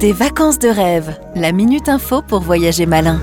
Des 0.00 0.14
vacances 0.14 0.58
de 0.58 0.68
rêve, 0.68 1.20
la 1.34 1.52
Minute 1.52 1.90
Info 1.90 2.22
pour 2.22 2.40
voyager 2.40 2.86
malin. 2.86 3.20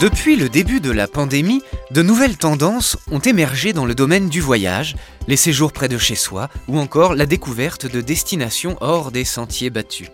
Depuis 0.00 0.36
le 0.36 0.48
début 0.48 0.78
de 0.78 0.92
la 0.92 1.08
pandémie, 1.08 1.60
de 1.90 2.02
nouvelles 2.02 2.36
tendances 2.36 2.96
ont 3.10 3.18
émergé 3.18 3.72
dans 3.72 3.84
le 3.84 3.96
domaine 3.96 4.28
du 4.28 4.40
voyage, 4.40 4.94
les 5.26 5.36
séjours 5.36 5.72
près 5.72 5.88
de 5.88 5.98
chez 5.98 6.14
soi 6.14 6.48
ou 6.68 6.78
encore 6.78 7.16
la 7.16 7.26
découverte 7.26 7.90
de 7.90 8.00
destinations 8.00 8.76
hors 8.80 9.10
des 9.10 9.24
sentiers 9.24 9.70
battus. 9.70 10.08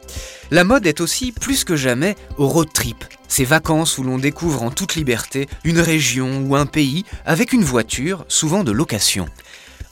La 0.50 0.64
mode 0.64 0.86
est 0.86 1.02
aussi 1.02 1.32
plus 1.32 1.62
que 1.64 1.76
jamais 1.76 2.16
au 2.38 2.48
road 2.48 2.72
trip, 2.72 3.04
ces 3.28 3.44
vacances 3.44 3.98
où 3.98 4.04
l'on 4.04 4.16
découvre 4.16 4.62
en 4.62 4.70
toute 4.70 4.94
liberté 4.94 5.48
une 5.64 5.80
région 5.80 6.46
ou 6.46 6.56
un 6.56 6.64
pays 6.64 7.04
avec 7.26 7.52
une 7.52 7.62
voiture, 7.62 8.24
souvent 8.28 8.64
de 8.64 8.72
location. 8.72 9.26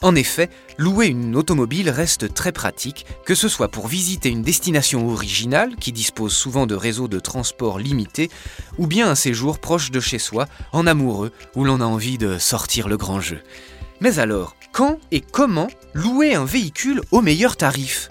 En 0.04 0.14
effet, 0.16 0.50
louer 0.76 1.06
une 1.06 1.34
automobile 1.34 1.88
reste 1.88 2.34
très 2.34 2.52
pratique, 2.52 3.06
que 3.24 3.34
ce 3.34 3.48
soit 3.48 3.70
pour 3.70 3.88
visiter 3.88 4.28
une 4.28 4.42
destination 4.42 5.08
originale, 5.08 5.76
qui 5.76 5.92
dispose 5.92 6.34
souvent 6.34 6.66
de 6.66 6.74
réseaux 6.74 7.08
de 7.08 7.18
transport 7.18 7.78
limités, 7.78 8.28
ou 8.76 8.86
bien 8.86 9.08
un 9.08 9.14
séjour 9.14 9.58
proche 9.58 9.90
de 9.90 10.00
chez 10.00 10.18
soi, 10.18 10.44
en 10.72 10.86
amoureux, 10.86 11.32
où 11.56 11.64
l'on 11.64 11.80
a 11.80 11.86
envie 11.86 12.18
de 12.18 12.36
sortir 12.36 12.86
le 12.86 12.98
grand 12.98 13.22
jeu. 13.22 13.40
Mais 14.00 14.18
alors, 14.18 14.56
quand 14.72 14.98
et 15.10 15.22
comment 15.22 15.68
louer 15.94 16.34
un 16.34 16.44
véhicule 16.44 17.00
au 17.10 17.22
meilleur 17.22 17.56
tarif? 17.56 18.10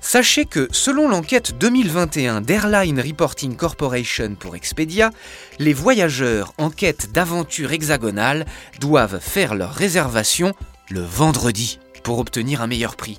Sachez 0.00 0.46
que 0.46 0.66
selon 0.72 1.08
l'enquête 1.08 1.58
2021 1.58 2.40
d'Airline 2.40 3.00
Reporting 3.00 3.54
Corporation 3.54 4.34
pour 4.34 4.56
Expedia, 4.56 5.10
les 5.58 5.74
voyageurs 5.74 6.54
en 6.56 6.70
quête 6.70 7.12
d'aventure 7.12 7.70
hexagonale 7.72 8.46
doivent 8.80 9.20
faire 9.20 9.54
leur 9.54 9.74
réservation 9.74 10.54
le 10.90 11.00
vendredi 11.00 11.78
pour 12.02 12.18
obtenir 12.18 12.60
un 12.60 12.66
meilleur 12.66 12.96
prix. 12.96 13.18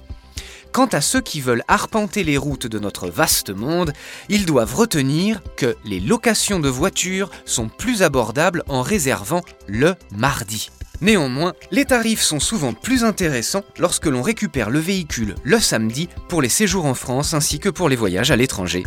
Quant 0.72 0.88
à 0.88 1.02
ceux 1.02 1.20
qui 1.20 1.42
veulent 1.42 1.64
arpenter 1.68 2.24
les 2.24 2.38
routes 2.38 2.68
de 2.68 2.80
notre 2.80 3.10
vaste 3.10 3.50
monde, 3.50 3.92
ils 4.30 4.46
doivent 4.46 4.74
retenir 4.74 5.42
que 5.58 5.76
les 5.84 6.00
locations 6.00 6.60
de 6.60 6.70
voitures 6.70 7.30
sont 7.46 7.68
plus 7.68 8.04
abordables 8.04 8.64
en 8.70 8.82
réservant 8.82 9.42
le 9.68 9.96
mardi. 10.16 10.70
Néanmoins, 11.02 11.54
les 11.72 11.86
tarifs 11.86 12.22
sont 12.22 12.40
souvent 12.40 12.74
plus 12.74 13.04
intéressants 13.04 13.66
lorsque 13.80 14.06
l'on 14.06 14.22
récupère 14.22 14.70
le 14.70 14.80
véhicule 14.80 15.36
le 15.44 15.60
samedi 15.60 16.08
pour 16.30 16.42
les 16.42 16.50
séjours 16.50 16.86
en 16.86 16.94
France 16.94 17.34
ainsi 17.34 17.60
que 17.60 17.70
pour 17.70 17.90
les 17.90 17.96
voyages 17.96 18.32
à 18.32 18.36
l'étranger. 18.36 18.86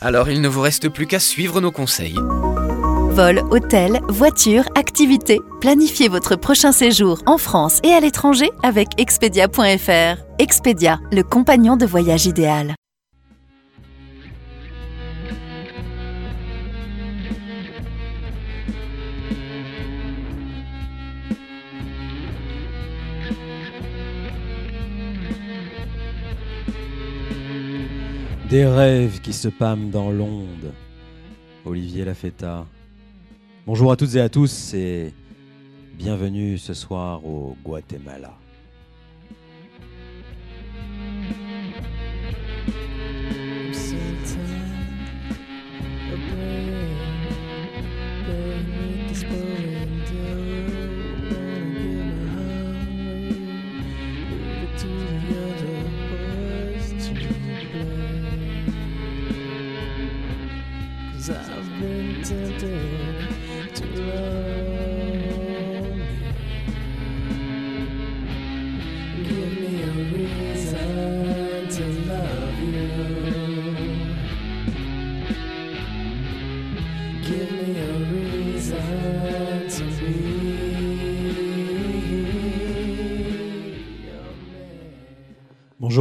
Alors 0.00 0.30
il 0.30 0.40
ne 0.40 0.48
vous 0.48 0.60
reste 0.60 0.88
plus 0.88 1.06
qu'à 1.06 1.20
suivre 1.20 1.60
nos 1.60 1.72
conseils. 1.72 2.16
Vol, 3.18 3.42
hôtel, 3.50 3.98
voiture, 4.08 4.62
activités. 4.76 5.40
Planifiez 5.60 6.06
votre 6.06 6.36
prochain 6.36 6.70
séjour 6.70 7.20
en 7.26 7.36
France 7.36 7.80
et 7.82 7.88
à 7.88 7.98
l'étranger 7.98 8.48
avec 8.62 8.90
Expedia.fr. 8.96 10.22
Expedia, 10.38 11.00
le 11.10 11.24
compagnon 11.24 11.76
de 11.76 11.84
voyage 11.84 12.26
idéal. 12.26 12.76
Des 28.48 28.64
rêves 28.64 29.20
qui 29.22 29.32
se 29.32 29.48
pâment 29.48 29.90
dans 29.90 30.12
l'onde. 30.12 30.72
Olivier 31.64 32.04
Lafetta. 32.04 32.64
Bonjour 33.68 33.92
à 33.92 33.96
toutes 33.96 34.14
et 34.14 34.20
à 34.22 34.30
tous 34.30 34.72
et 34.72 35.12
bienvenue 35.92 36.56
ce 36.56 36.72
soir 36.72 37.22
au 37.26 37.54
Guatemala. 37.62 38.32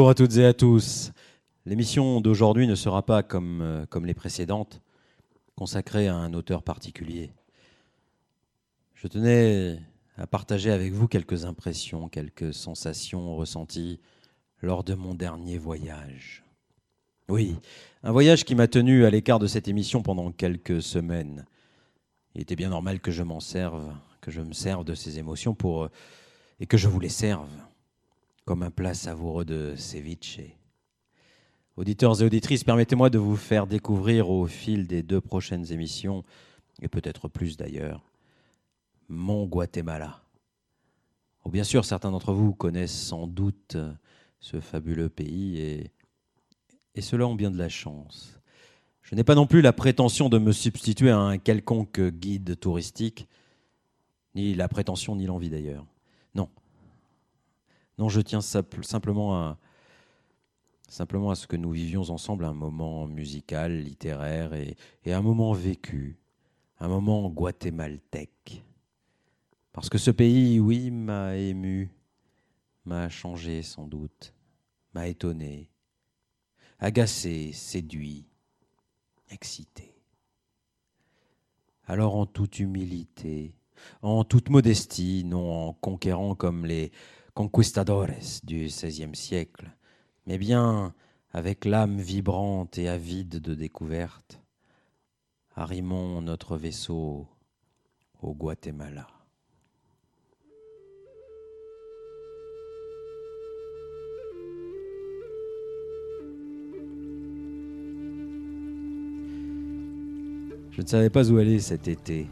Bonjour 0.07 0.23
à 0.23 0.25
toutes 0.25 0.37
et 0.37 0.45
à 0.45 0.53
tous. 0.53 1.11
L'émission 1.65 2.21
d'aujourd'hui 2.21 2.65
ne 2.65 2.75
sera 2.75 3.05
pas 3.05 3.23
comme, 3.23 3.59
euh, 3.61 3.85
comme 3.87 4.05
les 4.05 4.13
précédentes, 4.13 4.81
consacrée 5.57 6.07
à 6.07 6.15
un 6.15 6.33
auteur 6.33 6.63
particulier. 6.63 7.33
Je 8.93 9.09
tenais 9.09 9.81
à 10.15 10.25
partager 10.25 10.71
avec 10.71 10.93
vous 10.93 11.09
quelques 11.09 11.43
impressions, 11.43 12.07
quelques 12.07 12.53
sensations 12.53 13.35
ressenties 13.35 13.99
lors 14.61 14.85
de 14.85 14.93
mon 14.93 15.13
dernier 15.13 15.57
voyage. 15.57 16.45
Oui, 17.27 17.57
un 18.01 18.13
voyage 18.13 18.45
qui 18.45 18.55
m'a 18.55 18.69
tenu 18.69 19.03
à 19.03 19.09
l'écart 19.09 19.39
de 19.39 19.47
cette 19.47 19.67
émission 19.67 20.03
pendant 20.03 20.31
quelques 20.31 20.81
semaines. 20.81 21.45
Il 22.33 22.39
était 22.39 22.55
bien 22.55 22.69
normal 22.69 23.01
que 23.01 23.11
je 23.11 23.23
m'en 23.23 23.41
serve, 23.41 23.91
que 24.21 24.31
je 24.31 24.39
me 24.39 24.53
serve 24.53 24.85
de 24.85 24.93
ces 24.93 25.19
émotions 25.19 25.53
pour 25.53 25.83
euh, 25.83 25.91
et 26.61 26.65
que 26.65 26.77
je 26.77 26.87
vous 26.87 27.01
les 27.01 27.09
serve 27.09 27.49
comme 28.47 28.63
un 28.63 28.71
plat 28.71 28.93
savoureux 28.93 29.43
de 29.43 29.75
ceviche. 29.75 30.39
Auditeurs 31.75 32.21
et 32.21 32.23
auditrices, 32.23 32.63
permettez-moi 32.63 33.09
de 33.09 33.17
vous 33.17 33.35
faire 33.35 33.67
découvrir 33.67 34.29
au 34.29 34.47
fil 34.47 34.87
des 34.87 35.03
deux 35.03 35.19
prochaines 35.19 35.69
émissions, 35.73 36.23
et 36.81 36.87
peut-être 36.87 37.27
plus 37.27 37.57
d'ailleurs, 37.57 38.09
mon 39.09 39.45
Guatemala. 39.47 40.23
Oh, 41.43 41.49
bien 41.49 41.65
sûr, 41.65 41.83
certains 41.83 42.09
d'entre 42.09 42.31
vous 42.31 42.53
connaissent 42.53 42.97
sans 42.97 43.27
doute 43.27 43.75
ce 44.39 44.61
fabuleux 44.61 45.09
pays, 45.09 45.59
et, 45.59 45.91
et 46.95 47.01
ceux-là 47.01 47.27
ont 47.27 47.35
bien 47.35 47.51
de 47.51 47.57
la 47.57 47.67
chance. 47.67 48.39
Je 49.01 49.13
n'ai 49.13 49.25
pas 49.25 49.35
non 49.35 49.45
plus 49.45 49.59
la 49.59 49.73
prétention 49.73 50.29
de 50.29 50.37
me 50.37 50.53
substituer 50.53 51.09
à 51.09 51.19
un 51.19 51.37
quelconque 51.37 51.99
guide 51.99 52.57
touristique, 52.57 53.27
ni 54.35 54.53
la 54.53 54.69
prétention 54.69 55.17
ni 55.17 55.25
l'envie 55.25 55.49
d'ailleurs. 55.49 55.85
Non, 56.33 56.47
non, 57.97 58.09
je 58.09 58.21
tiens 58.21 58.41
simplement 58.41 59.35
à, 59.35 59.57
simplement 60.87 61.31
à 61.31 61.35
ce 61.35 61.47
que 61.47 61.55
nous 61.55 61.71
vivions 61.71 62.09
ensemble 62.09 62.45
un 62.45 62.53
moment 62.53 63.07
musical, 63.07 63.81
littéraire 63.81 64.53
et, 64.53 64.75
un 65.05 65.21
moment 65.21 65.53
vécu, 65.53 66.17
un 66.79 66.87
moment 66.87 67.27
guatémaltèque. 67.29 68.63
Parce 69.73 69.89
que 69.89 69.97
ce 69.97 70.11
pays, 70.11 70.59
oui, 70.59 70.91
m'a 70.91 71.35
ému, 71.35 71.91
m'a 72.85 73.09
changé 73.09 73.63
sans 73.63 73.87
doute, 73.87 74.33
m'a 74.93 75.07
étonné, 75.07 75.69
agacé, 76.79 77.51
séduit, 77.51 78.27
excité. 79.29 79.93
Alors 81.85 82.15
en 82.15 82.25
toute 82.25 82.59
humilité, 82.59 83.55
en 84.01 84.23
toute 84.23 84.49
modestie, 84.49 85.23
non 85.23 85.69
en 85.69 85.73
conquérant 85.73 86.35
comme 86.35 86.65
les 86.65 86.91
conquistadores 87.37 88.41
du 88.43 88.65
XVIe 88.65 89.13
siècle, 89.13 89.69
mais 90.25 90.39
bien 90.39 90.95
avec 91.31 91.65
l'âme 91.65 91.99
vibrante 91.99 92.79
et 92.79 92.89
avide 92.89 93.39
de 93.39 93.53
découverte, 93.53 94.41
arrimons 95.55 96.19
notre 96.23 96.57
vaisseau 96.57 97.27
au 98.23 98.33
Guatemala. 98.33 99.05
Je 110.71 110.81
ne 110.81 110.87
savais 110.87 111.11
pas 111.11 111.29
où 111.29 111.37
aller 111.37 111.59
cet 111.59 111.87
été. 111.87 112.25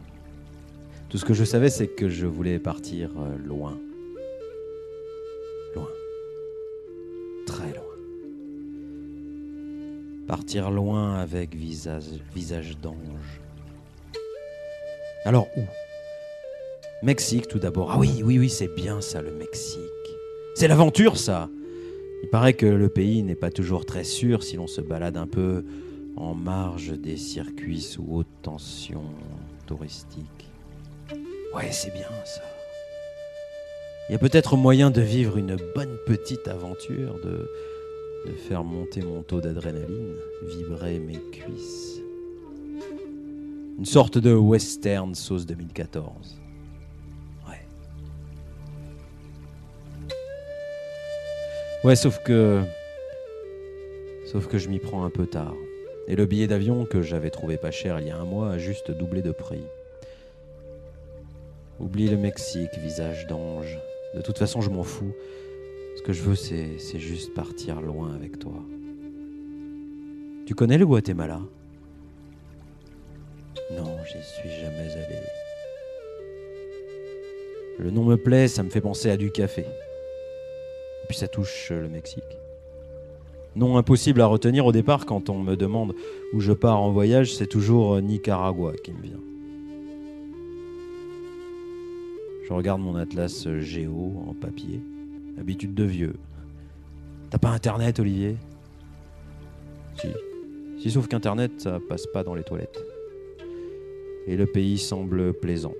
Tout 1.08 1.18
ce 1.18 1.24
que 1.24 1.32
je 1.32 1.44
savais, 1.44 1.70
c'est 1.70 1.86
que 1.86 2.08
je 2.08 2.26
voulais 2.26 2.58
partir 2.58 3.12
euh, 3.20 3.38
loin. 3.38 3.78
Partir 10.26 10.70
loin 10.70 11.14
avec 11.14 11.54
visage, 11.54 12.04
visage 12.34 12.76
d'ange. 12.78 13.40
Alors 15.24 15.48
où? 15.56 15.62
Mexique 17.02 17.46
tout 17.46 17.58
d'abord. 17.58 17.92
Ah 17.92 17.98
oui, 17.98 18.22
oui, 18.24 18.38
oui, 18.38 18.48
c'est 18.48 18.74
bien 18.74 19.00
ça 19.00 19.22
le 19.22 19.32
Mexique. 19.32 19.80
C'est 20.54 20.66
l'aventure 20.68 21.16
ça. 21.16 21.48
Il 22.22 22.28
paraît 22.30 22.54
que 22.54 22.66
le 22.66 22.88
pays 22.88 23.22
n'est 23.22 23.36
pas 23.36 23.50
toujours 23.50 23.86
très 23.86 24.02
sûr 24.02 24.42
si 24.42 24.56
l'on 24.56 24.66
se 24.66 24.80
balade 24.80 25.16
un 25.16 25.26
peu 25.26 25.64
en 26.16 26.34
marge 26.34 26.98
des 26.98 27.16
circuits 27.16 27.82
sous 27.82 28.04
haute 28.10 28.26
tension 28.42 29.02
touristique. 29.66 30.50
Ouais, 31.54 31.70
c'est 31.70 31.92
bien 31.92 32.08
ça. 32.24 32.42
Il 34.08 34.12
y 34.12 34.14
a 34.16 34.18
peut-être 34.18 34.56
moyen 34.56 34.90
de 34.90 35.02
vivre 35.02 35.36
une 35.36 35.56
bonne 35.74 35.96
petite 36.06 36.48
aventure, 36.48 37.20
de, 37.24 37.50
de 38.26 38.32
faire 38.32 38.64
monter 38.64 39.02
mon 39.02 39.22
taux 39.22 39.40
d'adrénaline, 39.40 40.16
vibrer 40.42 40.98
mes 40.98 41.18
cuisses. 41.32 42.00
Une 43.78 43.84
sorte 43.84 44.18
de 44.18 44.34
western 44.34 45.14
sauce 45.14 45.46
2014. 45.46 46.40
Ouais. 47.48 47.66
Ouais, 51.84 51.96
sauf 51.96 52.18
que. 52.22 52.62
Sauf 54.26 54.48
que 54.48 54.58
je 54.58 54.68
m'y 54.68 54.78
prends 54.78 55.04
un 55.04 55.10
peu 55.10 55.26
tard. 55.26 55.54
Et 56.08 56.16
le 56.16 56.26
billet 56.26 56.46
d'avion 56.46 56.84
que 56.84 57.02
j'avais 57.02 57.30
trouvé 57.30 57.56
pas 57.56 57.70
cher 57.70 58.00
il 58.00 58.08
y 58.08 58.10
a 58.10 58.16
un 58.16 58.24
mois 58.24 58.50
a 58.50 58.58
juste 58.58 58.90
doublé 58.90 59.22
de 59.22 59.32
prix. 59.32 59.62
Oublie 61.78 62.08
le 62.08 62.16
Mexique, 62.16 62.76
visage 62.78 63.26
d'ange. 63.26 63.78
De 64.14 64.22
toute 64.22 64.38
façon, 64.38 64.62
je 64.62 64.70
m'en 64.70 64.82
fous. 64.82 65.14
Ce 65.96 66.02
que 66.02 66.12
je 66.12 66.22
veux, 66.22 66.34
c'est, 66.34 66.98
juste 66.98 67.34
partir 67.34 67.80
loin 67.80 68.14
avec 68.14 68.38
toi. 68.38 68.62
Tu 70.44 70.54
connais 70.54 70.78
le 70.78 70.86
Guatemala? 70.86 71.40
Non, 73.72 73.96
j'y 74.04 74.22
suis 74.22 74.60
jamais 74.60 74.92
allé. 74.92 75.16
Le 77.78 77.90
nom 77.90 78.04
me 78.04 78.16
plaît, 78.16 78.46
ça 78.46 78.62
me 78.62 78.70
fait 78.70 78.80
penser 78.80 79.10
à 79.10 79.16
du 79.16 79.30
café. 79.30 79.62
Et 79.62 81.06
puis 81.08 81.16
ça 81.16 81.28
touche 81.28 81.70
le 81.70 81.88
Mexique. 81.88 82.22
Non 83.56 83.78
impossible 83.78 84.20
à 84.20 84.26
retenir 84.26 84.66
au 84.66 84.72
départ 84.72 85.06
quand 85.06 85.30
on 85.30 85.38
me 85.38 85.56
demande 85.56 85.94
où 86.32 86.40
je 86.40 86.52
pars 86.52 86.80
en 86.80 86.92
voyage, 86.92 87.34
c'est 87.34 87.46
toujours 87.46 88.00
Nicaragua 88.02 88.74
qui 88.84 88.92
me 88.92 89.02
vient. 89.02 89.20
Je 92.46 92.52
regarde 92.52 92.80
mon 92.80 92.96
atlas 92.96 93.48
géo 93.60 94.12
en 94.28 94.34
papier. 94.34 94.80
Habitude 95.38 95.74
de 95.74 95.84
vieux. 95.84 96.14
T'as 97.30 97.38
pas 97.38 97.50
internet, 97.50 97.98
Olivier? 98.00 98.36
Si. 100.00 100.08
Si, 100.80 100.90
sauf 100.90 101.08
qu'internet, 101.08 101.52
ça 101.58 101.78
passe 101.88 102.06
pas 102.06 102.22
dans 102.22 102.34
les 102.34 102.42
toilettes. 102.42 102.82
Et 104.26 104.36
le 104.36 104.46
pays 104.46 104.78
semble 104.78 105.32
plaisant. 105.34 105.74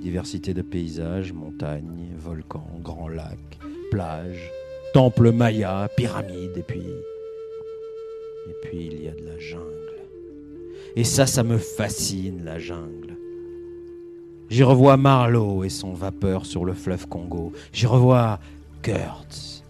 Diversité 0.00 0.54
de 0.54 0.62
paysages, 0.62 1.32
montagnes, 1.32 2.12
volcans, 2.16 2.70
grands 2.80 3.08
lacs, 3.08 3.58
plages, 3.90 4.50
temples 4.94 5.32
mayas, 5.32 5.88
pyramides, 5.96 6.56
et 6.56 6.62
puis. 6.62 6.82
Et 8.48 8.54
puis 8.62 8.86
il 8.86 9.02
y 9.02 9.08
a 9.08 9.12
de 9.12 9.24
la 9.24 9.38
jungle. 9.38 9.92
Et 10.96 11.04
ça, 11.04 11.26
ça 11.26 11.42
me 11.42 11.58
fascine, 11.58 12.44
la 12.44 12.58
jungle. 12.58 13.11
J'y 14.52 14.64
revois 14.64 14.98
Marlowe 14.98 15.64
et 15.64 15.70
son 15.70 15.94
vapeur 15.94 16.44
sur 16.44 16.66
le 16.66 16.74
fleuve 16.74 17.08
Congo. 17.08 17.54
J'y 17.72 17.86
revois 17.86 18.38
Kurtz. 18.82 19.64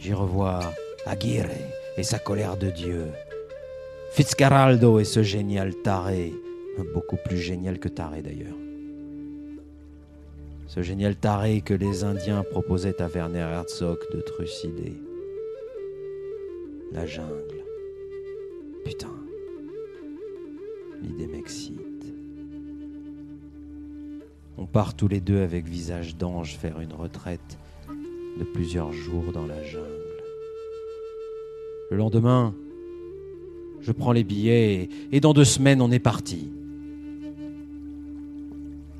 J'y 0.00 0.12
revois 0.12 0.58
Aguirre 1.06 1.50
et 1.96 2.02
sa 2.02 2.18
colère 2.18 2.56
de 2.56 2.68
Dieu. 2.68 3.04
Fitzcarraldo 4.10 4.98
et 4.98 5.04
ce 5.04 5.22
génial 5.22 5.72
taré. 5.84 6.34
Beaucoup 6.94 7.16
plus 7.26 7.38
génial 7.38 7.78
que 7.78 7.86
taré 7.86 8.22
d'ailleurs. 8.22 8.56
Ce 10.66 10.82
génial 10.82 11.14
taré 11.14 11.60
que 11.60 11.72
les 11.72 12.02
Indiens 12.02 12.42
proposaient 12.42 13.00
à 13.00 13.06
Werner 13.06 13.38
Herzog 13.38 14.00
de 14.12 14.20
trucider. 14.20 14.94
La 16.90 17.06
jungle. 17.06 17.62
Putain. 18.84 19.14
L'idée 21.00 21.28
m'excite. 21.28 21.95
On 24.58 24.66
part 24.66 24.94
tous 24.94 25.08
les 25.08 25.20
deux 25.20 25.40
avec 25.40 25.66
visage 25.66 26.16
d'ange 26.16 26.56
faire 26.56 26.80
une 26.80 26.92
retraite 26.92 27.58
de 28.38 28.44
plusieurs 28.44 28.92
jours 28.92 29.32
dans 29.32 29.46
la 29.46 29.62
jungle. 29.62 29.86
Le 31.90 31.96
lendemain, 31.98 32.54
je 33.80 33.92
prends 33.92 34.12
les 34.12 34.24
billets 34.24 34.88
et, 35.12 35.20
dans 35.20 35.34
deux 35.34 35.44
semaines 35.44 35.82
on 35.82 35.90
est 35.92 35.98
parti. 35.98 36.50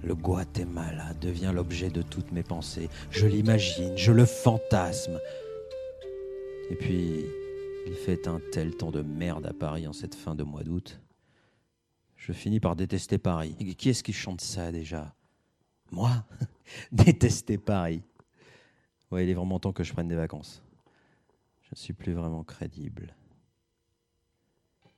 Le 0.04 0.14
Guatemala 0.14 1.14
devient 1.20 1.52
l'objet 1.52 1.90
de 1.90 2.02
toutes 2.02 2.30
mes 2.32 2.44
pensées. 2.44 2.88
Je 3.10 3.26
l'imagine, 3.26 3.96
je 3.96 4.12
le 4.12 4.24
fantasme. 4.24 5.18
Et 6.70 6.76
puis, 6.76 7.24
il 7.86 7.94
fait 7.94 8.28
un 8.28 8.40
tel 8.52 8.76
temps 8.76 8.92
de 8.92 9.02
merde 9.02 9.46
à 9.46 9.52
Paris 9.52 9.88
en 9.88 9.92
cette 9.92 10.14
fin 10.14 10.36
de 10.36 10.44
mois 10.44 10.62
d'août. 10.62 11.00
Je 12.14 12.32
finis 12.32 12.60
par 12.60 12.76
détester 12.76 13.18
Paris. 13.18 13.56
Qui 13.76 13.88
est-ce 13.88 14.04
qui 14.04 14.12
chante 14.12 14.40
ça 14.40 14.70
déjà? 14.70 15.15
Moi 15.96 16.26
Détester 16.92 17.56
Paris. 17.56 18.02
Ouais, 19.10 19.24
il 19.24 19.30
est 19.30 19.34
vraiment 19.34 19.58
temps 19.58 19.72
que 19.72 19.82
je 19.82 19.94
prenne 19.94 20.08
des 20.08 20.14
vacances. 20.14 20.62
Je 21.62 21.68
ne 21.72 21.76
suis 21.76 21.94
plus 21.94 22.12
vraiment 22.12 22.44
crédible. 22.44 23.14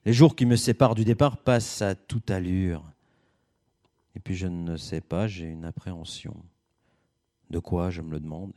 Les 0.04 0.12
jours 0.12 0.34
qui 0.34 0.44
me 0.44 0.56
séparent 0.56 0.96
du 0.96 1.04
départ 1.04 1.36
passent 1.36 1.82
à 1.82 1.94
toute 1.94 2.32
allure. 2.32 2.82
Et 4.16 4.18
puis 4.18 4.34
je 4.34 4.48
ne 4.48 4.76
sais 4.76 5.00
pas, 5.00 5.28
j'ai 5.28 5.44
une 5.44 5.64
appréhension. 5.64 6.34
De 7.48 7.60
quoi, 7.60 7.90
je 7.90 8.02
me 8.02 8.10
le 8.10 8.18
demande. 8.18 8.52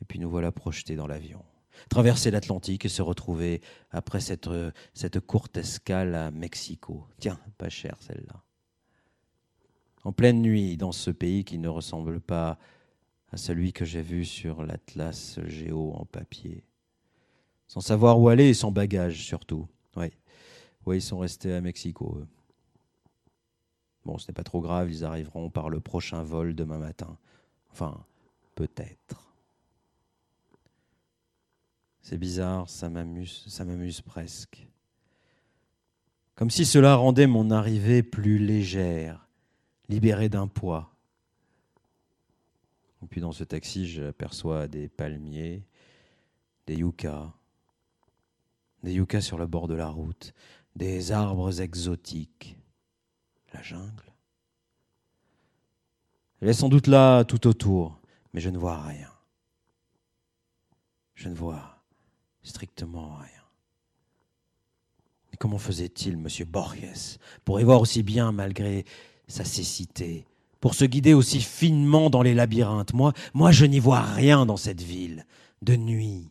Et 0.00 0.06
puis 0.06 0.18
nous 0.18 0.30
voilà 0.30 0.50
projetés 0.50 0.96
dans 0.96 1.06
l'avion. 1.06 1.44
Traverser 1.90 2.30
l'Atlantique 2.30 2.86
et 2.86 2.88
se 2.88 3.02
retrouver 3.02 3.60
après 3.90 4.20
cette, 4.20 4.48
cette 4.94 5.20
courte 5.20 5.58
escale 5.58 6.14
à 6.14 6.30
Mexico. 6.30 7.06
Tiens, 7.18 7.38
pas 7.58 7.68
cher 7.68 7.98
celle-là. 8.00 8.42
En 10.04 10.12
pleine 10.12 10.40
nuit, 10.40 10.76
dans 10.76 10.92
ce 10.92 11.10
pays 11.10 11.44
qui 11.44 11.58
ne 11.58 11.68
ressemble 11.68 12.20
pas 12.20 12.58
à 13.30 13.36
celui 13.36 13.72
que 13.72 13.84
j'ai 13.84 14.02
vu 14.02 14.24
sur 14.24 14.64
l'Atlas 14.64 15.38
géo 15.46 15.92
en 15.94 16.04
papier. 16.06 16.64
Sans 17.66 17.80
savoir 17.80 18.18
où 18.18 18.28
aller 18.28 18.48
et 18.48 18.54
sans 18.54 18.70
bagage 18.70 19.22
surtout. 19.22 19.68
Oui, 19.96 20.10
ouais, 20.86 20.98
ils 20.98 21.02
sont 21.02 21.18
restés 21.18 21.52
à 21.52 21.60
Mexico. 21.60 22.16
Eux. 22.18 22.26
Bon, 24.04 24.16
ce 24.16 24.28
n'est 24.28 24.34
pas 24.34 24.44
trop 24.44 24.62
grave, 24.62 24.90
ils 24.90 25.04
arriveront 25.04 25.50
par 25.50 25.68
le 25.68 25.80
prochain 25.80 26.22
vol 26.22 26.54
demain 26.54 26.78
matin. 26.78 27.18
Enfin, 27.70 28.04
peut-être. 28.54 29.28
C'est 32.00 32.16
bizarre, 32.16 32.70
ça 32.70 32.88
m'amuse, 32.88 33.44
ça 33.48 33.66
m'amuse 33.66 34.00
presque. 34.00 34.66
Comme 36.34 36.48
si 36.48 36.64
cela 36.64 36.94
rendait 36.94 37.26
mon 37.26 37.50
arrivée 37.50 38.02
plus 38.02 38.38
légère, 38.38 39.27
libérée 39.88 40.28
d'un 40.28 40.46
poids. 40.46 40.94
Et 43.02 43.06
puis 43.06 43.20
dans 43.20 43.32
ce 43.32 43.44
taxi, 43.44 43.86
j'aperçois 43.86 44.68
des 44.68 44.88
palmiers, 44.88 45.64
des 46.66 46.76
yuccas, 46.76 47.32
des 48.82 48.92
yuccas 48.92 49.20
sur 49.20 49.38
le 49.38 49.46
bord 49.46 49.68
de 49.68 49.74
la 49.74 49.88
route, 49.88 50.34
des 50.76 51.12
arbres 51.12 51.60
exotiques, 51.60 52.56
la 53.52 53.62
jungle. 53.62 54.12
Elle 56.40 56.48
est 56.48 56.54
sans 56.54 56.68
doute 56.68 56.86
là 56.86 57.24
tout 57.24 57.46
autour, 57.46 58.00
mais 58.32 58.40
je 58.40 58.50
ne 58.50 58.58
vois 58.58 58.80
rien. 58.82 59.10
Je 61.14 61.28
ne 61.28 61.34
vois 61.34 61.82
strictement 62.42 63.16
rien. 63.16 63.28
Comment 65.38 65.58
faisait-il, 65.58 66.16
monsieur 66.16 66.44
Borges, 66.44 67.18
pour 67.44 67.60
y 67.60 67.64
voir 67.64 67.80
aussi 67.80 68.02
bien 68.02 68.32
malgré 68.32 68.84
sa 69.28 69.44
cécité, 69.44 70.26
pour 70.60 70.74
se 70.74 70.84
guider 70.84 71.14
aussi 71.14 71.40
finement 71.40 72.10
dans 72.10 72.22
les 72.22 72.34
labyrinthes 72.34 72.92
Moi, 72.94 73.12
moi 73.34 73.52
je 73.52 73.64
n'y 73.64 73.78
vois 73.78 74.02
rien 74.02 74.46
dans 74.46 74.56
cette 74.56 74.82
ville, 74.82 75.24
de 75.62 75.76
nuit. 75.76 76.30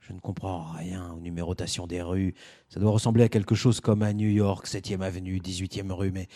Je 0.00 0.12
ne 0.12 0.20
comprends 0.20 0.64
rien 0.64 1.12
aux 1.12 1.20
numérotations 1.20 1.86
des 1.86 2.02
rues. 2.02 2.34
Ça 2.68 2.78
doit 2.78 2.90
ressembler 2.90 3.24
à 3.24 3.28
quelque 3.28 3.54
chose 3.54 3.80
comme 3.80 4.02
à 4.02 4.12
New 4.12 4.28
York, 4.28 4.66
7e 4.66 5.00
avenue, 5.00 5.38
18e 5.38 5.92
rue, 5.92 6.10
mais, 6.10 6.28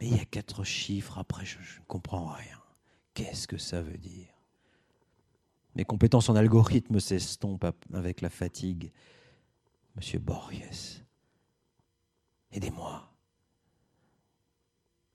mais 0.00 0.08
il 0.08 0.16
y 0.16 0.20
a 0.20 0.24
quatre 0.24 0.64
chiffres 0.64 1.18
après, 1.18 1.44
je, 1.44 1.58
ne 1.58 1.84
comprends 1.86 2.26
rien. 2.26 2.58
Qu'est-ce 3.14 3.46
que 3.46 3.58
ça 3.58 3.82
veut 3.82 3.98
dire? 3.98 4.34
Mes 5.76 5.84
compétences 5.84 6.28
en 6.28 6.34
algorithme 6.34 6.98
s'estompent 6.98 7.72
avec 7.92 8.20
la 8.20 8.30
fatigue. 8.30 8.90
Monsieur 9.94 10.18
Borges, 10.18 10.99
aidez-moi. 12.52 13.10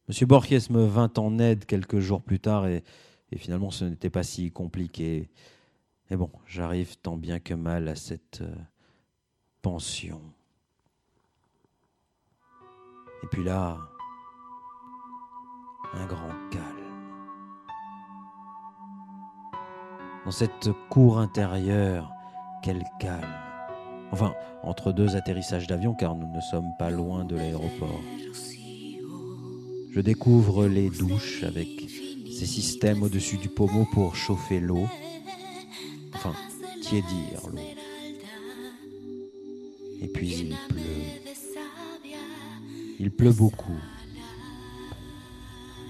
Monsieur 0.08 0.26
Borges 0.28 0.70
me 0.70 0.86
vint 0.86 1.12
en 1.18 1.40
aide 1.40 1.66
quelques 1.66 2.00
jours 2.00 2.22
plus 2.22 2.40
tard 2.40 2.68
et, 2.68 2.84
finalement 3.38 3.72
ce 3.72 3.84
n'était 3.86 4.10
pas 4.10 4.24
si 4.24 4.52
compliqué. 4.52 5.30
Mais 6.10 6.16
bon, 6.16 6.30
j'arrive 6.46 6.96
tant 6.98 7.18
bien 7.18 7.40
que 7.40 7.54
mal 7.54 7.88
à 7.88 7.96
cette 7.96 8.42
euh, 8.42 8.56
pension. 9.62 10.22
Et 13.24 13.28
puis 13.28 13.44
là, 13.44 13.80
un 15.94 16.06
grand 16.06 16.50
calme. 16.52 16.64
Dans 20.24 20.32
cette 20.32 20.70
cour 20.90 21.18
intérieure, 21.20 22.12
quel 22.64 22.84
calme. 23.00 23.45
Enfin, 24.12 24.34
entre 24.64 24.92
deux 24.92 25.16
atterrissages 25.16 25.68
d'avion, 25.68 25.94
car 25.94 26.16
nous 26.16 26.32
ne 26.34 26.42
sommes 26.42 26.72
pas 26.80 26.90
loin 26.90 27.26
de 27.26 27.36
l'aéroport. 27.36 28.02
Je 29.92 30.00
découvre 30.02 30.68
les 30.68 30.90
douches 30.90 31.44
avec 31.44 31.68
ces 32.38 32.46
systèmes 32.46 33.04
au-dessus 33.04 33.38
du 33.38 33.50
pommeau 33.50 33.88
pour 33.94 34.16
chauffer 34.16 34.60
l'eau. 34.60 34.88
Enfin, 36.14 36.34
tiédir 36.82 37.48
l'eau? 37.52 37.60
Et 40.02 40.08
puis 40.08 40.30
il 40.30 40.56
pleut. 40.68 40.82
Il 43.00 43.12
pleut 43.12 43.32
beaucoup. 43.32 43.80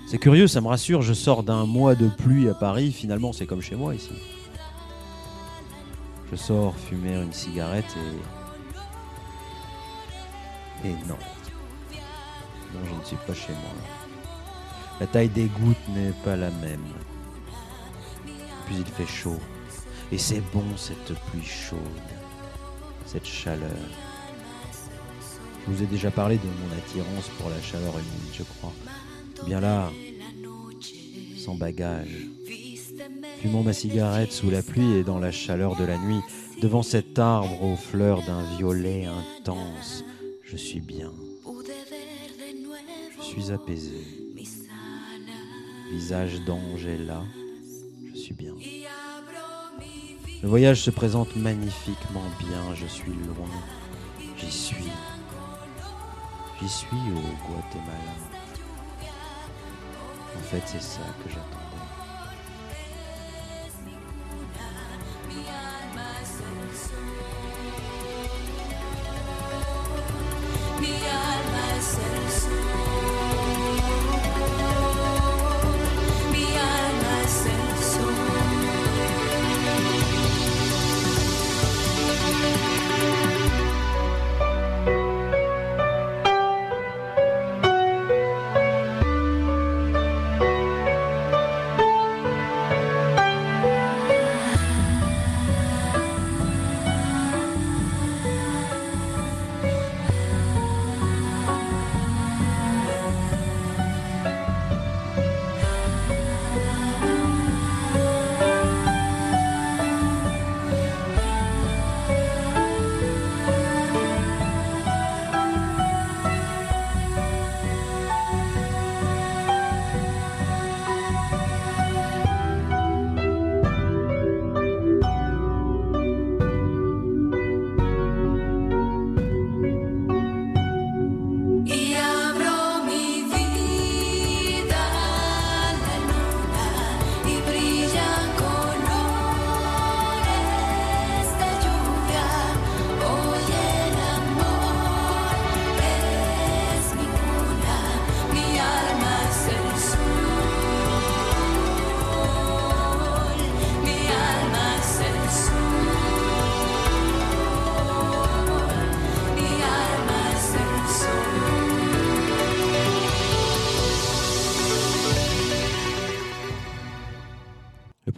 C'est 0.07 0.19
curieux, 0.19 0.48
ça 0.48 0.62
me 0.62 0.67
rassure, 0.67 1.01
je 1.01 1.13
sors 1.13 1.43
d'un 1.43 1.65
mois 1.65 1.95
de 1.95 2.07
pluie 2.07 2.48
à 2.48 2.53
Paris, 2.53 2.91
finalement 2.91 3.34
c'est 3.34 3.48
comme 3.48 3.62
chez 3.62 3.75
moi 3.75 3.95
ici. 3.95 4.12
Je 6.32 6.36
sors 6.36 6.75
fumer 6.75 7.15
une 7.15 7.34
cigarette 7.34 7.96
et... 10.84 10.88
Et 10.88 10.94
non. 11.08 11.17
Non, 12.74 12.79
je 12.84 12.94
ne 13.00 13.03
suis 13.03 13.17
pas 13.27 13.34
chez 13.34 13.53
moi. 13.53 13.72
La 15.00 15.08
taille 15.08 15.29
des 15.29 15.46
gouttes 15.46 15.88
n'est 15.89 16.13
pas 16.24 16.36
la 16.36 16.51
même. 16.51 16.86
Puis 18.65 18.75
il 18.79 18.86
fait 18.86 19.08
chaud. 19.08 19.39
Et 20.12 20.17
c'est 20.17 20.41
bon 20.53 20.65
cette 20.77 21.13
pluie 21.25 21.46
chaude, 21.46 21.79
cette 23.05 23.25
chaleur. 23.25 23.72
Je 25.65 25.72
vous 25.74 25.82
ai 25.82 25.88
déjà 25.88 26.12
parlé 26.12 26.38
de 26.38 26.46
mon 26.46 26.77
attirance 26.77 27.29
pour 27.39 27.50
la 27.50 27.62
chaleur 27.62 27.94
humide, 27.94 28.34
je 28.34 28.44
crois. 28.44 28.74
Bien 29.46 29.60
là, 29.60 29.91
sans 31.38 31.55
bagage, 31.55 32.27
fumant 33.46 33.62
ma 33.62 33.74
cigarette 33.74 34.32
sous 34.32 34.50
la 34.50 34.64
pluie 34.64 34.94
et 34.94 35.04
dans 35.04 35.20
la 35.20 35.32
chaleur 35.32 35.75
de 35.75 35.84
la 35.84 36.00
nuit, 36.00 36.20
devant 36.64 36.82
cet 36.82 37.20
arbre 37.20 37.62
aux 37.62 37.75
fleurs 37.75 38.24
d'un 38.24 38.42
violet 38.58 39.06
intense, 39.06 40.04
je 40.44 40.58
suis 40.58 40.80
bien. 40.80 41.12
Je 43.20 43.24
suis 43.24 43.52
apaisé. 43.52 44.02
Visage 45.92 46.42
d'ange 46.48 46.88
est 46.88 46.98
là, 46.98 47.22
je 48.16 48.20
suis 48.20 48.34
bien. 48.34 48.56
Le 50.42 50.50
voyage 50.50 50.82
se 50.82 50.90
présente 50.90 51.36
magnifiquement 51.36 52.25
bien, 52.40 52.74
je 52.74 52.88
suis 52.88 53.14
loin, 53.14 53.52
j'y 54.40 54.52
suis. 54.52 54.92
J'y 56.60 56.70
suis 56.70 56.88
au 56.96 57.48
Guatemala. 57.48 58.16
En 60.36 60.42
fait, 60.42 60.64
c'est 60.66 60.82
ça 60.82 61.02
que 61.24 61.30
j'attendais. 61.30 61.64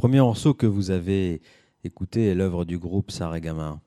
Premier 0.07 0.21
morceau 0.21 0.53
que 0.53 0.65
vous 0.65 0.89
avez 0.89 1.41
écouté 1.83 2.27
est 2.29 2.33
l'œuvre 2.33 2.63
du 2.63 2.77
groupe 2.77 3.11
Saregama, 3.11 3.81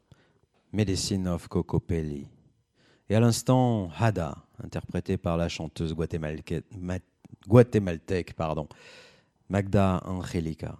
Medicine 0.71 1.27
of 1.27 1.49
Cocopelli. 1.49 2.27
Et 3.09 3.15
à 3.15 3.21
l'instant, 3.21 3.89
Hada, 3.99 4.37
interprété 4.63 5.17
par 5.17 5.39
la 5.39 5.49
chanteuse 5.49 5.95
guatémaltèque, 7.49 8.35
pardon, 8.35 8.69
Magda 9.49 10.03
Angelica. 10.05 10.77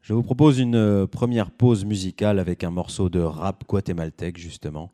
Je 0.00 0.14
vous 0.14 0.22
propose 0.22 0.60
une 0.60 1.08
première 1.08 1.50
pause 1.50 1.84
musicale 1.84 2.38
avec 2.38 2.62
un 2.62 2.70
morceau 2.70 3.08
de 3.08 3.18
rap 3.18 3.64
guatémaltèque, 3.66 4.38
justement. 4.38 4.92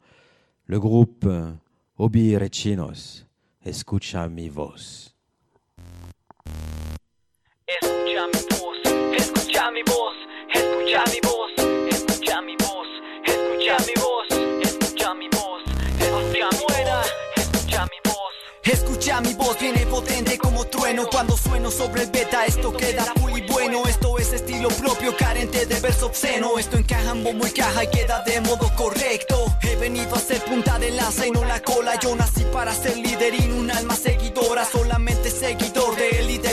Le 0.65 0.81
groupe 0.81 1.29
Obi 1.99 2.39
Rechinos, 2.39 3.27
Escucha 3.67 4.31
mi 4.31 4.49
voz. 4.49 5.15
Escucha 7.69 8.27
mi 8.29 8.41
Escucha 8.41 8.60
mi 9.81 9.93
voz, 9.93 10.15
escucha 10.53 11.05
mi 11.11 11.21
voz, 11.23 11.51
escucha 11.89 12.43
mi 12.43 12.57
voz, 12.57 12.87
escucha 13.25 13.77
mi 13.87 13.95
voz, 13.95 14.27
escucha 14.63 15.15
mi 15.15 15.29
voz, 15.29 15.63
escucha 15.99 16.49
buena, 16.69 17.03
escucha 17.37 17.87
mi 17.87 18.11
voz. 18.11 18.21
Escucha 18.63 19.21
mi 19.23 19.35
voz, 19.35 19.59
viene 19.59 19.87
potente 19.87 20.37
como 20.37 20.67
trueno. 20.67 21.07
Cuando 21.11 21.37
sueno 21.37 21.71
sobre 21.71 22.03
el 22.03 22.11
beta, 22.11 22.45
esto 22.45 22.77
queda 22.77 23.13
muy 23.21 23.41
bueno, 23.43 23.83
esto 23.87 24.19
es 24.19 24.33
estilo 24.35 24.69
propio, 24.69 25.17
carente 25.17 25.65
de 25.65 25.81
verso 25.81 26.07
obsceno, 26.07 26.59
esto 26.59 26.77
encaja 26.77 27.13
en 27.13 27.25
bombo 27.25 27.47
y 27.47 27.51
caja 27.51 27.85
y 27.85 27.87
queda 27.89 28.23
de 28.25 28.41
modo 28.43 28.71
correcto. 28.77 29.47
He 29.63 29.77
venido 29.77 30.15
a 30.15 30.19
ser 30.19 30.45
punta 30.45 30.79
de 30.79 30.91
lanza 30.91 31.27
y 31.27 31.31
no 31.31 31.45
la 31.45 31.61
cola, 31.63 31.99
yo 32.01 32.15
nací 32.15 32.45
para 32.53 32.75
ser 32.75 32.99
líder 32.99 33.35
y 33.35 33.51
un 33.51 33.71
alma 33.71 33.97
seguidora, 33.97 34.65
solamente 34.67 35.31
seguidor 35.31 35.97
del 35.97 36.27
líder 36.27 36.50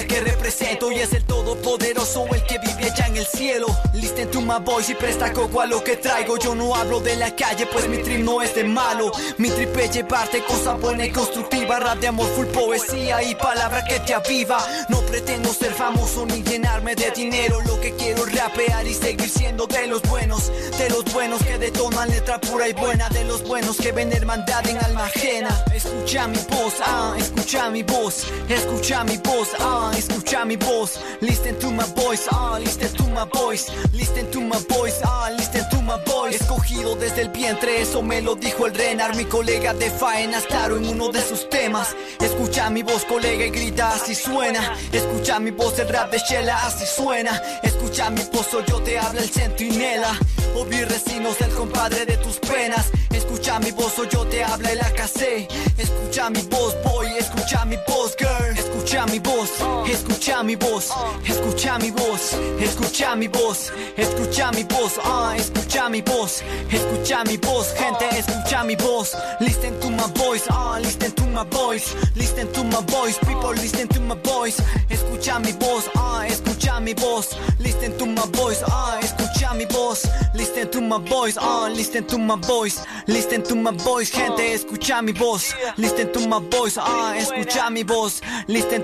que 0.47 0.51
represento 0.51 0.91
y 0.91 0.99
es 0.99 1.13
el 1.13 1.23
todopoderoso 1.25 2.25
el 2.33 2.43
que 2.43 2.57
vive 2.59 2.89
allá 2.89 3.07
en 3.07 3.17
el 3.17 3.25
cielo. 3.25 3.67
Listen 3.93 4.29
to 4.31 4.41
my 4.41 4.59
voice 4.63 4.91
y 4.91 4.95
presta 4.95 5.33
coco 5.33 5.61
a 5.61 5.65
lo 5.65 5.83
que 5.83 5.97
traigo. 5.97 6.37
Yo 6.37 6.55
no 6.55 6.75
hablo 6.75 6.99
de 6.99 7.15
la 7.15 7.35
calle, 7.35 7.65
pues 7.67 7.87
mi 7.89 7.97
trip 7.97 8.23
no 8.23 8.41
es 8.41 8.55
de 8.55 8.63
malo. 8.63 9.11
Mi 9.37 9.49
trip 9.49 9.75
es 9.77 9.91
llevarte 9.93 10.43
cosa 10.45 10.73
buena 10.75 11.05
y 11.05 11.11
constructiva. 11.11 11.79
Rap 11.79 11.99
de 11.99 12.07
amor, 12.07 12.27
full 12.35 12.45
poesía 12.47 13.21
y 13.23 13.35
palabra 13.35 13.83
que 13.85 13.99
te 13.99 14.13
aviva. 14.13 14.59
No 14.89 15.01
pretendo 15.01 15.51
ser 15.53 15.73
famoso 15.73 16.25
ni 16.25 16.43
llenarme 16.43 16.95
de 16.95 17.11
dinero. 17.11 17.59
Lo 17.65 17.79
que 17.81 17.93
quiero 17.95 18.25
es 18.25 18.35
rapear 18.35 18.87
y 18.87 18.93
seguir 18.93 19.29
siendo 19.29 19.67
de 19.67 19.87
los 19.87 20.01
buenos. 20.03 20.51
De 20.77 20.89
los 20.89 21.03
buenos 21.13 21.43
que 21.43 21.57
detonan 21.57 22.09
letra 22.09 22.39
pura 22.39 22.69
y 22.69 22.73
buena. 22.73 23.09
De 23.09 23.25
los 23.25 23.43
buenos 23.43 23.77
que 23.77 23.91
ven 23.91 24.11
hermandad 24.13 24.65
en 24.67 24.77
alma 24.77 25.05
ajena. 25.05 25.49
Escucha 25.73 26.27
mi 26.27 26.39
voz, 26.49 26.75
ah, 26.81 27.15
escucha 27.17 27.69
mi 27.69 27.83
voz. 27.83 28.25
Escucha 28.47 29.03
mi 29.03 29.17
voz, 29.17 29.49
ah, 29.59 29.91
escucha 29.97 30.36
mi 30.45 30.55
voz. 30.55 30.99
Listen 31.21 31.57
to 31.59 31.71
my 31.71 31.83
voice, 31.95 32.27
ah, 32.31 32.57
listen 32.59 32.91
to 32.95 33.03
my 33.07 33.25
voice. 33.33 33.71
Listen 33.93 34.29
to 34.31 34.41
my 34.41 34.57
voice, 34.69 34.99
ah, 35.03 35.29
listen 35.35 35.63
to 35.69 35.81
my 35.81 35.97
voice. 36.05 36.35
Escogido 36.35 36.95
desde 36.95 37.21
el 37.21 37.29
vientre, 37.29 37.81
eso 37.81 38.01
me 38.01 38.21
lo 38.21 38.35
dijo 38.35 38.65
el 38.65 38.73
Renar, 38.73 39.15
mi 39.15 39.25
colega 39.25 39.73
de 39.73 39.89
faenas, 39.89 40.45
claro, 40.45 40.77
en 40.77 40.87
uno 40.87 41.09
de 41.09 41.21
sus 41.21 41.49
temas. 41.49 41.95
Escucha 42.19 42.69
mi 42.69 42.83
voz, 42.83 43.05
colega, 43.05 43.45
y 43.45 43.49
grita, 43.49 43.89
así 43.89 44.15
suena. 44.15 44.75
Escucha 44.91 45.39
mi 45.39 45.51
voz, 45.51 45.79
el 45.79 45.89
rap 45.89 46.11
de 46.11 46.19
Shella, 46.19 46.57
así 46.65 46.85
suena. 46.85 47.41
Escucha 47.63 48.09
mi 48.09 48.21
pozo, 48.21 48.63
yo 48.65 48.81
te 48.81 48.99
habla 48.99 49.21
el 49.21 49.29
centinela. 49.29 50.17
Obi 50.55 50.83
resinos 50.83 51.37
del 51.39 51.51
compadre 51.51 52.05
de 52.05 52.17
tus 52.17 52.37
penas. 52.39 52.87
Escucha 53.11 53.59
mi 53.59 53.71
voz, 53.71 53.97
o 53.99 54.03
yo 54.03 54.25
te 54.27 54.43
habla 54.43 54.71
el 54.71 54.81
AKC. 54.81 55.47
Escucha 55.77 56.29
mi 56.29 56.41
voz, 56.43 56.75
boy, 56.83 57.07
escucha 57.17 57.65
mi 57.65 57.77
voz, 57.87 58.15
girl. 58.17 58.66
Escucha 58.87 59.05
mi 59.11 59.19
voz, 59.19 59.49
escucha 59.89 60.43
mi 60.43 60.55
voz, 60.55 60.91
escucha 61.25 61.77
mi 61.77 61.91
voz, 61.91 62.33
escucha 62.57 63.17
mi 63.17 63.27
voz, 63.27 63.69
escucha 63.97 64.49
mi 64.53 64.63
voz, 64.63 64.97
ah, 65.03 65.35
escucha 65.35 65.89
mi 65.89 66.01
voz, 66.01 66.41
escucha 66.71 67.25
mi 67.25 67.35
voz, 67.35 67.73
gente, 67.77 68.07
escucha 68.17 68.63
mi 68.63 68.77
voz. 68.77 69.13
Listen 69.41 69.77
to 69.81 69.89
my 69.89 70.07
voice, 70.15 70.45
ah, 70.49 70.79
listen 70.81 71.11
to 71.11 71.25
my 71.25 71.43
voice, 71.51 71.93
listen 72.15 72.49
to 72.53 72.63
my 72.63 72.81
voice, 72.87 73.19
people, 73.27 73.51
listen 73.55 73.89
to 73.89 73.99
my 73.99 74.15
voice. 74.23 74.57
Escucha 74.89 75.37
mi 75.43 75.51
voz, 75.51 75.89
ah, 75.97 76.25
escucha 76.25 76.79
mi 76.79 76.93
voz, 76.93 77.35
listen 77.59 77.91
to 77.97 78.05
my 78.05 78.25
voice, 78.31 78.63
ah, 78.67 78.99
escucha 79.01 79.53
mi 79.53 79.65
voz, 79.65 80.07
listen 80.33 80.69
to 80.71 80.79
my 80.79 80.97
voice, 81.09 81.35
ah, 81.37 81.67
listen 81.67 82.05
to 82.07 82.17
my 82.17 82.37
voice, 82.37 82.79
listen 83.07 83.43
to 83.43 83.53
my 83.53 83.71
voice, 83.71 84.11
gente, 84.11 84.53
escucha 84.53 85.01
mi 85.01 85.11
voz, 85.11 85.53
listen 85.75 86.09
to 86.13 86.21
my 86.21 86.39
voice, 86.39 86.77
ah, 86.79 87.13
escucha 87.17 87.69
mi 87.69 87.83
voz, 87.83 88.21
listen 88.47 88.76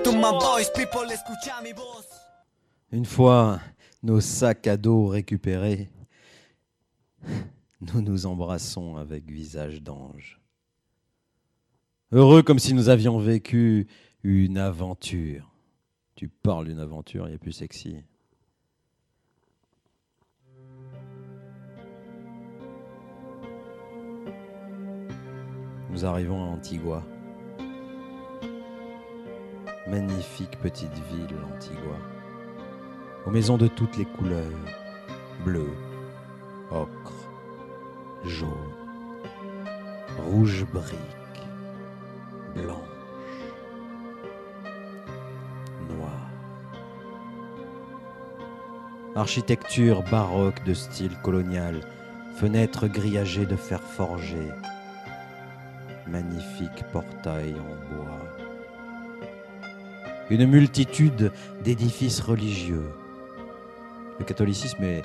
Une 2.91 3.05
fois 3.05 3.59
nos 4.01 4.21
sacs 4.21 4.67
à 4.67 4.75
dos 4.75 5.07
récupérés, 5.07 5.89
nous 7.81 8.01
nous 8.01 8.25
embrassons 8.25 8.97
avec 8.97 9.29
visage 9.29 9.83
d'ange. 9.83 10.39
Heureux 12.11 12.41
comme 12.41 12.59
si 12.59 12.73
nous 12.73 12.89
avions 12.89 13.19
vécu 13.19 13.87
une 14.23 14.57
aventure. 14.57 15.51
Tu 16.15 16.27
parles 16.27 16.65
d'une 16.65 16.79
aventure, 16.79 17.27
il 17.27 17.31
y 17.31 17.35
a 17.35 17.39
plus 17.39 17.51
sexy. 17.51 17.97
Nous 25.91 26.05
arrivons 26.05 26.43
à 26.43 26.47
Antigua. 26.47 27.03
Magnifique 29.85 30.57
petite 30.61 30.97
ville, 31.11 31.35
Antigua. 31.53 31.97
Aux 33.25 33.31
maisons 33.31 33.57
de 33.57 33.67
toutes 33.67 33.97
les 33.97 34.05
couleurs. 34.05 34.47
Bleu, 35.43 35.67
ocre, 36.71 37.11
jaune, 38.23 38.49
rouge 40.25 40.65
brique, 40.71 40.97
blanche, 42.55 42.77
noire. 45.89 46.29
Architecture 49.15 50.01
baroque 50.03 50.63
de 50.63 50.73
style 50.73 51.17
colonial, 51.23 51.81
fenêtres 52.35 52.87
grillagées 52.87 53.45
de 53.45 53.57
fer 53.57 53.81
forgé, 53.81 54.49
magnifique 56.07 56.85
portail 56.93 57.53
en 57.59 57.95
bois. 57.95 58.22
Une 60.33 60.47
multitude 60.47 61.31
d'édifices 61.63 62.19
religieux. 62.19 62.89
Le 64.17 64.25
catholicisme 64.25 64.83
est, 64.83 65.03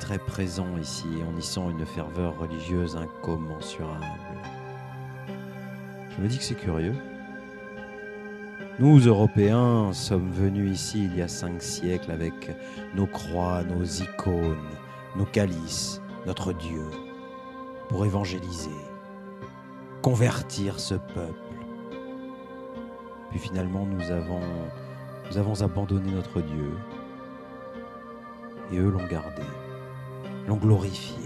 très 0.00 0.18
présent 0.18 0.66
ici 0.82 1.06
et 1.16 1.22
on 1.22 1.38
y 1.38 1.42
sent 1.44 1.60
une 1.70 1.86
ferveur 1.86 2.36
religieuse 2.36 2.96
incommensurable. 2.96 4.04
Je 6.10 6.20
me 6.20 6.26
dis 6.26 6.38
que 6.38 6.42
c'est 6.42 6.56
curieux. 6.56 6.96
Nous, 8.80 8.98
Européens, 8.98 9.92
sommes 9.92 10.32
venus 10.32 10.72
ici 10.74 11.04
il 11.04 11.16
y 11.16 11.22
a 11.22 11.28
cinq 11.28 11.62
siècles 11.62 12.10
avec 12.10 12.50
nos 12.96 13.06
croix, 13.06 13.62
nos 13.62 13.84
icônes, 13.84 14.58
nos 15.14 15.26
calices, 15.26 16.00
notre 16.26 16.52
Dieu, 16.52 16.86
pour 17.88 18.04
évangéliser, 18.04 18.80
convertir 20.02 20.80
ce 20.80 20.94
peuple. 20.94 21.43
Puis 23.34 23.48
finalement, 23.48 23.84
nous 23.84 24.12
avons, 24.12 24.42
nous 25.28 25.38
avons 25.38 25.60
abandonné 25.60 26.12
notre 26.12 26.40
Dieu 26.40 26.70
et 28.70 28.78
eux 28.78 28.90
l'ont 28.90 29.08
gardé, 29.08 29.42
l'ont 30.46 30.56
glorifié. 30.56 31.24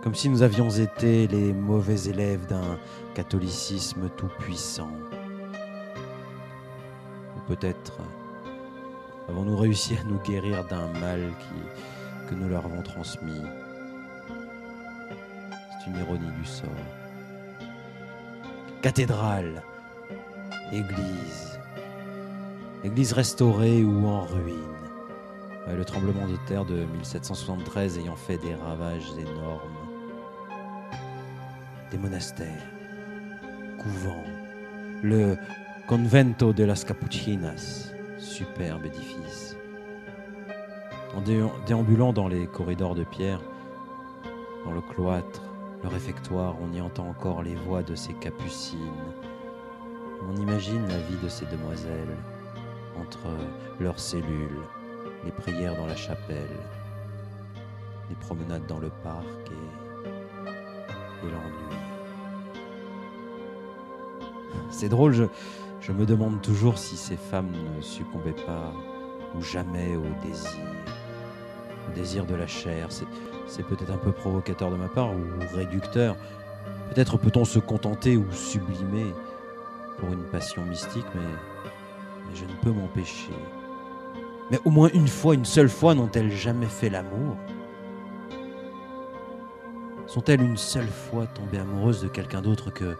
Comme 0.00 0.14
si 0.14 0.28
nous 0.28 0.42
avions 0.42 0.70
été 0.70 1.26
les 1.26 1.52
mauvais 1.52 2.04
élèves 2.04 2.46
d'un 2.46 2.78
catholicisme 3.16 4.08
tout-puissant. 4.16 4.92
Ou 7.36 7.40
peut-être 7.48 7.94
avons-nous 9.28 9.56
réussi 9.56 9.96
à 9.96 10.04
nous 10.04 10.20
guérir 10.20 10.64
d'un 10.68 10.86
mal 11.00 11.32
que 12.28 12.34
nous 12.36 12.48
leur 12.48 12.64
avons 12.64 12.82
transmis. 12.82 13.42
C'est 15.80 15.90
une 15.90 15.98
ironie 15.98 16.30
du 16.38 16.44
sort. 16.44 16.68
Cathédrale, 18.82 19.64
église, 20.72 21.58
église 22.84 23.12
restaurée 23.12 23.82
ou 23.84 24.06
en 24.06 24.22
ruine. 24.22 24.56
Le 25.68 25.84
tremblement 25.84 26.26
de 26.26 26.36
terre 26.48 26.64
de 26.64 26.84
1773 26.84 27.98
ayant 27.98 28.16
fait 28.16 28.38
des 28.38 28.54
ravages 28.54 29.10
énormes. 29.18 29.76
Des 31.90 31.98
monastères, 31.98 32.62
couvents, 33.78 34.24
le 35.02 35.36
Convento 35.86 36.52
de 36.52 36.64
las 36.64 36.84
Capuchinas, 36.84 37.92
superbe 38.18 38.86
édifice. 38.86 39.56
En 41.16 41.20
dé- 41.20 41.44
déambulant 41.66 42.12
dans 42.12 42.28
les 42.28 42.46
corridors 42.46 42.94
de 42.94 43.02
pierre, 43.04 43.40
dans 44.64 44.72
le 44.72 44.80
cloître, 44.80 45.42
le 45.82 45.88
réfectoire, 45.88 46.54
on 46.60 46.72
y 46.72 46.80
entend 46.80 47.08
encore 47.08 47.42
les 47.42 47.54
voix 47.54 47.82
de 47.82 47.94
ces 47.94 48.12
capucines. 48.14 48.78
On 50.28 50.36
imagine 50.36 50.86
la 50.88 50.98
vie 50.98 51.16
de 51.22 51.28
ces 51.28 51.46
demoiselles 51.46 52.16
entre 53.00 53.28
leurs 53.80 53.98
cellules, 53.98 54.60
les 55.24 55.32
prières 55.32 55.76
dans 55.76 55.86
la 55.86 55.96
chapelle, 55.96 56.58
les 58.10 58.16
promenades 58.16 58.66
dans 58.66 58.78
le 58.78 58.90
parc 59.02 59.24
et, 59.46 61.26
et 61.26 61.30
l'ennui. 61.30 61.76
C'est 64.70 64.88
drôle, 64.88 65.12
je, 65.80 65.92
me 65.92 66.04
demande 66.04 66.42
toujours 66.42 66.78
si 66.78 66.96
ces 66.96 67.16
femmes 67.16 67.50
ne 67.76 67.80
succombaient 67.80 68.32
pas 68.32 68.72
ou 69.34 69.42
jamais 69.42 69.96
au 69.96 70.26
désir, 70.26 70.60
au 71.88 71.94
désir 71.94 72.26
de 72.26 72.34
la 72.34 72.46
chair. 72.46 72.88
C'est 73.46 73.66
peut-être 73.66 73.90
un 73.90 73.96
peu 73.96 74.12
provocateur 74.12 74.70
de 74.70 74.76
ma 74.76 74.88
part 74.88 75.10
ou 75.12 75.56
réducteur. 75.56 76.16
Peut-être 76.90 77.16
peut-on 77.16 77.44
se 77.44 77.58
contenter 77.58 78.16
ou 78.16 78.30
sublimer 78.32 79.12
pour 80.00 80.12
une 80.12 80.24
passion 80.24 80.64
mystique, 80.64 81.06
mais, 81.14 82.34
je 82.34 82.44
ne 82.44 82.54
peux 82.62 82.72
m'empêcher. 82.72 83.32
Mais 84.50 84.58
au 84.64 84.70
moins 84.70 84.88
une 84.94 85.08
fois, 85.08 85.34
une 85.34 85.44
seule 85.44 85.68
fois, 85.68 85.94
n'ont-elles 85.94 86.32
jamais 86.32 86.66
fait 86.66 86.88
l'amour? 86.88 87.36
Sont-elles 90.06 90.42
une 90.42 90.56
seule 90.56 90.88
fois 90.88 91.26
tombées 91.26 91.58
amoureuses 91.58 92.02
de 92.02 92.08
quelqu'un 92.08 92.40
d'autre 92.40 92.70
que 92.70 92.96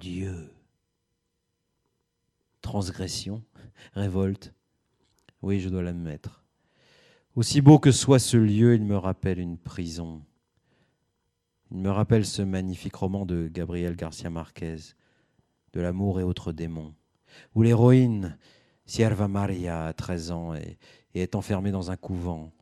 Dieu? 0.00 0.50
Transgression, 2.62 3.42
révolte, 3.92 4.54
oui, 5.42 5.60
je 5.60 5.68
dois 5.68 5.82
l'admettre. 5.82 6.42
Aussi 7.36 7.60
beau 7.60 7.78
que 7.78 7.92
soit 7.92 8.18
ce 8.18 8.36
lieu, 8.36 8.74
il 8.74 8.84
me 8.84 8.96
rappelle 8.96 9.38
une 9.38 9.58
prison. 9.58 10.22
Il 11.74 11.80
me 11.80 11.90
rappelle 11.90 12.24
ce 12.24 12.40
magnifique 12.40 12.94
roman 12.94 13.26
de 13.26 13.48
Gabriel 13.48 13.96
Garcia 13.96 14.30
Marquez, 14.30 14.76
De 15.72 15.80
l'amour 15.80 16.20
et 16.20 16.22
autres 16.22 16.52
démons, 16.52 16.94
où 17.56 17.62
l'héroïne 17.62 18.38
Sierva 18.86 19.26
Maria 19.26 19.86
a 19.86 19.92
13 19.92 20.30
ans 20.30 20.54
et, 20.54 20.78
est 21.14 21.34
enfermée 21.34 21.72
dans 21.72 21.90
un 21.90 21.96
couvent, 21.96 22.52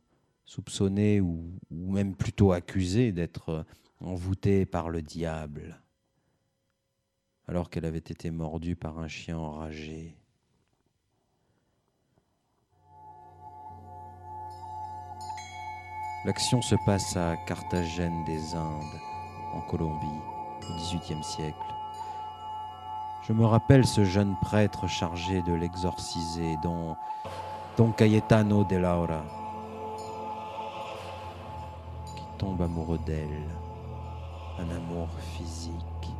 soupçonnée 0.45 1.21
ou, 1.21 1.45
ou 1.69 1.91
même 1.91 2.15
plutôt 2.15 2.53
accusée 2.53 3.11
d'être 3.11 3.67
envoûtée 3.99 4.65
par 4.65 4.89
le 4.89 5.03
diable, 5.03 5.79
alors 7.47 7.69
qu'elle 7.69 7.85
avait 7.85 7.99
été 7.99 8.31
mordue 8.31 8.75
par 8.75 8.97
un 8.97 9.07
chien 9.07 9.37
enragé. 9.37 10.17
L'action 16.25 16.61
se 16.61 16.75
passe 16.75 17.17
à 17.17 17.35
Carthagène 17.35 18.23
des 18.23 18.55
Indes, 18.55 19.01
en 19.53 19.59
Colombie, 19.59 20.21
au 20.61 20.73
XVIIIe 20.75 21.21
siècle. 21.21 21.57
Je 23.27 23.33
me 23.33 23.45
rappelle 23.45 23.85
ce 23.85 24.05
jeune 24.05 24.37
prêtre 24.41 24.87
chargé 24.87 25.41
de 25.41 25.51
l'exorciser, 25.51 26.55
dont 26.63 26.95
Don 27.75 27.91
Cayetano 27.91 28.63
de 28.63 28.77
Laura. 28.77 29.25
tombe 32.37 32.61
amoureux 32.61 32.99
d'elle. 33.05 33.49
Un 34.59 34.69
amour 34.69 35.09
physique, 35.19 36.13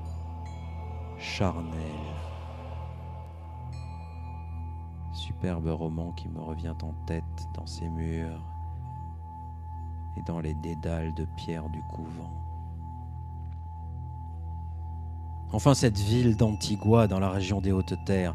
charnel. 1.17 1.71
Superbe 5.13 5.67
roman 5.67 6.11
qui 6.11 6.27
me 6.27 6.41
revient 6.41 6.75
en 6.81 6.93
tête 7.05 7.47
dans 7.53 7.67
ses 7.67 7.87
murs 7.87 8.52
et 10.17 10.21
dans 10.21 10.39
les 10.39 10.53
dédales 10.53 11.13
de 11.13 11.25
pierre 11.25 11.69
du 11.69 11.81
couvent. 11.83 12.31
Enfin, 15.51 15.73
cette 15.75 15.99
ville 15.99 16.35
d'Antigua 16.35 17.07
dans 17.07 17.19
la 17.19 17.29
région 17.29 17.61
des 17.61 17.71
Hautes-Terres, 17.71 18.33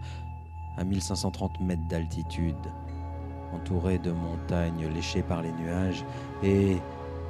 à 0.77 0.85
1530 0.85 1.61
mètres 1.61 1.89
d'altitude, 1.89 2.55
entourée 3.53 3.99
de 3.99 4.13
montagnes 4.13 4.87
léchées 4.87 5.23
par 5.23 5.43
les 5.43 5.53
nuages 5.53 6.05
et 6.45 6.77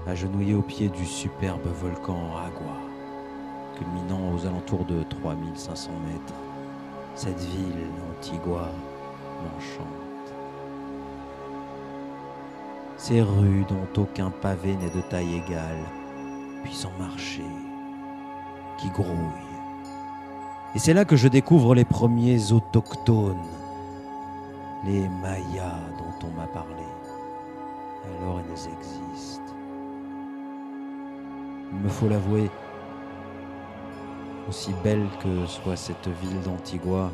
agenouillée 0.06 0.54
au 0.54 0.62
pied 0.62 0.90
du 0.90 1.06
superbe 1.06 1.66
volcan 1.80 2.36
Agua, 2.36 2.76
culminant 3.78 4.34
aux 4.34 4.46
alentours 4.46 4.84
de 4.84 5.02
3500 5.04 5.90
mètres. 6.06 6.34
Cette 7.14 7.40
ville, 7.40 7.86
Antigua, 8.18 8.70
m'enchante. 9.42 10.07
Ces 12.98 13.22
rues 13.22 13.64
dont 13.68 14.02
aucun 14.02 14.30
pavé 14.30 14.74
n'est 14.76 14.90
de 14.90 15.00
taille 15.00 15.36
égale, 15.36 15.78
puis 16.64 16.74
son 16.74 16.90
marché 16.98 17.44
qui 18.76 18.90
grouille. 18.90 19.14
Et 20.74 20.80
c'est 20.80 20.94
là 20.94 21.04
que 21.04 21.16
je 21.16 21.28
découvre 21.28 21.76
les 21.76 21.84
premiers 21.84 22.52
autochtones, 22.52 23.36
les 24.84 25.08
Mayas 25.08 25.78
dont 25.96 26.26
on 26.26 26.38
m'a 26.38 26.48
parlé. 26.48 26.74
Alors 28.04 28.40
ils 28.46 28.52
existent. 28.52 29.54
Il 31.72 31.78
me 31.78 31.88
faut 31.88 32.08
l'avouer, 32.08 32.50
aussi 34.48 34.74
belle 34.82 35.06
que 35.22 35.46
soit 35.46 35.76
cette 35.76 36.08
ville 36.08 36.40
d'Antigua, 36.42 37.12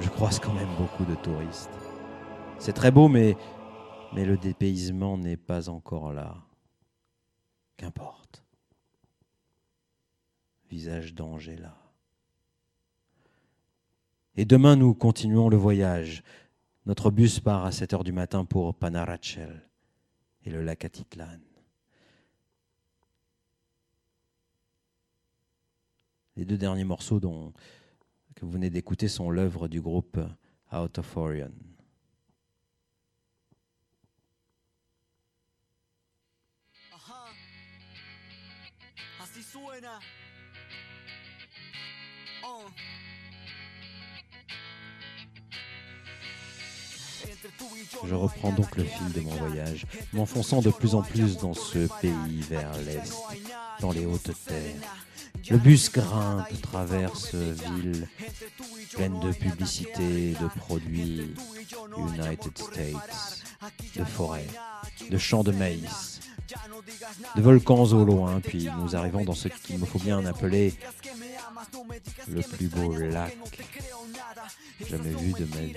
je 0.00 0.08
croise 0.08 0.40
quand 0.40 0.52
même 0.54 0.68
beaucoup 0.76 1.04
de 1.04 1.14
touristes. 1.14 1.70
C'est 2.58 2.72
très 2.72 2.90
beau, 2.90 3.08
mais, 3.08 3.36
mais 4.14 4.24
le 4.24 4.36
dépaysement 4.36 5.18
n'est 5.18 5.36
pas 5.36 5.68
encore 5.68 6.12
là. 6.12 6.36
Qu'importe. 7.76 8.44
Visage 10.70 11.14
d'Angela. 11.14 11.76
Et 14.36 14.44
demain, 14.44 14.76
nous 14.76 14.94
continuons 14.94 15.48
le 15.48 15.56
voyage. 15.56 16.22
Notre 16.86 17.10
bus 17.10 17.40
part 17.40 17.64
à 17.64 17.72
7 17.72 17.94
heures 17.94 18.04
du 18.04 18.12
matin 18.12 18.44
pour 18.44 18.74
Panarachel 18.74 19.68
et 20.44 20.50
le 20.50 20.62
lac 20.62 20.84
Atitlan. 20.84 21.40
Les 26.36 26.44
deux 26.44 26.58
derniers 26.58 26.84
morceaux 26.84 27.20
dont, 27.20 27.52
que 28.34 28.44
vous 28.44 28.50
venez 28.50 28.70
d'écouter 28.70 29.08
sont 29.08 29.30
l'œuvre 29.30 29.68
du 29.68 29.80
groupe 29.80 30.18
Out 30.72 30.98
of 30.98 31.16
Orion. 31.16 31.52
Oh. 42.46 42.64
Je 48.06 48.14
reprends 48.14 48.52
donc 48.52 48.76
le 48.76 48.84
fil 48.84 49.12
de 49.12 49.20
mon 49.20 49.34
voyage, 49.34 49.86
m'enfonçant 50.12 50.60
de 50.60 50.70
plus 50.70 50.94
en 50.94 51.02
plus 51.02 51.36
dans 51.38 51.54
ce 51.54 51.86
pays 52.00 52.42
vers 52.48 52.72
l'est, 52.78 53.12
dans 53.80 53.92
les 53.92 54.04
hautes 54.06 54.30
terres. 54.46 55.04
Le 55.50 55.58
bus 55.58 55.90
grimpe, 55.92 56.60
traverse 56.62 57.34
ville, 57.34 58.08
pleine 58.92 59.18
de 59.20 59.26
hay 59.26 59.32
nada 59.32 59.32
que 59.32 59.38
publicité, 59.38 60.34
de 60.40 60.48
produits 60.48 61.34
United 61.98 62.56
States, 62.56 63.44
de 63.96 64.04
forêts, 64.04 64.48
de 65.10 65.18
champs 65.18 65.44
de 65.44 65.52
maïs, 65.52 66.13
De 67.36 67.42
volcans 67.42 67.84
au 67.92 68.04
loin, 68.04 68.40
puis 68.40 68.68
nous 68.78 68.96
arrivons 68.96 69.24
dans 69.24 69.34
ce 69.34 69.48
qu'il 69.48 69.78
me 69.78 69.86
faut 69.86 69.98
bien 69.98 70.24
appeler 70.26 70.74
le 72.28 72.42
plus 72.42 72.68
beau 72.68 72.96
lac 72.96 73.36
jamais 74.88 75.14
vu 75.14 75.32
de 75.32 75.44
ma 75.46 75.60
vie. 75.60 75.74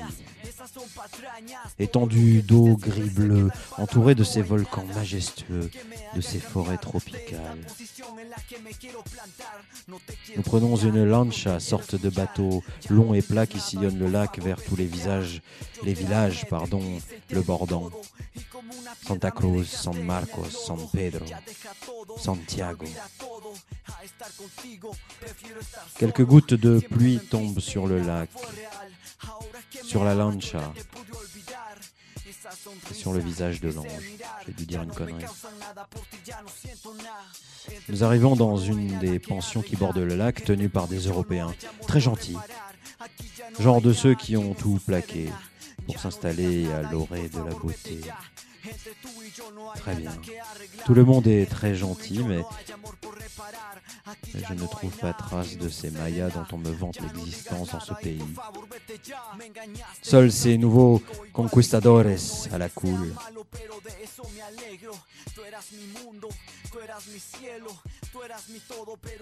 Étendu 1.79 2.41
d'eau 2.41 2.75
gris-bleu, 2.77 3.49
entouré 3.77 4.15
de 4.15 4.23
ces 4.23 4.41
volcans 4.41 4.85
majestueux, 4.95 5.69
de 6.15 6.21
ces 6.21 6.39
forêts 6.39 6.77
tropicales. 6.77 7.65
Nous 10.35 10.43
prenons 10.43 10.75
une 10.75 11.03
lancha, 11.05 11.59
sorte 11.59 11.95
de 11.95 12.09
bateau 12.09 12.63
long 12.89 13.13
et 13.13 13.21
plat 13.21 13.47
qui 13.47 13.59
sillonne 13.59 13.99
le 13.99 14.07
lac 14.07 14.39
vers 14.39 14.61
tous 14.63 14.75
les 14.75 14.85
visages, 14.85 15.41
les 15.83 15.93
villages, 15.93 16.45
pardon, 16.49 16.83
le 17.29 17.41
bordant. 17.41 17.89
Santa 19.05 19.31
Cruz, 19.31 19.65
San 19.65 20.03
Marcos, 20.03 20.49
San 20.49 20.79
Pedro, 20.91 21.25
Santiago. 22.17 22.85
Quelques 25.97 26.23
gouttes 26.23 26.53
de 26.53 26.79
pluie 26.79 27.19
tombent 27.19 27.59
sur 27.59 27.87
le 27.87 28.01
lac, 28.01 28.29
sur 29.83 30.03
la 30.03 30.13
lancha 30.13 30.73
et 32.91 32.93
sur 32.93 33.13
le 33.13 33.19
visage 33.19 33.61
de 33.61 33.69
l'ange. 33.69 33.87
J'ai 34.45 34.53
dû 34.53 34.65
dire 34.65 34.83
une 34.83 34.91
connerie. 34.91 35.25
Nous 37.89 38.03
arrivons 38.03 38.35
dans 38.35 38.57
une 38.57 38.99
des 38.99 39.19
pensions 39.19 39.61
qui 39.61 39.75
bordent 39.75 39.97
le 39.97 40.15
lac, 40.15 40.43
tenues 40.43 40.69
par 40.69 40.87
des 40.87 41.07
Européens, 41.07 41.53
très 41.87 41.99
gentils, 41.99 42.37
genre 43.59 43.81
de 43.81 43.93
ceux 43.93 44.15
qui 44.15 44.37
ont 44.37 44.53
tout 44.53 44.79
plaqué 44.85 45.29
pour 45.85 45.99
s'installer 45.99 46.71
à 46.71 46.91
l'orée 46.91 47.29
de 47.29 47.39
la 47.39 47.53
beauté. 47.55 48.01
Très 49.75 49.95
bien. 49.95 50.11
Tout 50.85 50.93
le 50.93 51.05
monde 51.05 51.27
est 51.27 51.45
très 51.45 51.75
gentil, 51.75 52.23
mais, 52.23 52.41
je 54.33 54.53
ne 54.53 54.67
trouve 54.67 54.95
pas 54.97 55.13
trace 55.13 55.57
de 55.57 55.69
ces 55.69 55.91
Mayas 55.91 56.29
dont 56.29 56.45
on 56.51 56.57
me 56.57 56.71
vante 56.71 56.99
l'existence 57.01 57.71
dans 57.71 57.79
ce 57.79 57.93
pays. 57.93 58.23
Seuls 60.01 60.31
ces 60.31 60.57
nouveaux 60.57 61.01
conquistadores 61.33 62.05
à 62.51 62.57
la 62.57 62.69
cool. 62.69 63.13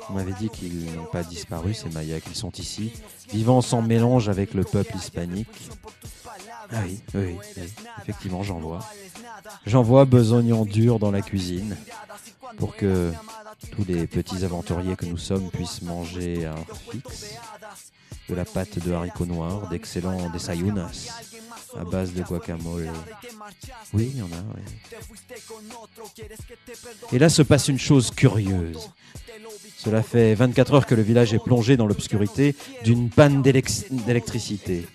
On 0.09 0.13
m'avait 0.13 0.33
dit 0.33 0.49
qu'ils 0.49 0.93
n'ont 0.93 1.05
pas 1.05 1.23
disparu, 1.23 1.73
ces 1.73 1.89
Mayas, 1.89 2.19
qu'ils 2.19 2.35
sont 2.35 2.51
ici, 2.51 2.93
vivant 3.31 3.61
sans 3.61 3.81
mélange 3.81 4.29
avec 4.29 4.53
le 4.53 4.63
peuple 4.63 4.95
hispanique. 4.95 5.69
Ah 6.71 6.77
oui, 6.85 6.99
oui, 7.13 7.37
oui, 7.57 7.63
effectivement, 8.01 8.43
j'en 8.43 8.59
vois. 8.59 8.79
J'en 9.65 9.83
vois 9.83 10.05
besognant 10.05 10.65
dur 10.65 10.99
dans 10.99 11.11
la 11.11 11.21
cuisine 11.21 11.77
pour 12.57 12.75
que 12.75 13.11
tous 13.71 13.85
les 13.87 14.07
petits 14.07 14.43
aventuriers 14.43 14.95
que 14.95 15.05
nous 15.05 15.17
sommes 15.17 15.49
puissent 15.49 15.81
manger 15.81 16.45
un 16.45 16.55
fixe, 16.91 17.35
de 18.27 18.33
la 18.33 18.45
pâte 18.45 18.79
de 18.79 18.91
haricots 18.91 19.25
noirs, 19.25 19.69
d'excellents 19.69 20.29
desayunas 20.31 21.09
à 21.79 21.83
base 21.83 22.13
de 22.13 22.21
guacamole. 22.23 22.89
Oui, 23.93 24.11
il 24.13 24.19
y 24.19 24.21
en 24.21 24.25
a, 24.27 24.43
oui. 24.55 24.61
Et 27.11 27.19
là 27.19 27.29
se 27.29 27.41
passe 27.41 27.67
une 27.67 27.79
chose 27.79 28.11
curieuse. 28.11 28.89
Cela 29.77 30.01
fait 30.03 30.33
24 30.35 30.73
heures 30.73 30.85
que 30.85 30.95
le 30.95 31.01
village 31.01 31.33
est 31.33 31.43
plongé 31.43 31.77
dans 31.77 31.85
l'obscurité 31.87 32.55
d'une 32.83 33.09
panne 33.09 33.41
d'élec- 33.41 33.91
d'électricité. 33.91 34.87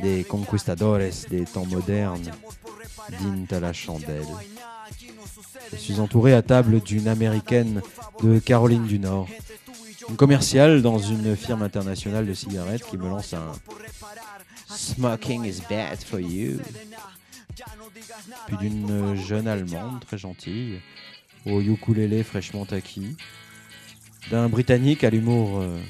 Des 0.00 0.24
conquistadores 0.24 0.98
des 1.30 1.44
temps 1.44 1.66
modernes 1.66 2.30
dînent 3.20 3.46
à 3.50 3.60
la 3.60 3.72
chandelle. 3.72 4.26
Je 5.72 5.76
suis 5.76 6.00
entouré 6.00 6.32
à 6.34 6.42
table 6.42 6.80
d'une 6.80 7.08
américaine 7.08 7.80
de 8.22 8.38
Caroline 8.38 8.86
du 8.86 8.98
Nord, 8.98 9.28
une 10.08 10.16
commerciale 10.16 10.82
dans 10.82 10.98
une 10.98 11.36
firme 11.36 11.62
internationale 11.62 12.26
de 12.26 12.34
cigarettes 12.34 12.84
qui 12.88 12.96
me 12.98 13.08
lance 13.08 13.32
un 13.34 13.52
Smoking 14.76 15.44
is 15.44 15.60
bad 15.68 16.02
for 16.02 16.20
you. 16.20 16.58
Puis 18.46 18.56
d'une 18.56 19.14
jeune 19.16 19.46
allemande 19.46 20.00
très 20.00 20.18
gentille, 20.18 20.80
au 21.46 21.60
ukulélé 21.60 22.22
fraîchement 22.22 22.66
acquis, 22.70 23.16
d'un 24.30 24.48
britannique 24.48 25.04
à 25.04 25.10
l'humour 25.10 25.60
euh, 25.60 25.80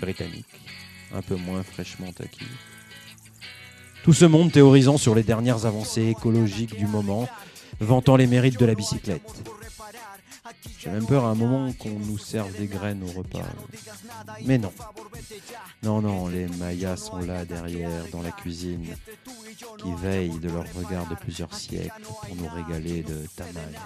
britannique, 0.00 0.46
un 1.14 1.22
peu 1.22 1.36
moins 1.36 1.62
fraîchement 1.62 2.10
acquis. 2.18 2.46
Tout 4.02 4.12
ce 4.12 4.24
monde 4.24 4.50
théorisant 4.50 4.98
sur 4.98 5.14
les 5.14 5.22
dernières 5.22 5.64
avancées 5.66 6.08
écologiques 6.08 6.76
du 6.76 6.86
moment, 6.86 7.28
vantant 7.80 8.16
les 8.16 8.26
mérites 8.26 8.58
de 8.58 8.66
la 8.66 8.74
bicyclette. 8.74 9.50
J'ai 10.78 10.90
même 10.90 11.06
peur 11.06 11.24
à 11.24 11.30
un 11.30 11.34
moment 11.34 11.72
qu'on 11.72 11.98
nous 11.98 12.18
serve 12.18 12.56
des 12.56 12.66
graines 12.66 13.02
au 13.04 13.18
repas. 13.18 13.46
Mais 14.44 14.58
non. 14.58 14.72
Non, 15.82 16.02
non, 16.02 16.28
les 16.28 16.46
Mayas 16.46 16.96
sont 16.96 17.18
là 17.18 17.44
derrière, 17.44 18.08
dans 18.10 18.22
la 18.22 18.32
cuisine, 18.32 18.96
qui 19.78 19.92
veillent 19.94 20.40
de 20.40 20.48
leur 20.48 20.72
regard 20.74 21.08
de 21.08 21.14
plusieurs 21.14 21.54
siècles 21.54 22.02
pour 22.02 22.36
nous 22.36 22.48
régaler 22.48 23.02
de 23.02 23.24
tamales. 23.36 23.78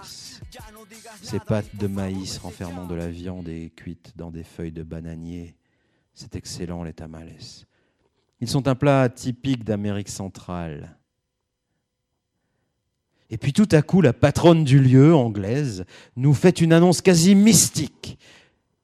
Ces 1.22 1.40
pâtes 1.40 1.76
de 1.76 1.86
maïs 1.86 2.38
renfermant 2.38 2.86
de 2.86 2.94
la 2.94 3.08
viande 3.08 3.48
et 3.48 3.70
cuites 3.74 4.12
dans 4.16 4.30
des 4.30 4.44
feuilles 4.44 4.72
de 4.72 4.82
bananier. 4.82 5.56
C'est 6.14 6.36
excellent, 6.36 6.82
les 6.82 6.94
tamales. 6.94 7.36
Ils 8.40 8.48
sont 8.48 8.68
un 8.68 8.74
plat 8.74 9.08
typique 9.08 9.64
d'Amérique 9.64 10.08
centrale. 10.08 10.95
Et 13.30 13.38
puis 13.38 13.52
tout 13.52 13.68
à 13.72 13.82
coup, 13.82 14.00
la 14.00 14.12
patronne 14.12 14.64
du 14.64 14.78
lieu, 14.78 15.14
anglaise, 15.14 15.84
nous 16.16 16.34
fait 16.34 16.60
une 16.60 16.72
annonce 16.72 17.02
quasi 17.02 17.34
mystique. 17.34 18.18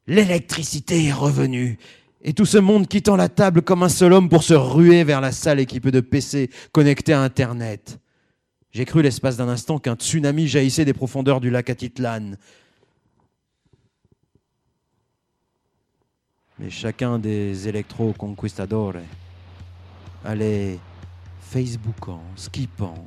L'électricité 0.07 1.05
est 1.05 1.13
revenue. 1.13 1.79
Et 2.23 2.33
tout 2.33 2.47
ce 2.47 2.59
monde 2.59 2.89
quittant 2.89 3.17
la 3.17 3.29
table 3.29 3.63
comme 3.63 3.83
un 3.83 3.89
seul 3.89 4.13
homme 4.13 4.29
pour 4.29 4.43
se 4.43 4.55
ruer 4.55 5.05
vers 5.05 5.21
la 5.21 5.33
salle 5.33 5.61
équipée 5.61 5.91
de 5.91 6.01
PC 6.01 6.51
connectés 6.73 7.13
à 7.13 7.21
Internet. 7.21 7.99
J'ai 8.71 8.85
cru 8.85 9.03
l'espace 9.03 9.37
d'un 9.37 9.49
instant 9.49 9.79
qu'un 9.79 9.97
tsunami 9.97 10.49
jaillissait 10.49 10.85
des 10.85 10.95
profondeurs 10.95 11.41
du 11.41 11.51
lac 11.51 11.69
Atitlan. 11.69 12.37
Mais 16.59 16.71
chacun 16.71 17.19
des 17.19 17.69
électro-conquistadores 17.69 18.95
allait 20.25 20.79
Facebookant, 21.41 22.23
skippant, 22.37 23.07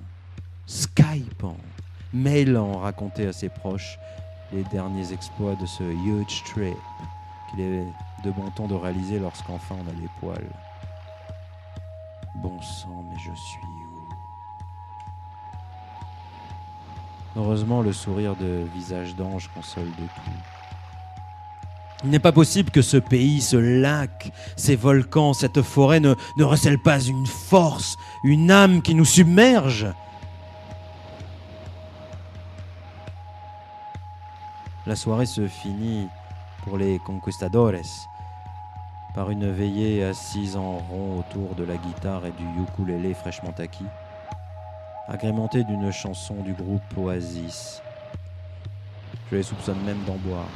Skypant, 0.67 1.58
mailant 2.13 2.80
raconter 2.80 3.28
à 3.28 3.34
ses 3.34 3.49
proches 3.49 3.99
les 4.51 4.63
derniers 4.63 5.12
exploits 5.13 5.56
de 5.56 5.65
ce 5.65 5.84
huge 5.84 6.43
trip 6.45 6.78
qu'il 7.51 7.62
est 7.62 7.86
de 8.23 8.32
bon 8.32 8.49
temps 8.56 8.67
de 8.67 8.73
réaliser 8.73 9.19
lorsqu'enfin 9.19 9.75
on 9.75 9.89
a 9.89 9.93
les 10.01 10.10
poils. 10.19 10.49
Bon 12.41 12.60
sang, 12.62 13.06
mais 13.10 13.17
je 13.17 13.36
suis 13.36 13.60
où? 13.62 13.86
Heureusement, 17.38 17.82
le 17.82 17.93
sourire 17.93 18.36
de 18.36 18.65
visage 18.73 19.15
d'ange 19.15 19.49
console 19.54 19.91
de 19.91 20.06
tout. 20.06 20.32
Il 22.04 22.10
n'est 22.10 22.19
pas 22.19 22.32
possible 22.32 22.71
que 22.71 22.82
ce 22.82 22.97
pays, 22.97 23.41
ce 23.41 23.58
lac, 23.58 24.32
ces 24.56 24.75
volcans, 24.75 25.34
cette 25.34 25.62
forêt 25.62 25.99
ne, 25.99 26.15
ne 26.38 26.43
recèlent 26.43 26.82
pas 26.82 27.01
une 27.01 27.28
force, 27.28 27.97
une 28.23 28.51
âme 28.51 28.82
qui 28.82 28.95
nous 28.95 29.06
submerge. 29.06 29.88
La 34.88 34.95
soirée 34.95 35.26
se 35.26 35.48
finit 35.48 36.08
pour 36.63 36.78
les 36.78 37.00
conquistadores 37.00 37.71
par 39.15 39.32
une 39.32 39.52
veillée 39.52 40.04
assise 40.04 40.56
en 40.56 40.78
rond 40.78 41.19
autour 41.19 41.56
de 41.56 41.63
la 41.63 41.76
guitare 41.78 42.28
et 42.28 42.32
du 42.32 42.45
ukulélé 42.62 43.15
fraîchement 43.15 43.54
acquis, 43.58 43.88
agrémentée 45.08 45.63
d'une 45.63 45.91
chanson 45.91 46.36
du 46.43 46.54
groupe 46.54 46.84
Oasis. 46.98 47.82
Je 49.32 49.38
les 49.38 49.43
soupçonne 49.43 49.82
même 49.86 50.04
d'en 50.04 50.17
boire. 50.17 50.50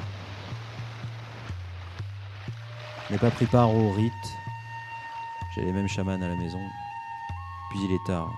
N'ai 3.10 3.18
pas 3.18 3.32
pris 3.32 3.48
part 3.48 3.74
au 3.74 3.92
rite. 3.94 4.13
J'ai 5.56 5.65
les 5.65 5.74
mêmes 5.74 5.88
chamans 5.88 6.22
à 6.22 6.28
la 6.28 6.36
maison. 6.36 6.62
Puis 7.72 7.80
il 7.84 7.94
est 7.94 8.06
tard. 8.06 8.32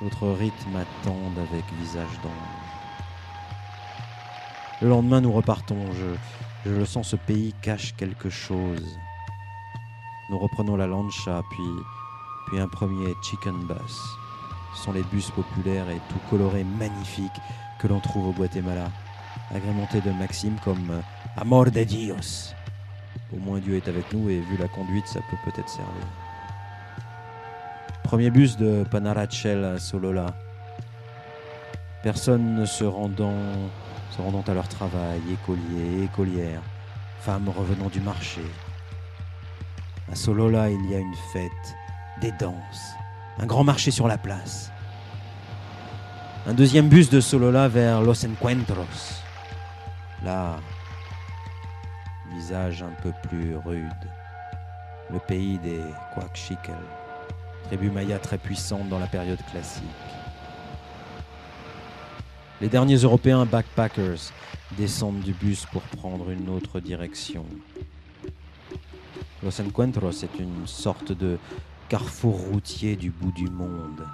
D'autres 0.00 0.30
rites 0.30 0.66
m'attendent 0.72 1.38
avec 1.38 1.64
visage 1.78 2.18
d'ange. 2.22 2.63
Le 4.82 4.88
lendemain, 4.88 5.20
nous 5.20 5.32
repartons. 5.32 5.78
Je, 6.64 6.70
le 6.70 6.84
sens, 6.84 7.08
ce 7.08 7.16
pays 7.16 7.54
cache 7.62 7.94
quelque 7.96 8.28
chose. 8.28 8.98
Nous 10.30 10.38
reprenons 10.38 10.76
la 10.76 10.86
lancha, 10.86 11.42
puis, 11.50 11.64
puis 12.48 12.58
un 12.58 12.66
premier 12.68 13.14
chicken 13.22 13.54
bus. 13.68 14.00
Ce 14.74 14.82
sont 14.84 14.92
les 14.92 15.04
bus 15.04 15.30
populaires 15.30 15.88
et 15.90 16.00
tout 16.08 16.18
colorés 16.28 16.64
magnifiques 16.64 17.40
que 17.78 17.86
l'on 17.86 18.00
trouve 18.00 18.28
au 18.28 18.32
Guatemala, 18.32 18.90
agrémentés 19.54 20.00
de 20.00 20.10
maximes 20.10 20.56
comme 20.64 20.90
euh, 20.90 21.00
Amor 21.36 21.70
de 21.70 21.84
Dios. 21.84 22.52
Au 23.32 23.38
moins 23.38 23.60
Dieu 23.60 23.76
est 23.76 23.88
avec 23.88 24.12
nous 24.12 24.28
et 24.28 24.40
vu 24.40 24.56
la 24.56 24.68
conduite, 24.68 25.06
ça 25.06 25.20
peut 25.30 25.36
peut-être 25.44 25.68
servir. 25.68 26.06
Premier 28.02 28.30
bus 28.30 28.56
de 28.56 28.84
Panarachel 28.90 29.64
à 29.64 29.78
Solola. 29.78 30.26
Personne 32.02 32.56
ne 32.56 32.64
se 32.64 32.84
rendant 32.84 33.34
se 34.14 34.22
rendant 34.22 34.42
à 34.42 34.54
leur 34.54 34.68
travail, 34.68 35.20
écoliers 35.32 36.04
écolières, 36.04 36.62
femmes 37.20 37.48
revenant 37.48 37.88
du 37.88 38.00
marché. 38.00 38.42
À 40.10 40.14
Solola, 40.14 40.70
il 40.70 40.90
y 40.90 40.94
a 40.94 40.98
une 40.98 41.14
fête, 41.32 41.74
des 42.20 42.30
danses, 42.32 42.94
un 43.38 43.46
grand 43.46 43.64
marché 43.64 43.90
sur 43.90 44.06
la 44.06 44.18
place. 44.18 44.70
Un 46.46 46.54
deuxième 46.54 46.88
bus 46.88 47.10
de 47.10 47.20
Solola 47.20 47.68
vers 47.68 48.02
Los 48.02 48.24
Encuentros. 48.24 49.22
Là, 50.22 50.58
visage 52.32 52.82
un 52.82 52.94
peu 53.02 53.12
plus 53.28 53.56
rude, 53.56 54.10
le 55.10 55.18
pays 55.18 55.58
des 55.58 55.80
Coachiquel, 56.14 56.74
tribu 57.64 57.90
maya 57.90 58.18
très 58.18 58.38
puissante 58.38 58.88
dans 58.88 58.98
la 58.98 59.06
période 59.06 59.40
classique. 59.50 60.13
Les 62.60 62.68
derniers 62.68 62.96
Européens 62.96 63.44
backpackers 63.46 64.32
descendent 64.78 65.20
du 65.20 65.32
bus 65.32 65.66
pour 65.72 65.82
prendre 65.82 66.30
une 66.30 66.48
autre 66.48 66.78
direction. 66.78 67.44
Los 69.42 69.60
Encuentros 69.60 70.22
est 70.22 70.38
une 70.38 70.66
sorte 70.66 71.10
de 71.10 71.36
carrefour 71.88 72.38
routier 72.52 72.94
du 72.94 73.10
bout 73.10 73.32
du 73.32 73.50
monde. 73.50 74.06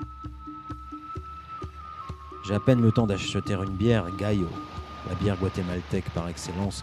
J'ai 2.46 2.54
à 2.54 2.60
peine 2.60 2.80
le 2.80 2.90
temps 2.90 3.06
d'acheter 3.06 3.52
une 3.52 3.76
bière 3.76 4.06
Gallo, 4.16 4.48
la 5.08 5.14
bière 5.16 5.36
guatémaltèque 5.36 6.08
par 6.14 6.26
excellence, 6.28 6.82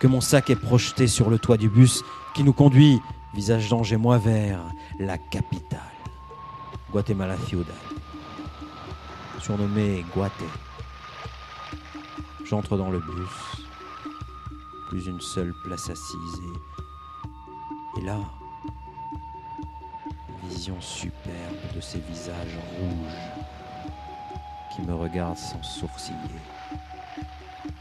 que, 0.00 0.06
mon 0.08 0.20
sac 0.20 0.50
est 0.50 0.56
projeté 0.56 1.06
sur 1.06 1.30
le 1.30 1.38
toit 1.38 1.56
du 1.56 1.68
bus 1.68 2.02
qui 2.34 2.42
nous 2.42 2.52
conduit, 2.52 3.00
visage 3.34 3.68
d'ange 3.68 3.92
et 3.92 3.96
moi, 3.96 4.18
vers 4.18 4.58
la 4.98 5.16
capitale, 5.16 5.78
Guatemala 6.90 7.36
Ciudad 7.46 8.01
surnommé 9.42 10.04
Guate. 10.14 10.32
J'entre 12.44 12.76
dans 12.76 12.90
le 12.90 13.00
bus, 13.00 13.66
plus 14.88 15.06
une 15.06 15.20
seule 15.20 15.52
place 15.64 15.90
assise 15.90 16.40
et, 17.96 18.00
et 18.00 18.04
là, 18.04 18.18
vision 20.44 20.80
superbe 20.80 21.74
de 21.74 21.80
ces 21.80 21.98
visages 21.98 22.58
rouges 22.78 23.42
qui 24.74 24.82
me 24.82 24.94
regardent 24.94 25.36
sans 25.36 25.62
sourciller. 25.62 26.16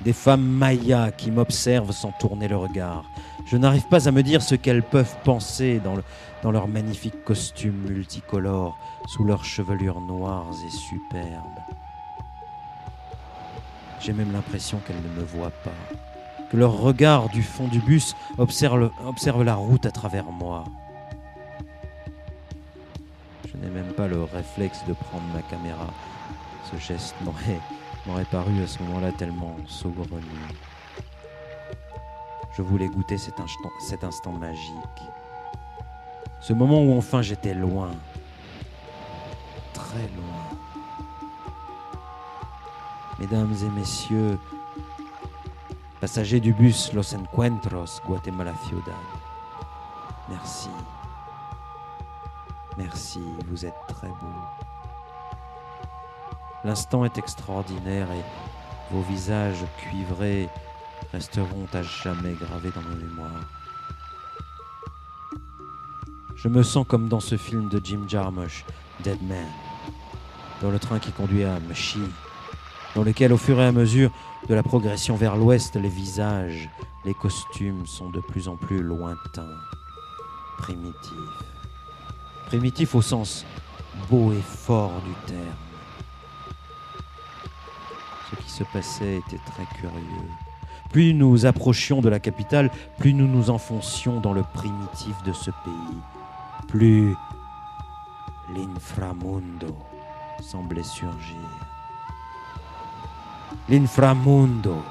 Des 0.02 0.14
femmes 0.14 0.42
mayas 0.42 1.12
qui 1.12 1.30
m'observent 1.30 1.92
sans 1.92 2.12
tourner 2.14 2.48
le 2.48 2.58
regard. 2.58 3.06
Je 3.52 3.58
n'arrive 3.58 3.86
pas 3.86 4.08
à 4.08 4.12
me 4.12 4.24
dire 4.24 4.42
ce 4.42 4.56
qu'elles 4.56 4.82
peuvent 4.82 5.18
penser 5.26 5.82
dans, 5.84 5.98
le, 5.98 6.04
dans 6.42 6.52
leurs 6.52 6.70
magnifiques 6.70 7.26
costumes 7.26 7.86
multicolores, 7.86 8.78
sous 9.08 9.26
leurs 9.26 9.44
chevelures 9.44 10.00
noires 10.00 10.48
et 10.66 10.70
superbes. 10.70 11.60
J'ai 14.00 14.14
même 14.14 14.32
l'impression 14.32 14.80
qu'elles 14.80 15.02
ne 15.02 15.20
me 15.20 15.26
voient 15.26 15.52
pas, 15.66 15.98
que 16.50 16.56
leur 16.56 16.78
regard 16.78 17.28
du 17.28 17.44
fond 17.44 17.68
du 17.68 17.80
bus 17.82 18.16
observe, 18.38 18.90
observe 19.06 19.44
la 19.44 19.56
route 19.56 19.86
à 19.86 19.92
travers 19.92 20.32
moi. 20.32 20.64
Je 23.52 23.58
n'ai 23.58 23.70
même 23.70 23.92
pas 23.98 24.08
le 24.08 24.24
réflexe 24.24 24.80
de 24.88 24.94
prendre 24.94 25.26
ma 25.34 25.42
caméra. 25.42 25.88
Ce 26.72 26.78
geste 26.78 27.16
m'aurait 27.26 28.24
paru 28.32 28.64
à 28.64 28.68
ce 28.68 28.82
moment-là 28.84 29.12
tellement 29.12 29.58
saugrenu. 29.68 30.22
Je 32.54 32.62
voulais 32.62 32.88
goûter 32.88 33.18
cet 33.18 33.40
instant, 33.40 34.32
magique. 34.34 34.74
Ce 36.42 36.54
moment 36.54 36.82
où 36.84 36.98
enfin 36.98 37.22
j'étais 37.22 37.54
loin, 37.54 37.92
très 39.74 40.08
loin. 40.16 40.58
Mesdames 43.20 43.56
et 43.64 43.70
messieurs, 43.80 44.38
passagers 46.02 46.40
du 46.40 46.54
bus 46.54 46.92
Los 46.94 47.16
Encuentros, 47.16 48.02
Guatemala 48.06 48.54
Ciudad, 48.68 48.96
merci. 50.28 50.70
Merci, 52.78 53.22
vous 53.48 53.66
êtes 53.66 53.80
très 53.88 54.08
beaux. 54.08 54.42
L'instant 56.64 57.06
est 57.06 57.18
extraordinaire 57.18 58.08
et 58.12 58.24
vos 58.94 59.02
visages 59.02 59.64
cuivrés 59.78 60.50
resteront 61.12 61.68
à 61.74 61.82
jamais 61.84 62.34
gravés 62.34 62.72
dans 62.72 62.82
nos 62.82 62.96
mémoires. 62.96 63.46
Je 66.36 66.48
me 66.48 66.64
sens 66.64 66.86
comme 66.88 67.08
dans 67.08 67.20
ce 67.20 67.38
film 67.38 67.70
de 67.70 67.80
Jim 67.84 68.02
Jarmusch, 68.08 68.66
Dead 69.04 69.22
Man, 69.22 69.46
dans 70.62 70.72
le 70.72 70.80
train 70.80 71.00
qui 71.00 71.12
conduit 71.12 71.44
à 71.44 71.60
Machi. 71.60 72.00
dans 72.96 73.04
lequel, 73.04 73.32
au 73.32 73.38
fur 73.38 73.60
et 73.62 73.66
à 73.66 73.72
mesure 73.72 74.12
de 74.50 74.56
la 74.56 74.64
progression 74.64 75.16
vers 75.16 75.38
l'ouest, 75.38 75.76
les 75.76 75.90
visages, 75.90 76.70
les 77.06 77.14
costumes 77.14 77.86
sont 77.86 78.10
de 78.10 78.20
plus 78.20 78.48
en 78.48 78.58
plus 78.58 78.82
lointains, 78.82 79.58
primitifs. 80.58 81.14
Primitifs 82.48 82.96
au 82.96 83.02
sens 83.02 83.46
beau 84.10 84.34
et 84.34 84.42
fort 84.42 85.02
du 85.02 85.14
terme. 85.32 85.42
Ce 88.30 88.36
qui 88.36 88.50
se 88.50 88.64
passait 88.66 89.18
était 89.18 89.42
très 89.46 89.66
curieux. 89.80 90.51
Plus 90.92 91.14
nous 91.14 91.46
approchions 91.46 92.02
de 92.02 92.10
la 92.10 92.20
capitale, 92.20 92.70
plus 92.98 93.14
nous 93.14 93.28
nous 93.28 93.50
enfoncions 93.50 94.20
dans 94.20 94.34
le 94.34 94.44
primitif 94.44 95.24
de 95.24 95.32
ce 95.32 95.50
pays. 95.50 95.98
Plus 96.68 97.16
l'inframundo 98.54 99.78
semblait 100.42 100.84
surgir. 100.84 101.38
L'inframundo 103.70 104.84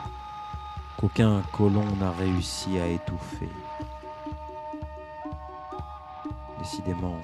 qu'aucun 0.97 1.43
colon 1.53 1.85
n'a 1.97 2.13
réussi 2.13 2.79
à 2.79 2.87
étouffer. 2.87 3.49
Décidément, 6.59 7.19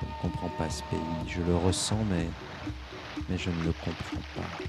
je 0.00 0.06
ne 0.06 0.12
comprends 0.22 0.50
pas 0.58 0.70
ce 0.70 0.82
pays. 0.84 1.28
Je 1.28 1.42
le 1.42 1.56
ressens, 1.56 1.98
mais, 2.10 2.26
mais 3.28 3.38
je 3.38 3.50
ne 3.50 3.64
le 3.64 3.72
comprends 3.72 4.22
pas. 4.34 4.63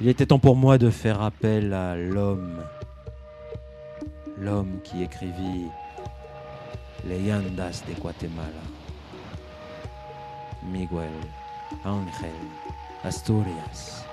Il 0.00 0.06
était 0.06 0.26
temps 0.26 0.38
pour 0.38 0.54
moi 0.54 0.78
de 0.78 0.90
faire 0.90 1.20
appel 1.22 1.72
à 1.74 1.96
l'homme. 1.96 2.62
L'homme 4.38 4.78
qui 4.84 5.02
écrivit 5.02 5.66
Leyendas 7.04 7.82
de 7.88 8.00
Guatemala. 8.00 8.62
Miguel 10.62 11.10
Ángel 11.84 12.30
Asturias, 13.02 14.04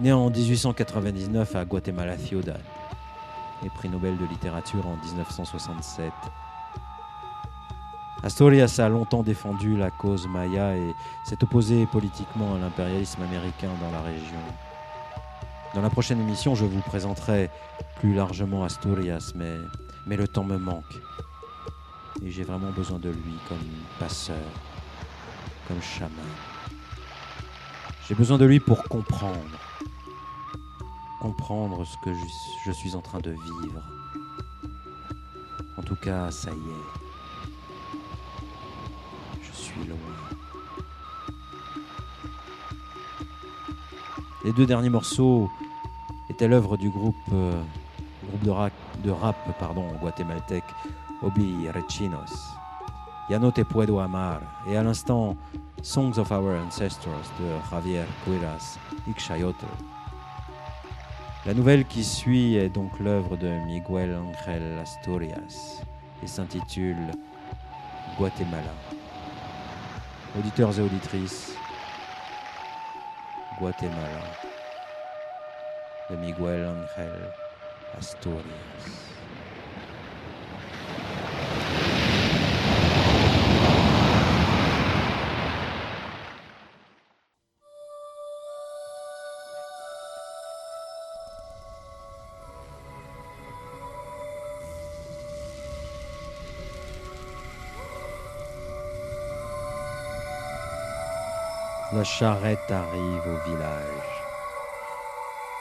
né 0.00 0.12
en 0.12 0.30
1899 0.30 1.56
à 1.56 1.64
Guatemala 1.66 2.16
Ciudad 2.16 2.60
et 3.64 3.68
prix 3.68 3.90
Nobel 3.90 4.16
de 4.16 4.24
littérature 4.24 4.86
en 4.86 4.96
1967. 4.96 6.10
Asturias 8.22 8.76
a 8.78 8.88
longtemps 8.88 9.22
défendu 9.22 9.76
la 9.76 9.90
cause 9.90 10.26
maya 10.26 10.74
et 10.74 10.94
s'est 11.24 11.42
opposé 11.42 11.84
politiquement 11.84 12.54
à 12.54 12.58
l'impérialisme 12.58 13.22
américain 13.22 13.70
dans 13.82 13.90
la 13.90 14.00
région. 14.00 14.40
Dans 15.74 15.82
la 15.82 15.90
prochaine 15.90 16.20
émission, 16.20 16.54
je 16.54 16.64
vous 16.64 16.80
présenterai 16.82 17.50
plus 17.96 18.14
largement 18.14 18.62
Asturias, 18.62 19.32
mais, 19.34 19.58
mais 20.06 20.16
le 20.16 20.28
temps 20.28 20.44
me 20.44 20.56
manque. 20.56 21.00
Et 22.24 22.30
j'ai 22.30 22.44
vraiment 22.44 22.70
besoin 22.70 23.00
de 23.00 23.10
lui 23.10 23.34
comme 23.48 23.58
passeur, 23.98 24.36
comme 25.66 25.82
chaman. 25.82 26.12
J'ai 28.06 28.14
besoin 28.14 28.38
de 28.38 28.44
lui 28.44 28.60
pour 28.60 28.84
comprendre. 28.84 29.58
Comprendre 31.20 31.84
ce 31.84 31.96
que 32.04 32.14
je, 32.14 32.24
je 32.66 32.70
suis 32.70 32.94
en 32.94 33.00
train 33.00 33.18
de 33.18 33.30
vivre. 33.30 33.82
En 35.76 35.82
tout 35.82 35.96
cas, 35.96 36.30
ça 36.30 36.52
y 36.52 36.54
est. 36.54 37.98
Je 39.42 39.52
suis 39.52 39.84
loin. 39.86 40.33
Les 44.44 44.52
deux 44.52 44.66
derniers 44.66 44.90
morceaux 44.90 45.50
étaient 46.28 46.48
l'œuvre 46.48 46.76
du 46.76 46.90
groupe, 46.90 47.16
euh, 47.32 47.62
de 48.42 48.50
rap, 48.50 48.72
de 49.02 49.10
pardon, 49.58 49.86
guatémaltèque 50.02 50.64
Obi 51.22 51.66
Rechinos. 51.70 52.54
Ya 53.30 53.38
no 53.38 53.50
te 53.50 53.62
puedo 53.62 54.00
amar. 54.00 54.42
Et 54.68 54.76
à 54.76 54.82
l'instant, 54.82 55.38
Songs 55.80 56.18
of 56.18 56.30
Our 56.30 56.60
Ancestors 56.66 57.32
de 57.40 57.70
Javier 57.70 58.04
Cueras 58.26 58.78
Ixchayotl. 59.08 59.64
La 61.46 61.54
nouvelle 61.54 61.86
qui 61.86 62.04
suit 62.04 62.56
est 62.56 62.68
donc 62.68 63.00
l'œuvre 63.00 63.38
de 63.38 63.48
Miguel 63.64 64.14
Ángel 64.14 64.78
Asturias 64.78 65.82
et 66.22 66.26
s'intitule 66.26 67.12
Guatemala. 68.18 68.74
Auditeurs 70.38 70.78
et 70.78 70.82
auditrices, 70.82 71.56
Guatemala 73.56 74.20
de 76.08 76.16
Miguel 76.16 76.66
Ángel 76.66 77.32
Asturias. 77.96 79.13
La 101.92 102.02
charrette 102.02 102.70
arrive 102.70 103.22
au 103.26 103.48
village. 103.48 104.24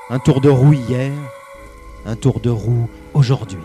Un 0.10 0.20
tour 0.20 0.42
de 0.42 0.50
roue 0.50 0.74
hier, 0.74 1.12
un 2.06 2.16
tour 2.16 2.40
de 2.40 2.50
roue 2.50 2.90
aujourd'hui. 3.14 3.60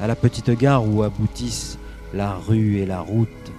À 0.00 0.06
la 0.06 0.16
petite 0.16 0.50
gare 0.50 0.86
où 0.86 1.02
aboutissent 1.02 1.78
la 2.12 2.34
rue 2.34 2.78
et 2.78 2.86
la 2.86 3.00
route 3.00 3.52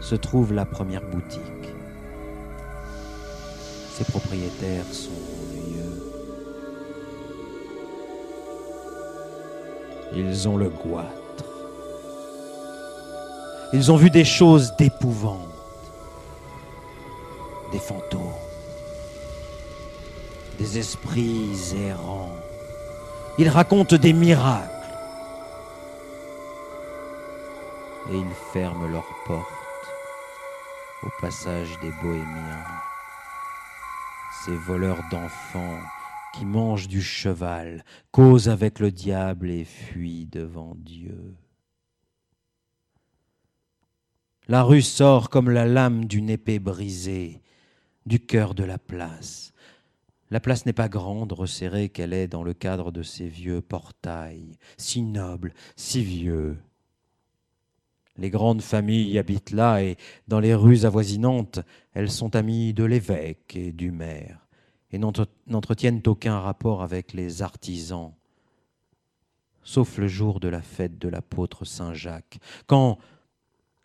se 0.00 0.14
trouve 0.14 0.52
la 0.52 0.64
première 0.64 1.02
boutique. 1.02 1.40
Ses 3.90 4.04
propriétaires 4.04 4.86
sont 4.92 5.10
vieux. 5.52 6.12
Ils 10.14 10.48
ont 10.48 10.56
le 10.56 10.68
goitre. 10.68 11.21
Ils 13.74 13.90
ont 13.90 13.96
vu 13.96 14.10
des 14.10 14.24
choses 14.24 14.76
d'épouvante, 14.76 15.48
des 17.72 17.78
fantômes, 17.78 18.20
des 20.58 20.78
esprits 20.78 21.74
errants. 21.88 22.36
Ils 23.38 23.48
racontent 23.48 23.96
des 23.96 24.12
miracles. 24.12 24.68
Et 28.10 28.16
ils 28.16 28.34
ferment 28.52 28.88
leurs 28.88 29.14
portes 29.26 29.48
au 31.02 31.08
passage 31.20 31.70
des 31.80 31.90
bohémiens, 32.02 32.64
ces 34.44 34.56
voleurs 34.56 35.02
d'enfants 35.10 35.80
qui 36.34 36.44
mangent 36.44 36.88
du 36.88 37.00
cheval, 37.00 37.84
causent 38.10 38.48
avec 38.48 38.80
le 38.80 38.90
diable 38.90 39.50
et 39.50 39.64
fuient 39.64 40.26
devant 40.26 40.74
Dieu. 40.76 41.36
La 44.52 44.64
rue 44.64 44.82
sort 44.82 45.30
comme 45.30 45.48
la 45.48 45.64
lame 45.64 46.04
d'une 46.04 46.28
épée 46.28 46.58
brisée 46.58 47.40
du 48.04 48.20
cœur 48.20 48.54
de 48.54 48.64
la 48.64 48.76
place. 48.76 49.54
La 50.30 50.40
place 50.40 50.66
n'est 50.66 50.74
pas 50.74 50.90
grande, 50.90 51.32
resserrée 51.32 51.88
qu'elle 51.88 52.12
est 52.12 52.28
dans 52.28 52.42
le 52.42 52.52
cadre 52.52 52.92
de 52.92 53.02
ces 53.02 53.28
vieux 53.28 53.62
portails, 53.62 54.58
si 54.76 55.00
nobles, 55.00 55.54
si 55.74 56.04
vieux. 56.04 56.58
Les 58.18 58.28
grandes 58.28 58.60
familles 58.60 59.18
habitent 59.18 59.52
là 59.52 59.82
et 59.82 59.96
dans 60.28 60.38
les 60.38 60.54
rues 60.54 60.84
avoisinantes, 60.84 61.60
elles 61.94 62.10
sont 62.10 62.36
amies 62.36 62.74
de 62.74 62.84
l'évêque 62.84 63.56
et 63.56 63.72
du 63.72 63.90
maire 63.90 64.46
et 64.90 64.98
n'entretiennent 64.98 66.02
aucun 66.06 66.38
rapport 66.38 66.82
avec 66.82 67.14
les 67.14 67.40
artisans, 67.40 68.12
sauf 69.62 69.96
le 69.96 70.08
jour 70.08 70.40
de 70.40 70.48
la 70.48 70.60
fête 70.60 70.98
de 70.98 71.08
l'apôtre 71.08 71.64
Saint 71.64 71.94
Jacques, 71.94 72.38
quand, 72.66 72.98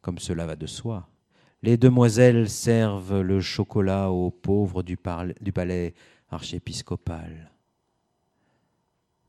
comme 0.07 0.19
cela 0.19 0.45
va 0.45 0.55
de 0.55 0.67
soi, 0.67 1.09
les 1.63 1.75
demoiselles 1.75 2.49
servent 2.49 3.19
le 3.19 3.41
chocolat 3.41 4.09
aux 4.09 4.31
pauvres 4.31 4.81
du, 4.81 4.95
palais 4.95 5.95
archiépiscopal. 6.29 7.51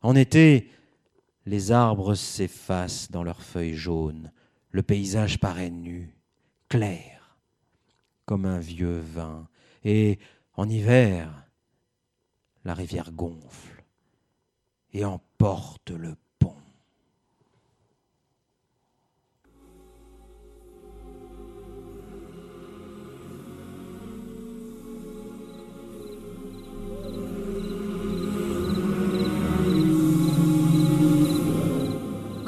En 0.03 0.15
été, 0.15 0.71
les 1.47 1.73
arbres 1.73 2.15
s'effacent 2.15 3.11
dans 3.11 3.25
leurs 3.25 3.43
feuilles 3.43 3.75
jaunes, 3.75 4.31
le 4.71 4.85
paysage 4.85 5.41
paraît 5.41 5.71
nu, 5.71 6.15
clair, 6.69 7.41
comme 8.25 8.45
un 8.45 8.61
vieux 8.61 9.01
vin, 9.01 9.49
et 9.83 10.21
en 10.55 10.69
hiver, 10.69 11.45
la 12.65 12.75
rivière 12.75 13.11
gonfle 13.11 13.83
et 14.93 15.05
emporte 15.05 15.91
le 15.91 16.15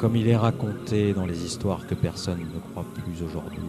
Comme 0.01 0.15
il 0.15 0.27
est 0.27 0.35
raconté 0.35 1.13
dans 1.13 1.27
les 1.27 1.45
histoires 1.45 1.85
que 1.85 1.93
personne 1.93 2.39
ne 2.39 2.59
croit 2.71 2.87
plus 2.91 3.21
aujourd'hui, 3.21 3.61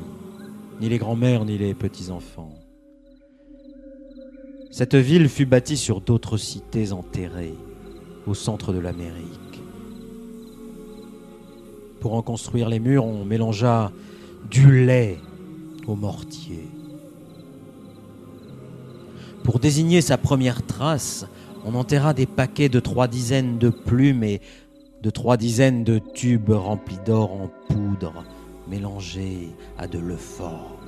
ni 0.80 0.88
les 0.88 0.96
grands-mères, 0.96 1.44
ni 1.44 1.58
les 1.58 1.74
petits-enfants. 1.74 2.54
Cette 4.70 4.94
ville 4.94 5.28
fut 5.28 5.44
bâtie 5.44 5.76
sur 5.76 6.00
d'autres 6.00 6.38
cités 6.38 6.92
enterrées 6.92 7.52
au 8.26 8.32
centre 8.32 8.72
de 8.72 8.78
l'Amérique. 8.78 9.62
Pour 12.00 12.14
en 12.14 12.22
construire 12.22 12.70
les 12.70 12.80
murs, 12.80 13.04
on 13.04 13.26
mélangea 13.26 13.92
du 14.50 14.86
lait 14.86 15.18
au 15.86 15.96
mortier. 15.96 16.66
Pour 19.44 19.58
désigner 19.58 20.00
sa 20.00 20.16
première 20.16 20.64
trace, 20.64 21.26
on 21.66 21.74
enterra 21.74 22.14
des 22.14 22.26
paquets 22.26 22.70
de 22.70 22.80
trois 22.80 23.06
dizaines 23.06 23.58
de 23.58 23.68
plumes 23.68 24.24
et 24.24 24.40
de 25.02 25.10
trois 25.10 25.36
dizaines 25.36 25.82
de 25.82 25.98
tubes 25.98 26.50
remplis 26.50 27.00
d'or 27.04 27.32
en 27.32 27.50
poudre, 27.68 28.24
mélangés 28.68 29.50
à 29.76 29.88
de 29.88 29.98
l'euphorbe. 29.98 30.78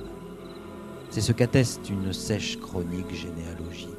C'est 1.09 1.19
ce 1.19 1.33
qu'atteste 1.33 1.89
une 1.89 2.13
sèche 2.13 2.57
chronique 2.57 3.13
généalogique. 3.13 3.91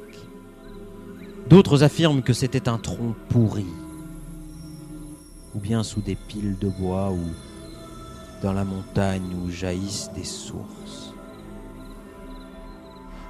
D'autres 1.49 1.83
affirment 1.83 2.23
que 2.23 2.33
c'était 2.33 2.67
un 2.67 2.79
tronc 2.79 3.15
pourri, 3.29 3.67
ou 5.53 5.59
bien 5.59 5.83
sous 5.83 6.01
des 6.01 6.15
piles 6.15 6.57
de 6.59 6.67
bois, 6.67 7.11
ou 7.11 7.21
dans 8.41 8.53
la 8.53 8.65
montagne 8.65 9.35
où 9.43 9.51
jaillissent 9.51 10.11
des 10.15 10.23
sources. 10.23 11.13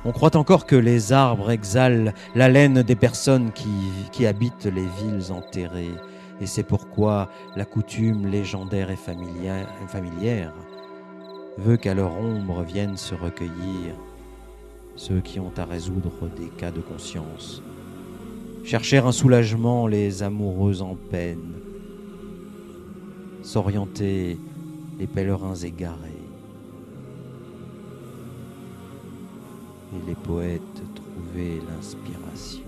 On 0.05 0.13
croit 0.13 0.37
encore 0.37 0.65
que 0.65 0.75
les 0.77 1.11
arbres 1.11 1.51
exhalent 1.51 2.13
l'haleine 2.33 2.81
des 2.81 2.95
personnes 2.95 3.51
qui, 3.51 3.67
qui 4.13 4.25
habitent 4.25 4.65
les 4.65 4.85
villes 4.85 5.33
enterrées, 5.33 5.91
et 6.39 6.45
c'est 6.45 6.63
pourquoi 6.63 7.29
la 7.55 7.65
coutume 7.65 8.27
légendaire 8.27 8.89
et 8.91 8.95
familière, 8.95 10.53
veut 11.57 11.77
qu'à 11.77 11.93
leur 11.93 12.15
ombre 12.15 12.63
viennent 12.63 12.97
se 12.97 13.15
recueillir 13.15 13.95
ceux 14.95 15.21
qui 15.21 15.39
ont 15.39 15.51
à 15.57 15.65
résoudre 15.65 16.27
des 16.37 16.49
cas 16.49 16.71
de 16.71 16.81
conscience, 16.81 17.61
chercher 18.63 18.97
un 18.97 19.11
soulagement 19.11 19.87
les 19.87 20.23
amoureux 20.23 20.81
en 20.81 20.95
peine, 20.95 21.53
s'orienter 23.41 24.37
les 24.99 25.07
pèlerins 25.07 25.55
égarés, 25.55 26.11
et 29.93 30.07
les 30.07 30.15
poètes 30.15 30.61
trouver 30.95 31.61
l'inspiration. 31.69 32.66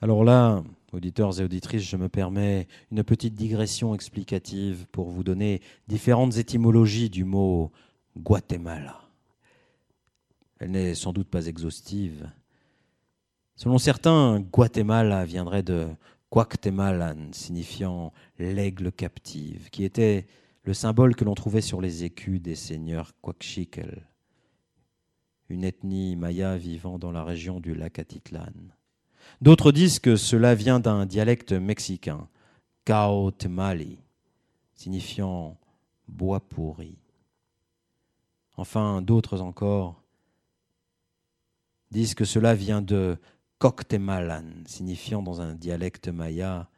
Alors 0.00 0.22
là, 0.22 0.62
auditeurs 0.92 1.40
et 1.40 1.44
auditrices, 1.44 1.82
je 1.82 1.96
me 1.96 2.08
permets 2.08 2.68
une 2.92 3.02
petite 3.02 3.34
digression 3.34 3.94
explicative 3.96 4.86
pour 4.92 5.08
vous 5.08 5.24
donner 5.24 5.60
différentes 5.88 6.36
étymologies 6.36 7.10
du 7.10 7.24
mot 7.24 7.72
Guatemala. 8.16 9.00
Elle 10.60 10.70
n'est 10.70 10.94
sans 10.94 11.12
doute 11.12 11.28
pas 11.28 11.46
exhaustive. 11.46 12.30
Selon 13.56 13.78
certains, 13.78 14.38
Guatemala 14.38 15.24
viendrait 15.24 15.64
de 15.64 15.88
Cuauhtemalan, 16.30 17.32
signifiant 17.32 18.12
l'aigle 18.38 18.92
captive, 18.92 19.70
qui 19.70 19.82
était 19.82 20.26
le 20.62 20.74
symbole 20.74 21.16
que 21.16 21.24
l'on 21.24 21.34
trouvait 21.34 21.60
sur 21.60 21.80
les 21.80 22.04
écus 22.04 22.40
des 22.40 22.54
seigneurs 22.54 23.14
Coaxiquel, 23.20 24.06
une 25.48 25.64
ethnie 25.64 26.14
maya 26.14 26.56
vivant 26.56 27.00
dans 27.00 27.10
la 27.10 27.24
région 27.24 27.58
du 27.58 27.74
lac 27.74 27.98
Atitlan. 27.98 28.77
D'autres 29.40 29.72
disent 29.72 29.98
que 29.98 30.16
cela 30.16 30.54
vient 30.54 30.80
d'un 30.80 31.06
dialecte 31.06 31.52
mexicain, 31.52 32.28
Caotemali, 32.84 33.98
signifiant 34.74 35.56
bois 36.08 36.40
pourri. 36.40 36.96
Enfin, 38.56 39.02
d'autres 39.02 39.40
encore 39.40 40.02
disent 41.90 42.14
que 42.14 42.24
cela 42.24 42.54
vient 42.54 42.82
de 42.82 43.16
Coctemalan, 43.58 44.64
signifiant 44.66 45.22
dans 45.22 45.40
un 45.40 45.54
dialecte 45.54 46.08
maya 46.08 46.68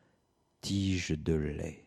tige 0.61 1.11
de 1.11 1.34
lait. 1.34 1.84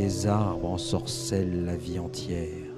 Les 0.00 0.28
arbres 0.28 0.70
ensorcellent 0.70 1.64
la 1.64 1.74
vie 1.74 1.98
entière. 1.98 2.72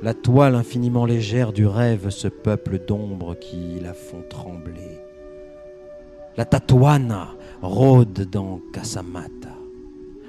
La 0.00 0.14
toile 0.14 0.54
infiniment 0.54 1.04
légère 1.04 1.52
du 1.52 1.66
rêve 1.66 2.08
se 2.08 2.26
peuple 2.26 2.78
d'ombres 2.78 3.34
qui 3.34 3.78
la 3.78 3.92
font 3.92 4.24
trembler. 4.30 4.98
La 6.38 6.46
tatuana 6.46 7.34
rôde 7.60 8.30
dans 8.30 8.62
Casamata. 8.72 9.54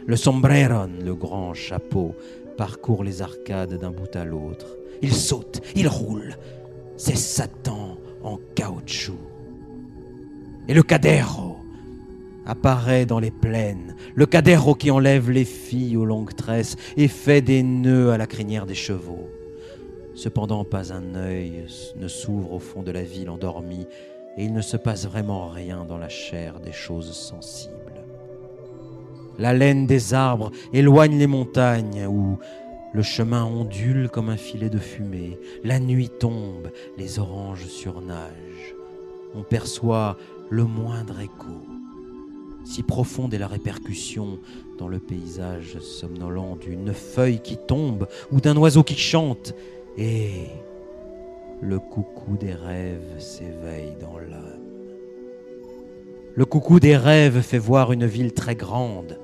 Le 0.06 0.18
sombreron, 0.18 0.90
le 1.02 1.16
grand 1.16 1.54
chapeau, 1.54 2.16
parcourt 2.58 3.06
les 3.06 3.22
arcades 3.22 3.80
d'un 3.80 3.92
bout 3.92 4.14
à 4.18 4.26
l'autre. 4.26 4.76
Il 5.02 5.14
saute, 5.14 5.62
il 5.74 5.88
roule. 5.88 6.36
C'est 6.98 7.16
Satan 7.16 7.98
en 8.24 8.40
caoutchouc. 8.56 9.14
Et 10.68 10.74
le 10.74 10.84
cadero 10.84 11.63
apparaît 12.46 13.06
dans 13.06 13.20
les 13.20 13.32
plaines, 13.32 13.96
le 14.16 14.26
cadero 14.26 14.76
qui 14.76 14.92
enlève 14.92 15.32
les 15.32 15.46
filles 15.46 15.98
aux 15.98 16.06
longues 16.06 16.36
tresses 16.36 16.76
et 16.98 17.08
fait 17.08 17.42
des 17.42 17.64
nœuds 17.64 18.12
à 18.12 18.18
la 18.18 18.28
crinière 18.28 18.66
des 18.66 18.76
chevaux. 18.76 19.30
Cependant, 20.16 20.64
pas 20.64 20.94
un 20.94 21.16
œil 21.16 21.66
ne 21.96 22.08
s'ouvre 22.08 22.54
au 22.54 22.60
fond 22.60 22.84
de 22.84 22.92
la 22.92 23.04
ville 23.04 23.30
endormie, 23.30 23.88
et 24.38 24.46
il 24.46 24.54
ne 24.54 24.62
se 24.62 24.78
passe 24.78 25.08
vraiment 25.08 25.48
rien 25.48 25.86
dans 25.86 25.98
la 25.98 26.10
chair 26.10 26.60
des 26.60 26.72
choses 26.72 27.14
sensibles. 27.14 27.74
La 29.40 29.54
laine 29.54 29.88
des 29.88 30.14
arbres 30.14 30.52
éloigne 30.74 31.18
les 31.18 31.28
montagnes 31.28 32.06
où 32.06 32.38
le 32.94 33.02
chemin 33.02 33.44
ondule 33.44 34.10
comme 34.10 34.30
un 34.30 34.38
filet 34.38 34.70
de 34.70 34.78
fumée. 34.78 35.40
La 35.64 35.80
nuit 35.80 36.10
tombe, 36.10 36.70
les 36.98 37.18
oranges 37.18 37.66
surnagent. 37.66 38.76
On 39.34 39.42
perçoit 39.42 40.18
le 40.52 40.66
moindre 40.66 41.20
écho. 41.20 41.73
Si 42.66 42.84
profonde 42.84 43.34
est 43.34 43.40
la 43.40 43.48
répercussion 43.48 44.40
dans 44.78 44.88
le 44.88 45.00
paysage 45.00 45.80
somnolent 45.80 46.58
d'une 46.60 46.94
feuille 46.94 47.40
qui 47.40 47.58
tombe 47.58 48.08
ou 48.32 48.42
d'un 48.42 48.58
oiseau 48.58 48.84
qui 48.84 48.96
chante. 48.96 49.54
Et 49.98 50.48
le 51.62 51.80
coucou 51.80 52.38
des 52.38 52.54
rêves 52.54 53.20
s'éveille 53.20 53.96
dans 54.02 54.18
l'âme. 54.18 54.60
Le 56.36 56.46
coucou 56.46 56.80
des 56.80 56.98
rêves 56.98 57.42
fait 57.42 57.60
voir 57.60 57.92
une 57.92 58.06
ville 58.06 58.34
très 58.34 58.56
grande. 58.56 59.20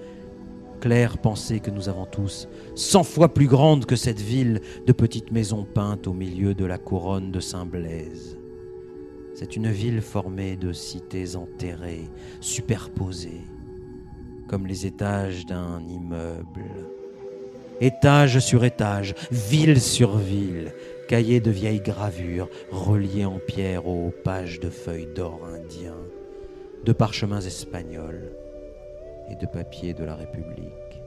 Claire 0.79 1.17
pensée 1.17 1.59
que 1.59 1.71
nous 1.71 1.89
avons 1.89 2.05
tous, 2.05 2.47
cent 2.75 3.03
fois 3.03 3.33
plus 3.33 3.47
grande 3.47 3.85
que 3.85 3.97
cette 3.97 4.21
ville 4.21 4.61
de 4.85 4.93
petites 4.93 5.31
maisons 5.31 5.65
peintes 5.65 6.07
au 6.07 6.13
milieu 6.13 6.53
de 6.53 6.65
la 6.65 6.77
couronne 6.77 7.31
de 7.31 7.39
Saint-Blaise. 7.41 8.38
C'est 9.39 9.55
une 9.55 9.71
ville 9.71 10.01
formée 10.01 10.57
de 10.57 10.73
cités 10.73 11.37
enterrées, 11.37 12.09
superposées, 12.41 13.39
comme 14.49 14.67
les 14.67 14.85
étages 14.85 15.45
d'un 15.45 15.81
immeuble. 15.87 16.65
Étage 17.79 18.39
sur 18.39 18.65
étage, 18.65 19.15
ville 19.31 19.79
sur 19.79 20.17
ville, 20.17 20.73
cahiers 21.07 21.39
de 21.39 21.51
vieilles 21.51 21.79
gravures 21.79 22.49
reliés 22.69 23.23
en 23.23 23.39
pierre 23.39 23.87
aux 23.87 24.11
pages 24.25 24.59
de 24.59 24.69
feuilles 24.69 25.07
d'or 25.15 25.39
indien, 25.45 25.95
de 26.83 26.91
parchemins 26.91 27.39
espagnols 27.39 28.33
et 29.31 29.35
de 29.37 29.45
papiers 29.45 29.93
de 29.93 30.03
la 30.03 30.15
République. 30.15 31.01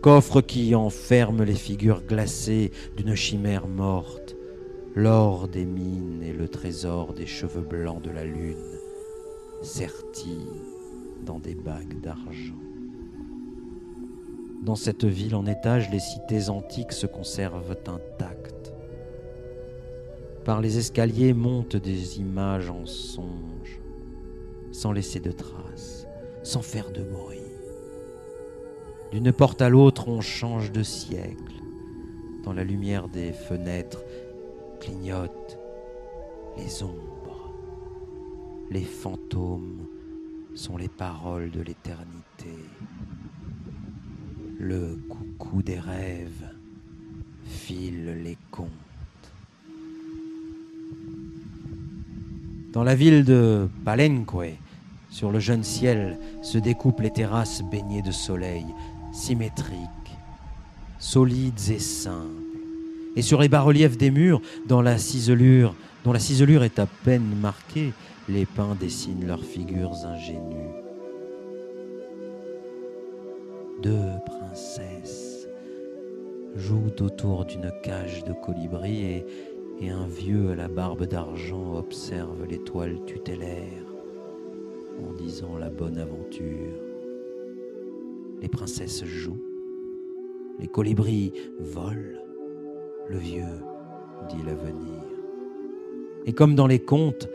Coffres 0.00 0.42
qui 0.42 0.76
enferment 0.76 1.42
les 1.42 1.56
figures 1.56 2.02
glacées 2.02 2.70
d'une 2.96 3.16
chimère 3.16 3.66
morte, 3.66 4.27
l'or 4.98 5.46
des 5.46 5.64
mines 5.64 6.24
et 6.24 6.32
le 6.32 6.48
trésor 6.48 7.14
des 7.14 7.26
cheveux 7.26 7.62
blancs 7.62 8.02
de 8.02 8.10
la 8.10 8.24
lune, 8.24 8.56
sertis 9.62 10.48
dans 11.24 11.38
des 11.38 11.54
bagues 11.54 12.00
d'argent. 12.00 12.58
Dans 14.64 14.74
cette 14.74 15.04
ville 15.04 15.36
en 15.36 15.46
étage, 15.46 15.88
les 15.92 16.00
cités 16.00 16.48
antiques 16.48 16.90
se 16.90 17.06
conservent 17.06 17.76
intactes. 17.86 18.72
Par 20.44 20.60
les 20.60 20.78
escaliers 20.78 21.32
montent 21.32 21.76
des 21.76 22.18
images 22.18 22.68
en 22.68 22.84
songe, 22.84 23.78
sans 24.72 24.90
laisser 24.90 25.20
de 25.20 25.30
traces, 25.30 26.08
sans 26.42 26.62
faire 26.62 26.90
de 26.90 27.04
bruit. 27.04 27.38
D'une 29.12 29.32
porte 29.32 29.62
à 29.62 29.68
l'autre, 29.68 30.08
on 30.08 30.20
change 30.20 30.72
de 30.72 30.82
siècle. 30.82 31.54
Dans 32.42 32.52
la 32.52 32.64
lumière 32.64 33.08
des 33.08 33.32
fenêtres, 33.32 34.02
clignotent 34.88 35.58
les 36.56 36.82
ombres. 36.82 37.52
Les 38.70 38.84
fantômes 38.84 39.86
sont 40.54 40.76
les 40.76 40.88
paroles 40.88 41.50
de 41.50 41.60
l'éternité. 41.60 42.54
Le 44.58 44.98
coucou 45.08 45.62
des 45.62 45.78
rêves 45.78 46.50
file 47.46 48.22
les 48.24 48.36
contes. 48.50 48.68
Dans 52.72 52.82
la 52.82 52.94
ville 52.94 53.24
de 53.24 53.68
Palenque, 53.84 54.58
sur 55.10 55.30
le 55.30 55.38
jeune 55.38 55.64
ciel, 55.64 56.18
se 56.42 56.58
découpent 56.58 57.00
les 57.00 57.12
terrasses 57.12 57.62
baignées 57.62 58.02
de 58.02 58.12
soleil, 58.12 58.66
symétriques, 59.12 60.16
solides 60.98 61.70
et 61.70 61.78
simples. 61.78 62.47
Et 63.16 63.22
sur 63.22 63.40
les 63.40 63.48
bas-reliefs 63.48 63.96
des 63.96 64.10
murs, 64.10 64.40
dans 64.66 64.82
la 64.82 64.98
ciselure, 64.98 65.74
dont 66.04 66.12
la 66.12 66.18
ciselure 66.18 66.62
est 66.62 66.78
à 66.78 66.86
peine 66.86 67.34
marquée, 67.40 67.92
les 68.28 68.46
pins 68.46 68.76
dessinent 68.78 69.26
leurs 69.26 69.44
figures 69.44 69.94
ingénues. 70.04 70.74
Deux 73.82 74.10
princesses 74.26 75.48
jouent 76.56 76.92
autour 77.00 77.44
d'une 77.44 77.72
cage 77.82 78.24
de 78.24 78.32
colibri 78.32 79.02
et, 79.04 79.26
et 79.80 79.90
un 79.90 80.06
vieux 80.06 80.50
à 80.50 80.56
la 80.56 80.68
barbe 80.68 81.04
d'argent 81.06 81.76
observe 81.76 82.44
l'étoile 82.48 82.98
tutélaire 83.06 83.84
en 85.06 85.12
disant 85.12 85.56
la 85.56 85.70
bonne 85.70 85.98
aventure. 85.98 86.82
Les 88.40 88.48
princesses 88.48 89.04
jouent, 89.04 89.42
les 90.58 90.68
colibris 90.68 91.32
volent, 91.60 92.18
le 93.08 93.18
vieux 93.18 93.62
dit 94.28 94.42
l'avenir. 94.44 95.02
Et 96.26 96.32
comme 96.32 96.54
dans 96.54 96.66
les 96.66 96.80
contes, 96.80 97.28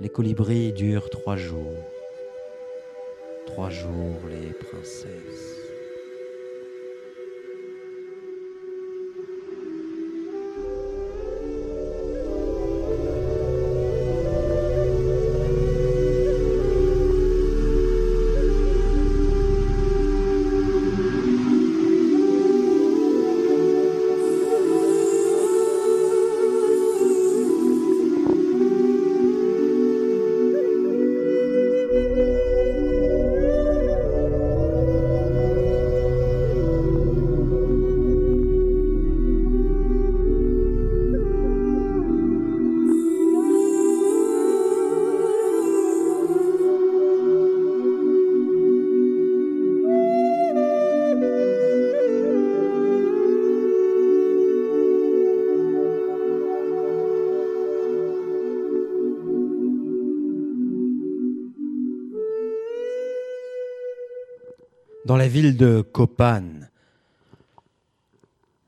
les 0.00 0.08
colibris 0.08 0.72
durent 0.72 1.10
trois 1.10 1.36
jours. 1.36 1.78
Trois 3.46 3.70
jours 3.70 4.18
les 4.28 4.52
princesses. 4.52 5.51
Dans 65.12 65.18
la 65.18 65.28
ville 65.28 65.58
de 65.58 65.82
Copan, 65.82 66.42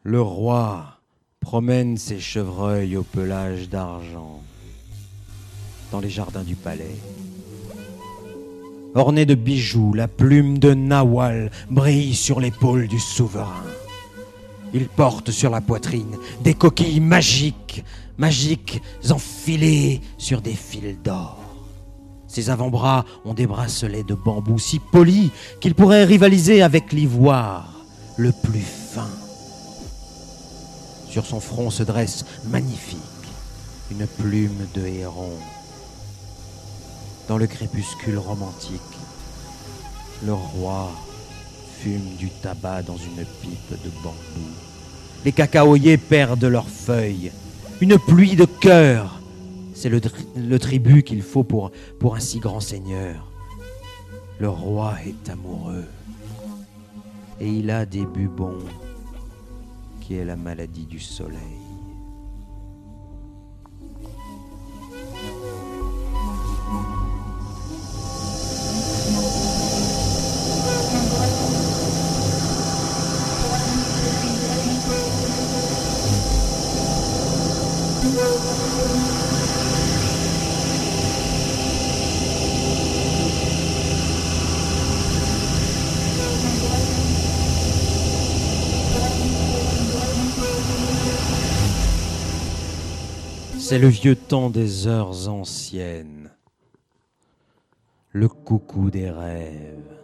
le 0.03 0.21
roi 0.21 0.99
promène 1.41 1.97
ses 1.97 2.21
chevreuils 2.21 2.99
au 2.99 3.03
pelage 3.03 3.71
d'argent 3.71 4.43
dans 5.91 6.01
les 6.01 6.11
jardins 6.11 6.43
du 6.43 6.55
palais. 6.55 6.97
Orné 8.95 9.25
de 9.25 9.35
bijoux, 9.35 9.95
la 9.95 10.07
plume 10.07 10.59
de 10.59 10.75
Nawal 10.75 11.51
brille 11.71 12.15
sur 12.15 12.41
l'épaule 12.41 12.89
du 12.89 13.01
souverain. 13.01 13.65
Il 14.75 14.89
porte 14.89 15.31
sur 15.31 15.49
la 15.49 15.63
poitrine 15.63 16.19
des 16.43 16.53
coquilles 16.53 17.01
magiques, 17.01 17.83
magiques 18.19 18.83
enfilées 19.09 20.03
sur 20.19 20.43
des 20.43 20.53
fils 20.53 20.99
d'or. 21.03 21.44
Ses 22.35 22.51
avant-bras 22.51 23.05
ont 23.25 23.33
des 23.33 23.47
bracelets 23.47 24.03
de 24.03 24.15
bambou 24.15 24.59
si 24.59 24.81
polis 24.81 25.31
qu'ils 25.61 25.77
pourraient 25.77 26.03
rivaliser 26.03 26.63
avec 26.63 26.93
l'ivoire 26.93 27.69
le 28.17 28.33
plus 28.33 28.59
fin. 28.59 29.09
Sur 31.09 31.27
son 31.27 31.39
front 31.39 31.71
se 31.71 31.85
dresse 31.85 32.25
magnifique 32.51 32.99
une 33.93 34.05
plume 34.09 34.67
de 34.75 34.85
héron. 34.85 35.31
Dans 37.29 37.39
le 37.39 37.47
crépuscule 37.47 38.19
romantique, 38.19 38.81
le 40.27 40.33
roi 40.33 40.91
fume 41.79 42.17
du 42.19 42.31
tabac 42.31 42.83
dans 42.83 42.97
une 42.97 43.25
pipe 43.43 43.85
de 43.85 43.91
bambou. 44.03 44.51
Les 45.25 45.31
cacaoyers 45.31 45.99
perdent 45.99 46.47
leurs 46.47 46.69
feuilles. 46.69 47.31
Une 47.81 47.97
pluie 47.97 48.35
de 48.35 48.45
cœurs 48.45 49.21
c'est 49.75 49.91
le, 49.91 50.59
tribut 50.59 51.03
qu'il 51.03 51.23
faut 51.23 51.45
pour, 51.45 51.73
pour 51.99 52.15
un 52.15 52.21
si 52.21 52.39
grand 52.39 52.61
seigneur. 52.61 53.31
Le 54.39 54.49
roi 54.49 54.95
est 55.05 55.29
amoureux. 55.29 55.85
Et 57.41 57.49
il 57.49 57.71
a 57.71 57.85
des 57.85 58.07
bubons, 58.07 58.61
qui 60.01 60.15
est 60.15 60.25
la 60.25 60.37
maladie 60.37 60.87
du 60.87 61.01
soleil. 61.01 61.64
C'est 93.67 93.79
le 93.79 93.89
vieux 93.89 94.15
temps 94.15 94.51
des 94.51 94.87
heures 94.87 95.27
anciennes, 95.31 96.31
le 98.11 98.29
coucou 98.29 98.91
des 98.91 99.09
rêves, 99.09 99.97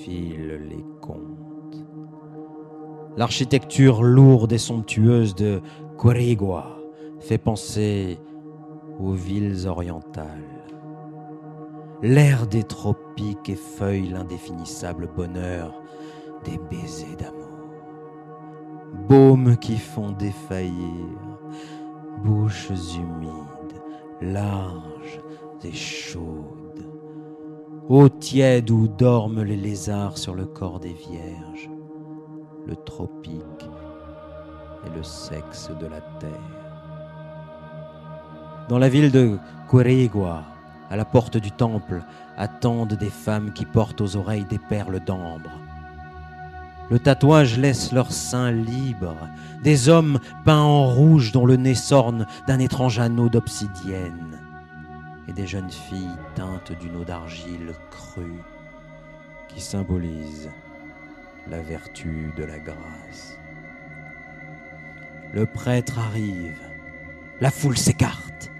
file 0.00 0.60
les 0.68 0.84
contes. 1.00 1.86
L'architecture 3.16 4.02
lourde 4.02 4.52
et 4.52 4.58
somptueuse 4.58 5.36
de 5.36 5.62
Quirigua 5.96 6.80
fait 7.20 7.38
penser 7.38 8.18
aux 8.98 9.12
villes 9.12 9.68
orientales. 9.68 10.64
L'air 12.02 12.48
des 12.48 12.64
tropiques 12.64 13.48
effeuille 13.48 14.08
l'indéfinissable 14.08 15.08
bonheur 15.14 15.80
des 16.44 16.58
baisers 16.58 17.16
d'amour. 17.16 17.46
Baumes 19.08 19.56
qui 19.58 19.76
font 19.76 20.10
défaillir 20.10 21.27
bouches 22.22 22.70
humides, 22.70 23.80
larges 24.20 25.20
et 25.64 25.72
chaudes, 25.72 26.86
eau 27.88 28.08
tiède 28.08 28.70
où 28.70 28.88
dorment 28.88 29.42
les 29.42 29.56
lézards 29.56 30.18
sur 30.18 30.34
le 30.34 30.46
corps 30.46 30.80
des 30.80 30.92
vierges, 30.92 31.70
le 32.66 32.76
tropique 32.76 33.68
et 34.86 34.96
le 34.96 35.02
sexe 35.02 35.70
de 35.80 35.86
la 35.86 36.00
terre. 36.20 36.30
Dans 38.68 38.78
la 38.78 38.88
ville 38.88 39.10
de 39.10 39.38
Quirigua, 39.70 40.42
à 40.90 40.96
la 40.96 41.04
porte 41.04 41.36
du 41.36 41.52
temple, 41.52 42.02
attendent 42.36 42.94
des 42.94 43.10
femmes 43.10 43.52
qui 43.52 43.64
portent 43.64 44.00
aux 44.00 44.16
oreilles 44.16 44.46
des 44.46 44.58
perles 44.58 45.00
d'ambre 45.00 45.50
le 46.90 46.98
tatouage 46.98 47.58
laisse 47.58 47.92
leur 47.92 48.12
sein 48.12 48.50
libre, 48.50 49.16
des 49.62 49.88
hommes 49.88 50.18
peints 50.44 50.60
en 50.60 50.86
rouge 50.86 51.32
dont 51.32 51.46
le 51.46 51.56
nez 51.56 51.74
s'orne 51.74 52.26
d'un 52.46 52.58
étrange 52.58 52.98
anneau 52.98 53.28
d'obsidienne, 53.28 54.40
et 55.28 55.32
des 55.32 55.46
jeunes 55.46 55.70
filles 55.70 56.16
teintes 56.34 56.72
d'une 56.80 56.96
eau 56.96 57.04
d'argile 57.04 57.72
crue 57.90 58.42
qui 59.48 59.60
symbolise 59.60 60.50
la 61.50 61.60
vertu 61.60 62.32
de 62.36 62.44
la 62.44 62.58
grâce. 62.58 63.38
Le 65.32 65.46
prêtre 65.46 65.98
arrive. 65.98 66.58
La 67.40 67.50
foule 67.50 67.76
s'écarte. 67.76 68.50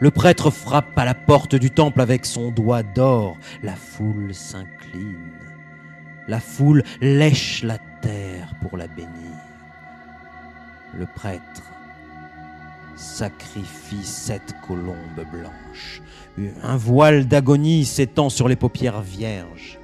Le 0.00 0.10
prêtre 0.10 0.50
frappe 0.50 0.98
à 0.98 1.04
la 1.04 1.14
porte 1.14 1.54
du 1.54 1.70
temple 1.70 2.00
avec 2.00 2.24
son 2.24 2.50
doigt 2.50 2.82
d'or. 2.82 3.36
La 3.62 3.76
foule 3.76 4.34
s'incline. 4.34 5.29
La 6.28 6.40
foule 6.40 6.82
lèche 7.00 7.62
la 7.62 7.78
terre 8.00 8.54
pour 8.60 8.76
la 8.76 8.86
bénir. 8.86 9.10
Le 10.94 11.06
prêtre 11.06 11.62
sacrifie 12.96 14.04
sept 14.04 14.54
colombes 14.66 15.24
blanches. 15.32 16.02
Un 16.62 16.76
voile 16.76 17.26
d'agonie 17.26 17.84
s'étend 17.84 18.28
sur 18.28 18.48
les 18.48 18.56
paupières 18.56 19.00
vierges. 19.00 19.78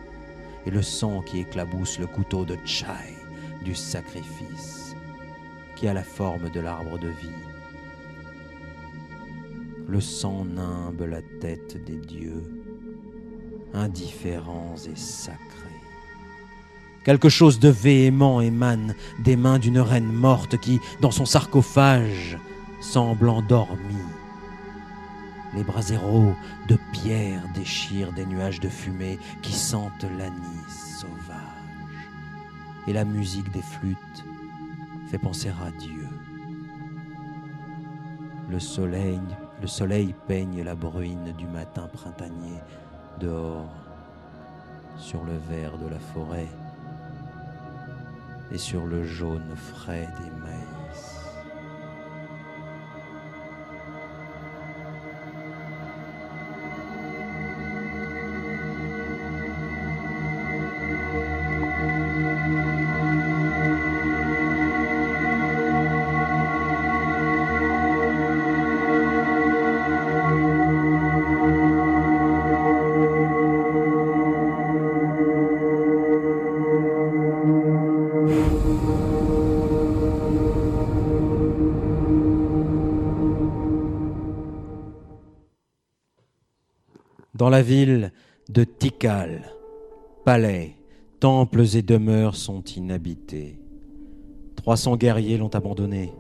Et 0.67 0.71
le 0.71 0.83
sang 0.83 1.23
qui 1.23 1.41
éclabousse 1.41 1.99
le 1.99 2.07
couteau 2.07 2.45
de 2.45 2.57
Chai 2.65 3.17
du 3.65 3.75
sacrifice, 3.75 4.95
qui 5.75 5.89
a 5.89 5.93
la 5.93 6.05
forme 6.05 6.51
de 6.51 6.61
l'arbre 6.61 6.99
de 6.99 7.09
vie. 7.09 7.43
Le 9.89 10.01
sang 10.01 10.45
nimbe 10.45 11.03
la 11.03 11.23
tête 11.41 11.83
des 11.85 11.97
dieux, 11.97 12.45
indifférents 13.75 14.75
et 14.93 14.97
sacrés. 14.97 15.46
Quelque 17.07 17.29
chose 17.29 17.61
de 17.61 17.69
véhément 17.69 18.41
émane 18.41 18.97
des 19.21 19.37
mains 19.37 19.61
d'une 19.61 19.79
reine 19.79 20.13
morte 20.13 20.59
qui, 20.59 20.81
dans 21.01 21.13
son 21.13 21.25
sarcophage, 21.25 22.37
semble 22.81 23.29
endormie. 23.29 23.95
Les 25.55 25.63
braséros 25.63 26.35
de 26.69 26.77
pierre 26.91 27.45
déchirent 27.55 28.13
des 28.13 28.27
nuages 28.27 28.59
de 28.59 28.69
fumée 28.69 29.21
qui 29.41 29.53
sentent 29.53 30.05
l'anis 30.19 30.99
sauvage. 30.99 31.39
Et 32.89 32.93
la 32.93 33.05
musique 33.05 33.53
des 33.53 33.63
flûtes 33.63 34.25
fait 35.09 35.19
penser 35.19 35.51
à 35.51 35.71
Dieu. 35.79 36.09
Le 38.51 38.59
soleil, 38.59 39.21
le 39.61 39.69
soleil 39.69 40.13
peigne 40.27 40.65
la 40.65 40.75
bruine 40.75 41.33
du 41.39 41.47
matin 41.47 41.89
printanier 41.93 42.59
dehors 43.21 43.71
sur 44.97 45.23
le 45.23 45.37
vert 45.49 45.79
de 45.79 45.87
la 45.87 46.01
forêt 46.01 46.49
et 48.51 48.59
sur 48.59 48.87
le 48.87 49.05
jaune 49.05 49.57
frais 49.57 50.09
des 50.19 50.31
maïs. 50.41 50.66
La 87.57 87.63
ville 87.63 88.13
de 88.51 88.65
Tikal, 88.65 89.51
palais, 90.27 90.75
temples 91.21 91.75
et 91.75 91.81
demeures 91.81 92.37
sont 92.37 92.63
inhabités. 92.63 93.59
300 94.57 94.99
guerriers 94.99 95.39
l'ont 95.39 95.55
abandonné, 95.55 96.13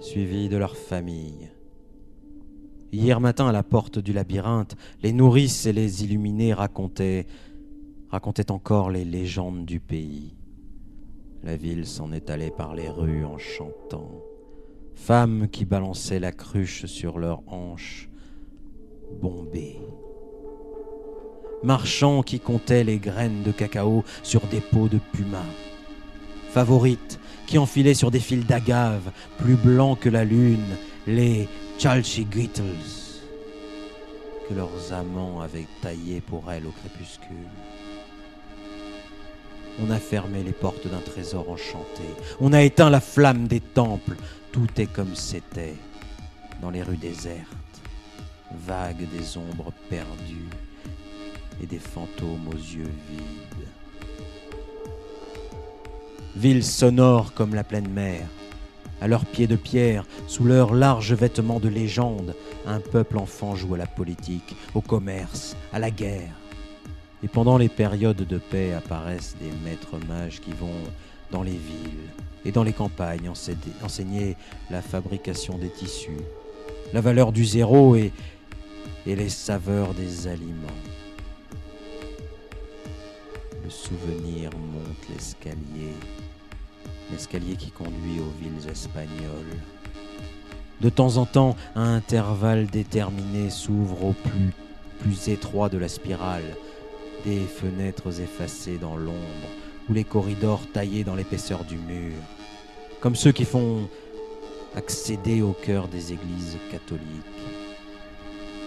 suivis 0.00 0.48
de 0.48 0.56
leur 0.56 0.76
famille. 0.76 1.52
Hier 2.90 3.20
matin, 3.20 3.46
à 3.46 3.52
la 3.52 3.62
porte 3.62 4.00
du 4.00 4.12
labyrinthe, 4.12 4.74
les 5.04 5.12
nourrices 5.12 5.66
et 5.66 5.72
les 5.72 6.02
illuminés 6.02 6.52
racontaient, 6.52 7.28
racontaient 8.10 8.50
encore 8.50 8.90
les 8.90 9.04
légendes 9.04 9.66
du 9.66 9.78
pays. 9.78 10.34
La 11.44 11.56
ville 11.56 11.86
s'en 11.86 12.10
est 12.10 12.28
allée 12.28 12.50
par 12.50 12.74
les 12.74 12.88
rues 12.88 13.24
en 13.24 13.38
chantant. 13.38 14.20
Femmes 14.96 15.46
qui 15.48 15.64
balançaient 15.64 16.18
la 16.18 16.32
cruche 16.32 16.86
sur 16.86 17.20
leurs 17.20 17.44
hanches, 17.46 18.08
bombées 19.22 19.78
marchands 21.62 22.22
qui 22.22 22.40
comptaient 22.40 22.84
les 22.84 22.98
graines 22.98 23.42
de 23.42 23.52
cacao 23.52 24.04
sur 24.22 24.42
des 24.46 24.60
pots 24.60 24.88
de 24.88 24.98
puma, 25.12 25.44
favorites 26.50 27.18
qui 27.46 27.58
enfilaient 27.58 27.94
sur 27.94 28.10
des 28.10 28.20
fils 28.20 28.44
d'agave, 28.44 29.10
plus 29.38 29.54
blancs 29.54 30.00
que 30.00 30.08
la 30.08 30.24
lune, 30.24 30.76
les 31.06 31.48
chalchigittles 31.78 32.62
que 34.48 34.54
leurs 34.54 34.92
amants 34.92 35.40
avaient 35.40 35.66
taillés 35.82 36.20
pour 36.20 36.50
elles 36.50 36.66
au 36.66 36.70
crépuscule. 36.70 37.36
On 39.84 39.90
a 39.90 39.98
fermé 39.98 40.42
les 40.42 40.52
portes 40.52 40.88
d'un 40.88 41.00
trésor 41.00 41.50
enchanté, 41.50 42.04
on 42.40 42.52
a 42.52 42.62
éteint 42.62 42.90
la 42.90 43.00
flamme 43.00 43.46
des 43.46 43.60
temples, 43.60 44.16
tout 44.52 44.68
est 44.78 44.86
comme 44.86 45.14
c'était 45.14 45.74
dans 46.62 46.70
les 46.70 46.82
rues 46.82 46.96
désertes, 46.96 47.46
vagues 48.66 49.06
des 49.12 49.36
ombres 49.36 49.72
perdues 49.90 50.48
et 51.62 51.66
des 51.66 51.78
fantômes 51.78 52.48
aux 52.48 52.52
yeux 52.52 52.92
vides. 53.10 53.68
Ville 56.36 56.64
sonore 56.64 57.32
comme 57.32 57.54
la 57.54 57.64
pleine 57.64 57.88
mer, 57.88 58.26
à 59.00 59.08
leurs 59.08 59.24
pieds 59.24 59.46
de 59.46 59.56
pierre, 59.56 60.04
sous 60.26 60.44
leurs 60.44 60.74
larges 60.74 61.14
vêtements 61.14 61.60
de 61.60 61.68
légende, 61.68 62.34
un 62.66 62.80
peuple 62.80 63.18
enfant 63.18 63.54
joue 63.54 63.74
à 63.74 63.78
la 63.78 63.86
politique, 63.86 64.56
au 64.74 64.80
commerce, 64.80 65.56
à 65.72 65.78
la 65.78 65.90
guerre. 65.90 66.34
Et 67.22 67.28
pendant 67.28 67.58
les 67.58 67.68
périodes 67.68 68.26
de 68.26 68.38
paix 68.38 68.74
apparaissent 68.74 69.36
des 69.40 69.50
maîtres 69.64 69.98
mages 70.06 70.40
qui 70.40 70.52
vont 70.52 70.82
dans 71.30 71.42
les 71.42 71.52
villes 71.52 72.10
et 72.44 72.52
dans 72.52 72.62
les 72.62 72.72
campagnes 72.72 73.30
enseigner 73.82 74.36
la 74.70 74.82
fabrication 74.82 75.58
des 75.58 75.70
tissus, 75.70 76.20
la 76.92 77.00
valeur 77.00 77.32
du 77.32 77.44
zéro 77.44 77.96
et 77.96 78.12
les 79.06 79.28
saveurs 79.28 79.94
des 79.94 80.28
aliments. 80.28 80.66
Le 83.66 83.70
souvenir 83.72 84.50
monte 84.52 85.08
l'escalier, 85.10 85.92
l'escalier 87.10 87.56
qui 87.56 87.72
conduit 87.72 88.20
aux 88.20 88.40
villes 88.40 88.70
espagnoles. 88.70 89.58
De 90.80 90.88
temps 90.88 91.16
en 91.16 91.26
temps, 91.26 91.56
un 91.74 91.96
intervalle 91.96 92.68
déterminé 92.68 93.50
s'ouvre 93.50 94.04
au 94.04 94.12
plus, 94.12 94.52
plus 95.00 95.28
étroit 95.30 95.68
de 95.68 95.78
la 95.78 95.88
spirale, 95.88 96.56
des 97.24 97.40
fenêtres 97.40 98.20
effacées 98.20 98.78
dans 98.78 98.96
l'ombre, 98.96 99.48
ou 99.88 99.94
les 99.94 100.04
corridors 100.04 100.62
taillés 100.72 101.02
dans 101.02 101.16
l'épaisseur 101.16 101.64
du 101.64 101.76
mur, 101.76 102.14
comme 103.00 103.16
ceux 103.16 103.32
qui 103.32 103.44
font 103.44 103.88
accéder 104.76 105.42
au 105.42 105.54
cœur 105.54 105.88
des 105.88 106.12
églises 106.12 106.56
catholiques. 106.70 107.65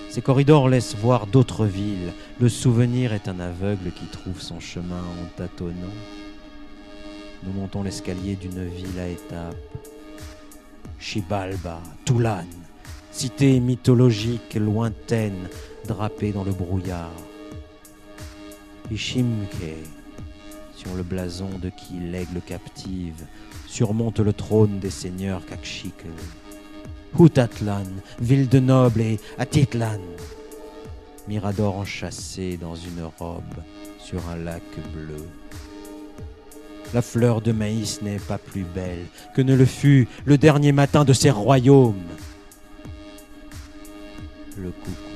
Ces 0.09 0.21
corridors 0.21 0.69
laissent 0.69 0.95
voir 0.95 1.27
d'autres 1.27 1.65
villes. 1.65 2.11
Le 2.39 2.49
souvenir 2.49 3.13
est 3.13 3.27
un 3.27 3.39
aveugle 3.39 3.91
qui 3.91 4.05
trouve 4.05 4.41
son 4.41 4.59
chemin 4.59 5.03
en 5.03 5.37
tâtonnant. 5.37 5.93
Nous 7.43 7.53
montons 7.53 7.83
l'escalier 7.83 8.35
d'une 8.35 8.67
ville 8.67 8.99
à 8.99 9.07
étapes. 9.07 9.55
Chibalba, 10.99 11.79
Toulane, 12.05 12.47
cité 13.11 13.59
mythologique 13.59 14.55
lointaine, 14.55 15.47
drapée 15.87 16.31
dans 16.31 16.43
le 16.43 16.53
brouillard. 16.53 17.13
Ishimke, 18.91 19.77
sur 20.75 20.95
le 20.95 21.03
blason 21.03 21.49
de 21.61 21.69
qui 21.69 21.99
l'aigle 21.99 22.41
captive 22.41 23.25
surmonte 23.67 24.19
le 24.19 24.33
trône 24.33 24.79
des 24.79 24.89
seigneurs 24.89 25.45
Kakshike. 25.45 26.07
Hutatlan, 27.17 27.87
ville 28.19 28.49
de 28.49 28.59
nobles, 28.59 29.01
et 29.01 29.19
Atitlan. 29.37 29.99
Mirador 31.27 31.77
enchâssé 31.77 32.57
dans 32.57 32.75
une 32.75 33.03
robe 33.19 33.43
sur 33.99 34.27
un 34.29 34.35
lac 34.35 34.63
bleu. 34.93 35.25
La 36.93 37.01
fleur 37.01 37.41
de 37.41 37.51
maïs 37.51 38.01
n'est 38.01 38.17
pas 38.17 38.39
plus 38.39 38.63
belle 38.63 39.05
que 39.35 39.41
ne 39.41 39.55
le 39.55 39.65
fut 39.65 40.07
le 40.25 40.37
dernier 40.37 40.71
matin 40.71 41.05
de 41.05 41.13
ces 41.13 41.29
royaumes. 41.29 41.95
Le 44.57 44.71
coucou 44.71 45.08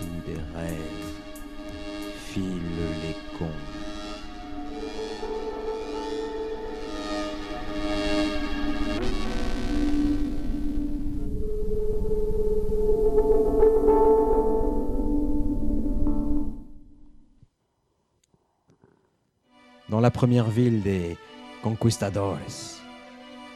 dans 19.93 19.99
la 19.99 20.09
première 20.09 20.49
ville 20.49 20.81
des 20.81 21.17
conquistadores. 21.61 22.39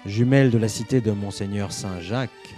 jumelle 0.05 0.51
de 0.51 0.59
la 0.59 0.67
cité 0.67 1.01
de 1.01 1.09
Monseigneur 1.09 1.71
Saint-Jacques, 1.71 2.53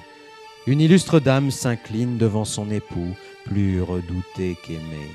une 0.68 0.82
illustre 0.82 1.22
dame 1.22 1.50
s'incline 1.50 2.18
devant 2.18 2.44
son 2.44 2.70
époux, 2.72 3.16
plus 3.46 3.82
redouté 3.82 4.58
qu'aimé. 4.62 5.08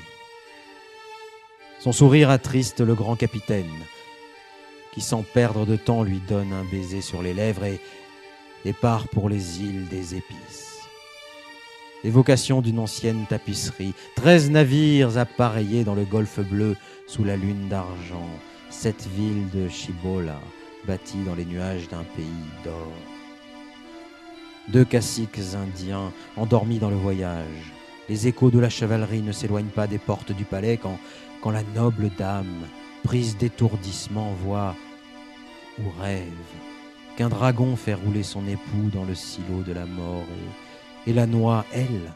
Son 1.77 1.91
sourire 1.91 2.31
attriste 2.31 2.81
le 2.81 2.95
grand 2.95 3.15
capitaine, 3.15 3.69
qui 4.93 5.01
sans 5.01 5.21
perdre 5.21 5.67
de 5.67 5.75
temps 5.75 6.01
lui 6.01 6.19
donne 6.27 6.51
un 6.51 6.63
baiser 6.63 7.01
sur 7.01 7.21
les 7.21 7.35
lèvres 7.35 7.65
et, 7.65 8.73
part 8.73 9.07
pour 9.09 9.29
les 9.29 9.61
îles 9.61 9.87
des 9.89 10.15
épices. 10.15 10.79
Évocation 12.03 12.61
d'une 12.61 12.79
ancienne 12.79 13.27
tapisserie, 13.29 13.93
treize 14.15 14.49
navires 14.49 15.19
appareillés 15.19 15.83
dans 15.83 15.93
le 15.93 16.03
golfe 16.03 16.39
bleu 16.39 16.75
sous 17.07 17.23
la 17.23 17.35
lune 17.35 17.67
d'argent, 17.69 18.29
cette 18.75 19.07
ville 19.07 19.49
de 19.51 19.69
Chibola, 19.69 20.39
bâtie 20.85 21.23
dans 21.25 21.33
les 21.33 21.45
nuages 21.45 21.87
d'un 21.87 22.03
pays 22.15 22.45
d'or. 22.63 22.91
Deux 24.67 24.83
caciques 24.83 25.39
indiens 25.55 26.11
endormis 26.35 26.77
dans 26.77 26.89
le 26.89 26.95
voyage. 26.95 27.73
Les 28.09 28.27
échos 28.27 28.51
de 28.51 28.59
la 28.59 28.69
chevalerie 28.69 29.21
ne 29.21 29.31
s'éloignent 29.31 29.73
pas 29.73 29.87
des 29.87 29.97
portes 29.97 30.33
du 30.33 30.43
palais 30.43 30.77
quand, 30.77 30.99
la 31.49 31.63
noble 31.75 32.09
dame, 32.17 32.67
prise 33.03 33.37
d'étourdissement, 33.37 34.33
voit 34.43 34.75
ou 35.79 35.83
rêve 36.01 36.31
qu'un 37.17 37.29
dragon 37.29 37.75
fait 37.75 37.93
rouler 37.93 38.23
son 38.23 38.45
époux 38.47 38.89
dans 38.93 39.05
le 39.05 39.15
silo 39.15 39.61
de 39.65 39.73
la 39.73 39.85
mort 39.85 40.25
et, 41.05 41.11
et 41.11 41.13
la 41.13 41.27
noie, 41.27 41.65
elle, 41.71 42.11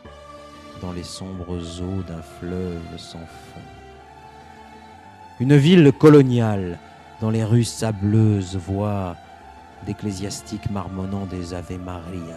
dans 0.81 0.91
les 0.91 1.03
sombres 1.03 1.57
eaux 1.81 2.03
d'un 2.07 2.21
fleuve 2.21 2.97
sans 2.97 3.19
fond. 3.19 3.68
Une 5.41 5.55
ville 5.55 5.93
coloniale, 5.93 6.77
dans 7.21 7.29
les 7.29 7.45
rues 7.45 7.63
sableuses, 7.63 8.57
voit 8.57 9.15
d'ecclésiastiques 9.85 10.69
marmonnant 10.69 11.25
des 11.25 11.53
Ave 11.53 11.79
Maria 11.79 12.35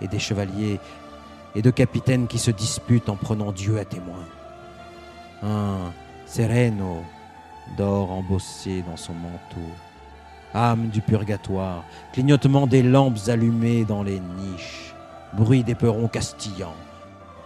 et 0.00 0.06
des 0.06 0.20
chevaliers 0.20 0.78
et 1.56 1.62
de 1.62 1.70
capitaines 1.70 2.28
qui 2.28 2.38
se 2.38 2.52
disputent 2.52 3.08
en 3.08 3.16
prenant 3.16 3.50
Dieu 3.50 3.76
à 3.76 3.84
témoin. 3.84 4.24
Un 5.42 5.90
sereno 6.24 7.02
dort 7.76 8.12
embossé 8.12 8.82
dans 8.82 8.96
son 8.96 9.14
manteau, 9.14 9.72
âme 10.54 10.90
du 10.90 11.00
purgatoire, 11.00 11.82
clignotement 12.12 12.68
des 12.68 12.84
lampes 12.84 13.18
allumées 13.26 13.84
dans 13.84 14.04
les 14.04 14.20
niches, 14.20 14.94
bruit 15.32 15.64
des 15.64 15.74
perrons 15.74 16.06
castillans, 16.06 16.76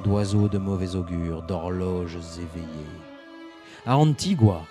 d'oiseaux 0.05 0.49
de 0.49 0.59
mauvais 0.59 0.97
augure, 0.97 1.41
d'horloges 1.41 2.19
éveillées. 2.37 3.06
À 3.89 3.97
Antigua, 3.99 4.67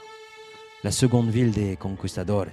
la 0.84 0.92
seconde 0.92 1.30
ville 1.30 1.52
des 1.52 1.78
conquistadores, 1.78 2.48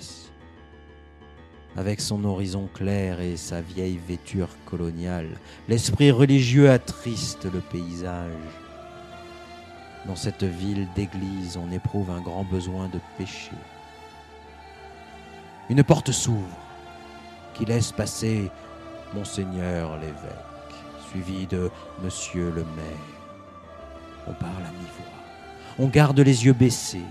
avec 1.76 2.00
son 2.00 2.24
horizon 2.24 2.68
clair 2.72 3.20
et 3.20 3.36
sa 3.36 3.60
vieille 3.60 3.98
vêture 3.98 4.48
coloniale, 4.64 5.40
l'esprit 5.66 6.12
religieux 6.12 6.70
attriste 6.70 7.52
le 7.52 7.58
paysage. 7.58 8.30
Dans 10.06 10.14
cette 10.14 10.44
ville 10.44 10.86
d'église, 10.94 11.56
on 11.56 11.72
éprouve 11.72 12.12
un 12.12 12.20
grand 12.20 12.44
besoin 12.44 12.86
de 12.90 13.00
péché. 13.18 13.50
Une 15.68 15.82
porte 15.82 16.12
s'ouvre 16.12 16.58
qui 17.54 17.64
laisse 17.64 17.90
passer 17.90 18.52
Monseigneur 19.14 19.98
l'évêque, 19.98 20.76
suivi 21.10 21.48
de 21.48 21.72
Monsieur 22.04 22.50
le 22.50 22.62
maire. 22.62 23.18
On 24.28 24.32
parle 24.34 24.62
à 24.62 24.70
mi-voix. 24.70 25.11
On 25.78 25.86
garde 25.86 26.20
les 26.20 26.44
yeux 26.44 26.52
baissés. 26.52 27.04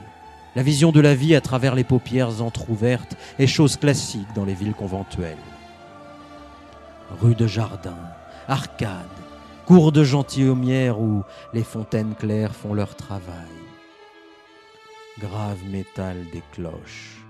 La 0.55 0.63
vision 0.63 0.91
de 0.91 0.99
la 0.99 1.15
vie 1.15 1.35
à 1.35 1.41
travers 1.41 1.75
les 1.75 1.83
paupières 1.83 2.41
entr'ouvertes 2.41 3.15
est 3.39 3.47
chose 3.47 3.77
classique 3.77 4.27
dans 4.35 4.45
les 4.45 4.53
villes 4.53 4.73
conventuelles. 4.73 5.37
Rue 7.21 7.35
de 7.35 7.47
jardins, 7.47 8.11
arcades, 8.47 9.07
cours 9.65 9.91
de 9.91 10.03
gentilhommières 10.03 10.99
où 10.99 11.23
les 11.53 11.63
fontaines 11.63 12.15
claires 12.15 12.55
font 12.55 12.73
leur 12.73 12.95
travail. 12.95 13.47
Grave 15.19 15.59
métal 15.69 16.17
des 16.31 16.43
cloches. 16.51 17.25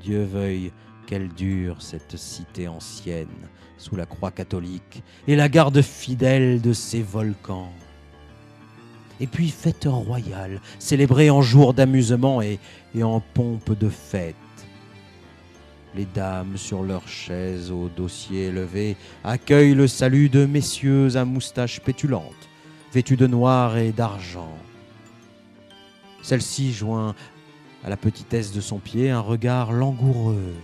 Dieu 0.00 0.24
veuille 0.24 0.72
qu'elle 1.06 1.28
dure 1.28 1.80
cette 1.80 2.16
cité 2.16 2.68
ancienne 2.68 3.48
sous 3.78 3.96
la 3.96 4.04
croix 4.04 4.30
catholique 4.30 5.02
et 5.26 5.36
la 5.36 5.48
garde 5.48 5.80
fidèle 5.80 6.60
de 6.60 6.72
ses 6.72 7.02
volcans 7.02 7.72
et 9.20 9.26
puis 9.26 9.48
fête 9.48 9.86
royale, 9.86 10.60
célébrée 10.78 11.30
en 11.30 11.42
jour 11.42 11.74
d'amusement 11.74 12.42
et, 12.42 12.58
en 13.02 13.20
pompe 13.20 13.78
de 13.78 13.88
fête. 13.88 14.34
Les 15.94 16.06
dames 16.06 16.56
sur 16.56 16.82
leurs 16.82 17.08
chaises 17.08 17.70
au 17.70 17.88
dossier 17.88 18.46
élevé 18.46 18.96
accueillent 19.24 19.74
le 19.74 19.86
salut 19.86 20.28
de 20.28 20.46
messieurs 20.46 21.16
à 21.16 21.24
moustaches 21.24 21.80
pétulantes, 21.80 22.48
vêtus 22.92 23.16
de 23.16 23.26
noir 23.26 23.78
et 23.78 23.92
d'argent. 23.92 24.52
Celle-ci 26.22 26.72
joint 26.72 27.14
à 27.84 27.90
la 27.90 27.96
petitesse 27.96 28.52
de 28.52 28.60
son 28.60 28.78
pied 28.78 29.10
un 29.10 29.20
regard 29.20 29.72
langoureux. 29.72 30.54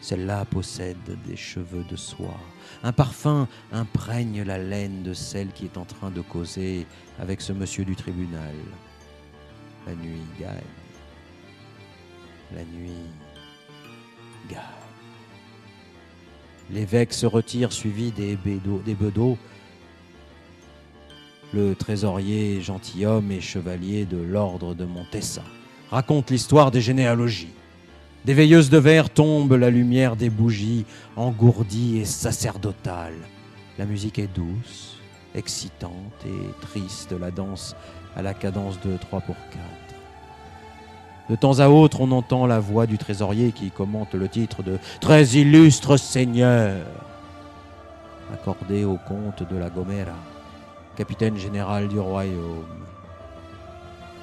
Celle-là 0.00 0.44
possède 0.44 0.96
des 1.26 1.36
cheveux 1.36 1.84
de 1.90 1.96
soie. 1.96 2.40
Un 2.84 2.92
parfum 2.92 3.48
imprègne 3.72 4.42
la 4.42 4.58
laine 4.58 5.02
de 5.02 5.12
celle 5.12 5.48
qui 5.48 5.64
est 5.64 5.76
en 5.76 5.84
train 5.84 6.10
de 6.10 6.20
causer 6.20 6.86
avec 7.18 7.40
ce 7.40 7.52
monsieur 7.52 7.84
du 7.84 7.96
tribunal. 7.96 8.54
La 9.86 9.94
nuit 9.94 10.22
gagne. 10.38 10.60
La 12.54 12.62
nuit 12.64 12.92
gagne. 14.48 14.58
L'évêque 16.70 17.14
se 17.14 17.26
retire 17.26 17.72
suivi 17.72 18.12
des, 18.12 18.36
des 18.36 18.94
bedeaux. 18.94 19.38
Le 21.52 21.74
trésorier, 21.74 22.60
gentilhomme 22.60 23.32
et 23.32 23.40
chevalier 23.40 24.04
de 24.04 24.18
l'ordre 24.18 24.74
de 24.74 24.84
Montessa 24.84 25.42
raconte 25.90 26.30
l'histoire 26.30 26.70
des 26.70 26.82
généalogies. 26.82 27.48
Des 28.24 28.34
veilleuses 28.34 28.68
de 28.68 28.78
verre 28.78 29.10
tombent 29.10 29.54
la 29.54 29.70
lumière 29.70 30.16
des 30.16 30.28
bougies, 30.28 30.84
engourdies 31.16 31.98
et 31.98 32.04
sacerdotales. 32.04 33.14
La 33.78 33.86
musique 33.86 34.18
est 34.18 34.28
douce, 34.34 34.98
excitante 35.34 35.92
et 36.26 36.66
triste, 36.66 37.14
la 37.18 37.30
danse 37.30 37.76
à 38.16 38.22
la 38.22 38.34
cadence 38.34 38.80
de 38.80 38.96
3 38.96 39.20
pour 39.20 39.36
4. 39.36 39.58
De 41.30 41.36
temps 41.36 41.60
à 41.60 41.68
autre, 41.68 42.00
on 42.00 42.10
entend 42.10 42.46
la 42.46 42.58
voix 42.58 42.86
du 42.86 42.98
trésorier 42.98 43.52
qui 43.52 43.70
commente 43.70 44.14
le 44.14 44.28
titre 44.28 44.62
de 44.62 44.78
Très 45.00 45.24
illustre 45.24 45.96
Seigneur, 45.96 46.86
accordé 48.32 48.84
au 48.84 48.96
comte 48.96 49.48
de 49.48 49.56
la 49.56 49.70
Gomera, 49.70 50.16
capitaine 50.96 51.36
général 51.36 51.88
du 51.88 51.98
royaume. 51.98 52.64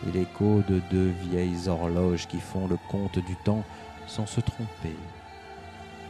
Et 0.08 0.12
l'écho 0.18 0.62
de 0.68 0.82
deux 0.92 1.14
vieilles 1.30 1.68
horloges 1.68 2.28
qui 2.28 2.40
font 2.40 2.68
le 2.68 2.78
compte 2.90 3.20
du 3.20 3.36
temps 3.46 3.64
sans 4.08 4.26
se 4.26 4.42
tromper. 4.42 4.96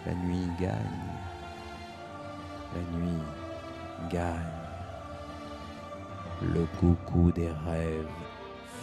La 0.05 0.13
nuit 0.13 0.47
gagne. 0.59 0.71
La 2.73 2.97
nuit 2.97 3.21
gagne. 4.11 4.33
Le 6.41 6.65
coucou 6.79 7.31
des 7.31 7.49
rêves 7.65 8.05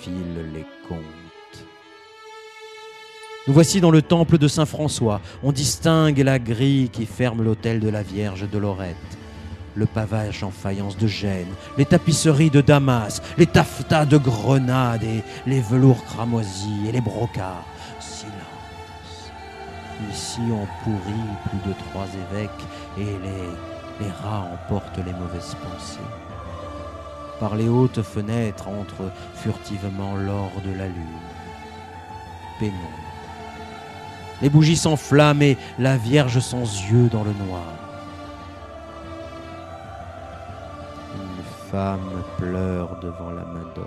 file 0.01 0.51
les 0.53 0.67
contes. 0.89 0.99
Nous 3.47 3.55
voici 3.55 3.81
dans 3.81 3.91
le 3.91 4.03
temple 4.03 4.39
de 4.39 4.49
Saint 4.49 4.67
François. 4.67 5.21
On 5.43 5.53
distingue 5.53 6.19
la 6.19 6.39
grille 6.39 6.89
qui 6.91 7.07
ferme 7.07 7.43
l'autel 7.43 7.81
de 7.81 7.89
la 7.89 8.03
Vierge 8.03 8.49
de 8.49 8.59
Lorette, 8.59 8.97
le 9.75 9.87
pavage 9.87 10.45
en 10.45 10.51
faïence 10.51 10.97
de 10.97 11.09
Gênes, 11.09 11.53
les 11.77 11.85
tapisseries 11.85 12.51
de 12.51 12.61
Damas, 12.61 13.21
les 13.39 13.47
taffetas 13.47 14.07
de 14.07 14.17
Grenade 14.17 15.03
et 15.03 15.23
les 15.47 15.61
velours 15.61 16.05
cramoisis 16.05 16.89
et 16.89 16.93
les 16.93 17.01
brocarts. 17.01 17.67
Ici 20.11 20.41
on 20.51 20.67
pourrit 20.85 21.31
plus 21.49 21.71
de 21.71 21.75
trois 21.91 22.07
évêques 22.07 22.51
et 22.99 23.05
les, 23.05 23.49
les 24.01 24.11
rats 24.23 24.49
emportent 24.53 24.99
les 24.99 25.13
mauvaises 25.13 25.57
pensées. 25.63 25.99
Par 27.41 27.57
les 27.57 27.69
hautes 27.69 28.03
fenêtres 28.03 28.69
entre 28.69 29.11
furtivement 29.35 30.17
l'or 30.17 30.53
de 30.65 30.77
la 30.77 30.87
lune. 30.87 31.21
Pénombre. 32.59 33.13
Les 34.41 34.51
bougies 34.51 34.77
s'enflamment 34.77 35.43
et 35.43 35.57
la 35.79 35.97
Vierge 35.97 36.41
sans 36.41 36.65
yeux 36.65 37.09
dans 37.09 37.25
le 37.25 37.33
noir. 37.47 37.63
Une 41.15 41.71
femme 41.71 42.23
pleure 42.39 42.99
devant 43.01 43.31
la 43.31 43.45
Madone. 43.45 43.85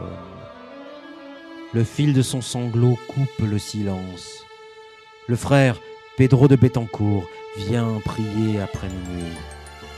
Le 1.73 1.83
fil 1.83 2.13
de 2.13 2.21
son 2.21 2.41
sanglot 2.41 2.97
coupe 3.07 3.45
le 3.45 3.59
silence. 3.59 4.45
Le 5.27 5.35
frère 5.35 5.75
Pedro 6.17 6.47
de 6.47 6.55
Bettencourt 6.55 7.27
vient 7.57 7.99
prier 8.05 8.61
après 8.61 8.87
minuit. 8.87 9.33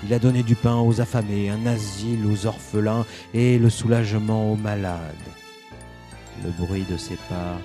Il 0.03 0.11
a 0.15 0.19
donné 0.19 0.41
du 0.41 0.55
pain 0.55 0.77
aux 0.77 0.99
affamés, 0.99 1.51
un 1.51 1.67
asile 1.67 2.25
aux 2.25 2.47
orphelins 2.47 3.05
et 3.35 3.59
le 3.59 3.69
soulagement 3.69 4.51
aux 4.51 4.55
malades. 4.55 5.13
Le 6.43 6.49
bruit 6.49 6.85
de 6.89 6.97
ses 6.97 7.17
pas 7.29 7.59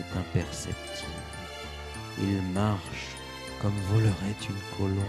est 0.00 0.18
imperceptible. 0.18 1.12
Il 2.20 2.42
marche 2.52 3.16
comme 3.60 3.78
volerait 3.92 4.36
une 4.48 4.76
colombe. 4.76 5.04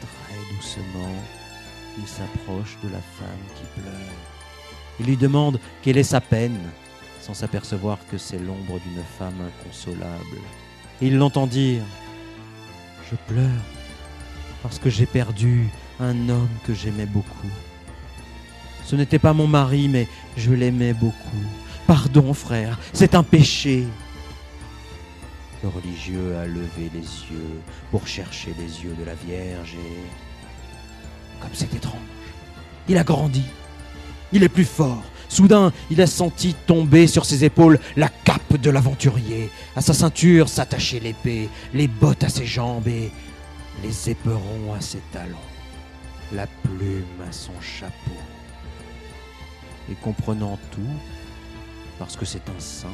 Très 0.00 0.56
doucement, 0.56 1.14
il 1.96 2.08
s'approche 2.08 2.76
de 2.82 2.88
la 2.88 3.00
femme 3.00 3.54
qui 3.54 3.80
pleure. 3.80 3.94
Il 4.98 5.06
lui 5.06 5.16
demande 5.16 5.60
quelle 5.82 5.98
est 5.98 6.02
sa 6.02 6.20
peine, 6.20 6.58
sans 7.20 7.34
s'apercevoir 7.34 7.98
que 8.10 8.18
c'est 8.18 8.40
l'ombre 8.40 8.80
d'une 8.80 9.04
femme 9.16 9.40
inconsolable. 9.40 10.40
Et 11.00 11.06
il 11.06 11.16
l'entend 11.16 11.46
dire 11.46 11.82
Je 13.10 13.16
pleure 13.32 13.48
parce 14.62 14.78
que 14.78 14.90
j'ai 14.90 15.06
perdu 15.06 15.68
un 15.98 16.28
homme 16.28 16.48
que 16.66 16.74
j'aimais 16.74 17.06
beaucoup. 17.06 17.50
Ce 18.84 18.96
n'était 18.96 19.18
pas 19.18 19.32
mon 19.32 19.46
mari, 19.46 19.88
mais 19.88 20.08
je 20.36 20.52
l'aimais 20.52 20.92
beaucoup. 20.92 21.44
Pardon, 21.86 22.34
frère, 22.34 22.78
c'est 22.92 23.14
un 23.14 23.22
péché. 23.22 23.86
Le 25.62 25.68
religieux 25.68 26.36
a 26.36 26.46
levé 26.46 26.90
les 26.92 27.00
yeux 27.00 27.60
pour 27.90 28.06
chercher 28.06 28.54
les 28.58 28.84
yeux 28.84 28.94
de 28.98 29.04
la 29.04 29.14
Vierge 29.14 29.74
et... 29.74 31.40
Comme 31.40 31.50
c'est 31.54 31.72
étrange, 31.74 32.00
il 32.88 32.98
a 32.98 33.04
grandi. 33.04 33.44
Il 34.32 34.42
est 34.42 34.48
plus 34.48 34.64
fort. 34.64 35.02
Soudain, 35.30 35.72
il 35.90 36.00
a 36.02 36.08
senti 36.08 36.54
tomber 36.54 37.06
sur 37.06 37.24
ses 37.24 37.44
épaules 37.44 37.78
la 37.96 38.08
cape 38.08 38.56
de 38.60 38.68
l'aventurier. 38.68 39.48
À 39.76 39.80
sa 39.80 39.94
ceinture 39.94 40.48
s'attachait 40.48 40.98
l'épée, 40.98 41.48
les 41.72 41.86
bottes 41.86 42.24
à 42.24 42.28
ses 42.28 42.46
jambes 42.46 42.88
et 42.88 43.12
les 43.84 44.10
éperons 44.10 44.74
à 44.76 44.80
ses 44.80 44.98
talons, 45.12 45.36
la 46.32 46.48
plume 46.48 47.04
à 47.28 47.30
son 47.30 47.58
chapeau. 47.60 47.94
Et 49.88 49.94
comprenant 49.94 50.58
tout, 50.72 50.80
parce 51.96 52.16
que 52.16 52.24
c'est 52.24 52.48
un 52.48 52.60
saint, 52.60 52.88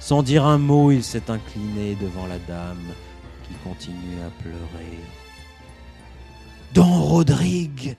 sans 0.00 0.22
dire 0.22 0.44
un 0.44 0.58
mot, 0.58 0.92
il 0.92 1.02
s'est 1.02 1.30
incliné 1.30 1.96
devant 1.98 2.26
la 2.26 2.38
dame 2.40 2.92
qui 3.48 3.54
continue 3.64 4.20
à 4.26 4.42
pleurer. 4.42 4.98
Don 6.74 7.02
Rodrigue 7.04 7.96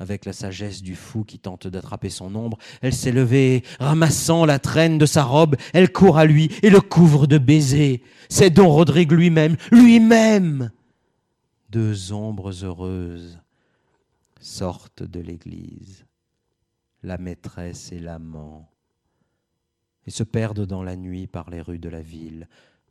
avec 0.00 0.24
la 0.24 0.32
sagesse 0.32 0.82
du 0.82 0.96
fou 0.96 1.24
qui 1.24 1.38
tente 1.38 1.68
d'attraper 1.68 2.08
son 2.08 2.34
ombre, 2.34 2.58
elle 2.80 2.94
s'est 2.94 3.12
levée, 3.12 3.62
ramassant 3.78 4.46
la 4.46 4.58
traîne 4.58 4.96
de 4.96 5.06
sa 5.06 5.22
robe, 5.22 5.56
elle 5.74 5.92
court 5.92 6.18
à 6.18 6.24
lui 6.24 6.50
et 6.62 6.70
le 6.70 6.80
couvre 6.80 7.26
de 7.26 7.36
baisers. 7.38 8.02
C'est 8.30 8.50
Don 8.50 8.70
Rodrigue 8.70 9.12
lui-même, 9.12 9.56
lui-même. 9.70 10.70
Deux 11.68 12.12
ombres 12.12 12.64
heureuses 12.64 13.38
sortent 14.40 15.02
de 15.02 15.20
l'église, 15.20 16.06
la 17.02 17.18
maîtresse 17.18 17.92
et 17.92 17.98
l'amant, 17.98 18.70
et 20.06 20.10
se 20.10 20.22
perdent 20.22 20.66
dans 20.66 20.82
la 20.82 20.96
nuit 20.96 21.26
par 21.26 21.50
les 21.50 21.60
rues 21.60 21.78
de 21.78 21.90
la 21.90 22.00
ville, 22.00 22.48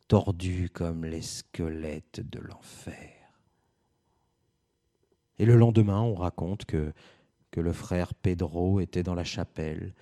tordus 0.07 0.69
comme 0.71 1.05
les 1.05 1.23
squelettes 1.23 2.21
de 2.29 2.39
l'enfer. 2.39 3.18
Et 5.39 5.45
le 5.45 5.55
lendemain, 5.55 6.01
on 6.01 6.15
raconte 6.15 6.65
que, 6.65 6.93
le 7.55 7.73
frère 7.73 8.13
Pedro 8.13 8.79
était 8.79 9.03
dans 9.03 9.15
la 9.15 9.23
chapelle, 9.23 9.93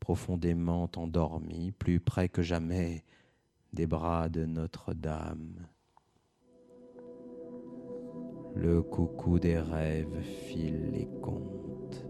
profondément 0.00 0.90
endormi, 0.96 1.72
plus 1.72 2.00
près 2.00 2.28
que 2.28 2.42
jamais 2.42 3.02
des 3.72 3.86
bras 3.86 4.28
de 4.28 4.44
Notre-Dame. 4.44 5.66
Le 8.54 8.82
coucou 8.82 9.38
des 9.38 9.58
rêves 9.58 10.20
file 10.46 10.90
les 10.92 11.08
contes. 11.22 12.06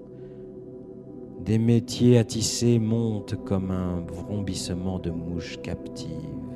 Des 1.40 1.58
métiers 1.58 2.18
à 2.18 2.24
tisser 2.24 2.78
montent 2.78 3.42
comme 3.44 3.70
un 3.70 4.00
vrombissement 4.00 4.98
de 4.98 5.10
mouches 5.10 5.60
captives. 5.62 6.47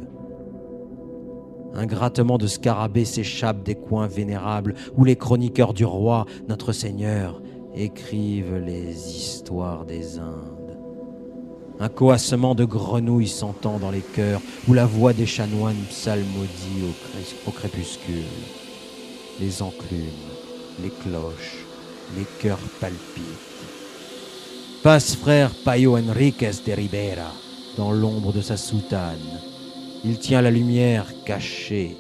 Un 1.74 1.86
grattement 1.86 2.36
de 2.36 2.46
scarabée 2.46 3.04
s'échappe 3.04 3.62
des 3.62 3.74
coins 3.74 4.06
vénérables 4.06 4.74
où 4.96 5.04
les 5.04 5.16
chroniqueurs 5.16 5.72
du 5.72 5.84
roi, 5.84 6.26
notre 6.48 6.72
Seigneur, 6.72 7.40
écrivent 7.74 8.56
les 8.56 8.90
histoires 9.16 9.86
des 9.86 10.18
Indes. 10.18 10.78
Un 11.80 11.88
coassement 11.88 12.54
de 12.54 12.64
grenouilles 12.64 13.26
s'entend 13.26 13.78
dans 13.78 13.90
les 13.90 14.02
chœurs 14.02 14.42
où 14.68 14.74
la 14.74 14.84
voix 14.84 15.14
des 15.14 15.26
chanoines 15.26 15.82
psalmodie 15.88 16.94
au, 17.46 17.50
crépuscule. 17.50 18.22
Les 19.40 19.62
enclumes, 19.62 19.98
les 20.82 20.90
cloches, 20.90 21.64
les 22.16 22.26
cœurs 22.40 22.58
palpitent. 22.80 23.24
Passe 24.82 25.16
frère 25.16 25.50
Payo 25.64 25.96
Enriquez 25.96 26.50
de 26.66 26.72
Ribera 26.72 27.32
dans 27.78 27.92
l'ombre 27.92 28.32
de 28.32 28.42
sa 28.42 28.58
soutane 28.58 29.40
il 30.04 30.18
tient 30.18 30.42
la 30.42 30.50
lumière 30.50 31.12
cachée. 31.24 31.96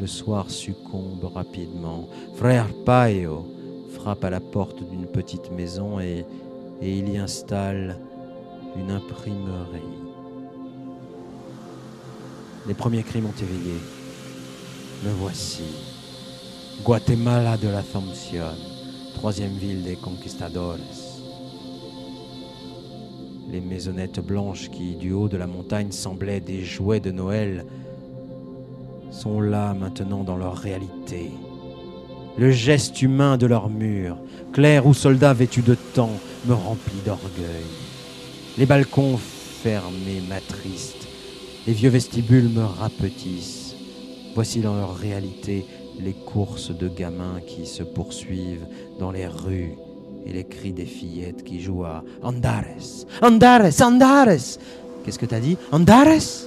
Le 0.00 0.06
soir 0.06 0.50
succombe 0.50 1.24
rapidement. 1.34 2.08
Frère 2.34 2.68
Paio 2.84 3.46
frappe 3.94 4.24
à 4.24 4.30
la 4.30 4.40
porte 4.40 4.82
d'une 4.88 5.06
petite 5.06 5.50
maison 5.50 6.00
et, 6.00 6.24
il 6.80 7.12
y 7.12 7.16
installe 7.16 7.98
une 8.76 8.90
imprimerie. 8.90 9.82
Les 12.66 12.74
premiers 12.74 13.02
cris 13.02 13.20
m'ont 13.20 13.34
éveillé. 13.40 13.76
Me 15.04 15.10
voici. 15.10 15.62
Guatemala 16.82 17.56
de 17.56 17.68
la 17.68 17.82
Thompson, 17.82 18.56
troisième 19.14 19.56
ville 19.56 19.82
des 19.82 19.94
conquistadores 19.94 20.78
les 23.52 23.60
maisonnettes 23.60 24.20
blanches 24.20 24.70
qui, 24.70 24.96
du 24.96 25.12
haut 25.12 25.28
de 25.28 25.36
la 25.36 25.46
montagne, 25.46 25.92
semblaient 25.92 26.40
des 26.40 26.64
jouets 26.64 27.00
de 27.00 27.10
Noël, 27.10 27.66
sont 29.10 29.42
là 29.42 29.74
maintenant 29.74 30.24
dans 30.24 30.38
leur 30.38 30.56
réalité. 30.56 31.30
Le 32.38 32.50
geste 32.50 33.02
humain 33.02 33.36
de 33.36 33.46
leurs 33.46 33.68
murs, 33.68 34.16
clairs 34.54 34.86
ou 34.86 34.94
soldats 34.94 35.34
vêtus 35.34 35.60
de 35.60 35.74
temps, 35.74 36.18
me 36.46 36.54
remplit 36.54 37.02
d'orgueil. 37.04 37.66
Les 38.56 38.64
balcons 38.64 39.18
fermés 39.18 40.22
m'attristent, 40.28 41.06
les 41.66 41.74
vieux 41.74 41.90
vestibules 41.90 42.48
me 42.48 42.64
rapetissent. 42.64 43.76
Voici 44.34 44.60
dans 44.60 44.76
leur 44.76 44.96
réalité 44.96 45.66
les 46.00 46.14
courses 46.14 46.70
de 46.70 46.88
gamins 46.88 47.40
qui 47.46 47.66
se 47.66 47.82
poursuivent 47.82 48.66
dans 48.98 49.10
les 49.10 49.26
rues 49.26 49.74
et 50.26 50.32
les 50.32 50.44
cris 50.44 50.72
des 50.72 50.86
fillettes 50.86 51.44
qui 51.44 51.60
jouent 51.60 51.84
à 51.84 52.04
Andares, 52.22 53.06
Andares, 53.20 53.80
Andares. 53.80 54.58
Qu'est-ce 55.04 55.18
que 55.18 55.26
t'as 55.26 55.40
dit? 55.40 55.56
Andares? 55.72 56.46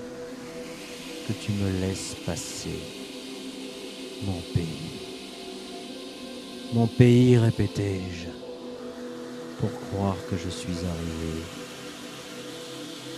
Que 1.28 1.34
tu 1.34 1.52
me 1.52 1.82
laisses 1.82 2.16
passer, 2.26 2.80
mon 4.26 4.40
pays. 4.54 4.96
Mon 6.74 6.88
pays, 6.88 7.38
répétai-je, 7.38 8.28
pour 9.60 9.70
croire 9.90 10.18
que 10.30 10.36
je 10.38 10.50
suis 10.50 10.86
arrivé. 10.86 11.42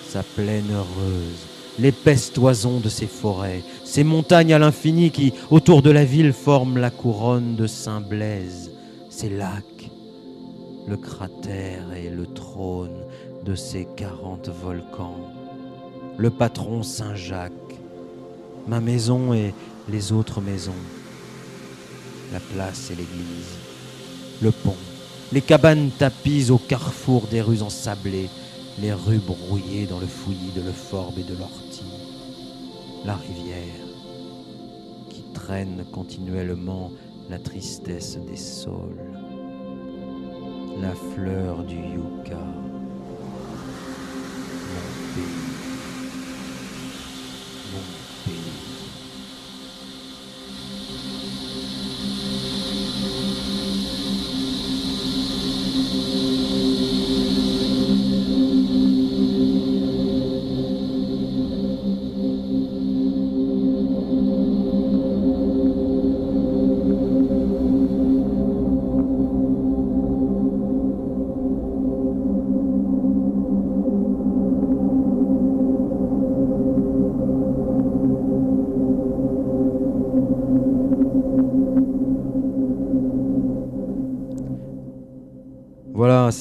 Sa 0.10 0.24
plaine 0.24 0.72
heureuse, 0.72 1.48
l'épaisse 1.80 2.32
toison 2.32 2.80
de 2.80 2.90
ses 2.90 3.08
forêts, 3.08 3.62
ces 3.84 4.04
montagnes 4.04 4.54
à 4.54 4.60
l'infini 4.60 5.12
qui, 5.12 5.34
autour 5.52 5.82
de 5.82 5.92
la 5.92 6.06
ville, 6.06 6.34
forment 6.34 6.78
la 6.78 6.90
couronne 6.90 7.56
de 7.56 7.68
Saint-Blaise, 7.68 8.72
ces 9.10 9.30
lacs 9.30 9.87
le 10.88 10.96
cratère 10.96 11.94
et 11.94 12.10
le 12.10 12.26
trône 12.26 13.04
de 13.44 13.56
ces 13.56 13.86
quarante 13.98 14.48
volcans, 14.48 15.20
le 16.18 16.30
patron 16.30 16.82
Saint-Jacques, 16.82 17.52
ma 18.68 18.80
maison 18.80 19.34
et 19.34 19.54
les 19.90 20.14
autres 20.14 20.40
maisons, 20.40 20.72
la 22.32 22.40
place 22.40 22.90
et 22.90 22.96
l'église, 22.96 23.58
le 24.42 24.52
pont, 24.52 24.78
les 25.34 25.42
cabanes 25.42 25.92
tapies 25.92 26.52
au 26.52 26.58
carrefour 26.58 27.28
des 27.28 27.42
rues 27.42 27.62
ensablées, 27.62 28.30
les 28.80 28.94
rues 28.94 29.20
brouillées 29.20 29.88
dans 29.88 30.00
le 30.00 30.08
fouillis 30.08 30.54
de 30.56 30.62
l'euphorbe 30.62 31.20
et 31.20 31.24
de 31.24 31.38
l'ortie, 31.38 31.84
la 33.04 33.16
rivière 33.16 33.86
qui 35.10 35.24
traîne 35.34 35.84
continuellement 35.92 36.92
la 37.30 37.40
tristesse 37.40 38.18
des 38.30 38.38
saules 38.38 39.27
la 40.82 40.94
fleur 40.94 41.64
du 41.64 41.76
yucca. 41.76 42.38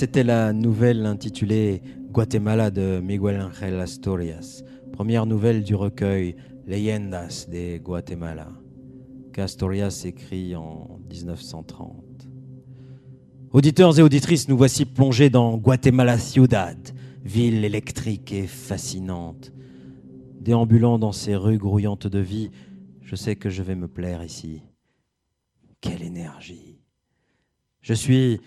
C'était 0.06 0.22
la 0.22 0.52
nouvelle 0.52 1.04
intitulée 1.04 1.82
Guatemala 2.12 2.70
de 2.70 3.00
Miguel 3.00 3.40
Ángel 3.40 3.80
Asturias, 3.80 4.62
première 4.92 5.26
nouvelle 5.26 5.64
du 5.64 5.74
recueil 5.74 6.36
Leyendas 6.64 7.48
de 7.50 7.78
Guatemala, 7.78 8.52
qu'Asturias 9.32 10.02
écrit 10.04 10.54
en 10.54 11.00
1930. 11.10 12.28
Auditeurs 13.50 13.98
et 13.98 14.02
auditrices, 14.02 14.48
nous 14.48 14.56
voici 14.56 14.84
plongés 14.84 15.28
dans 15.28 15.56
Guatemala 15.56 16.18
Ciudad, 16.18 16.78
ville 17.24 17.64
électrique 17.64 18.32
et 18.32 18.46
fascinante. 18.46 19.52
Déambulant 20.40 21.00
dans 21.00 21.10
ces 21.10 21.34
rues 21.34 21.58
grouillantes 21.58 22.06
de 22.06 22.20
vie, 22.20 22.52
je 23.02 23.16
sais 23.16 23.34
que 23.34 23.50
je 23.50 23.64
vais 23.64 23.74
me 23.74 23.88
plaire 23.88 24.22
ici. 24.22 24.62
Quelle 25.80 26.04
énergie 26.04 26.78
Je 27.80 27.92
suis 27.92 28.40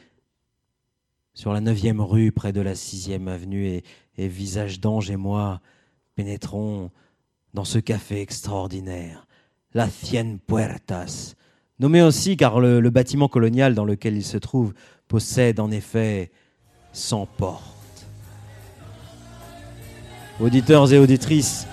sur 1.39 1.53
la 1.53 1.61
neuvième 1.61 2.01
rue, 2.01 2.33
près 2.33 2.51
de 2.51 2.59
la 2.59 2.75
sixième 2.75 3.29
avenue, 3.29 3.65
et, 3.65 3.85
et 4.17 4.27
Visage 4.27 4.81
d'Ange 4.81 5.09
et 5.09 5.15
moi 5.15 5.61
pénétrons 6.15 6.91
dans 7.53 7.63
ce 7.63 7.79
café 7.79 8.19
extraordinaire, 8.19 9.25
la 9.73 9.87
Cien 9.87 10.35
Puertas, 10.45 11.35
nommé 11.79 12.01
aussi 12.01 12.35
car 12.35 12.59
le, 12.59 12.81
le 12.81 12.89
bâtiment 12.89 13.29
colonial 13.29 13.73
dans 13.73 13.85
lequel 13.85 14.17
il 14.17 14.25
se 14.25 14.35
trouve 14.35 14.73
possède 15.07 15.61
en 15.61 15.71
effet 15.71 16.29
100 16.91 17.25
portes. 17.37 18.05
Auditeurs 20.41 20.91
et 20.91 20.97
auditrices, 20.97 21.67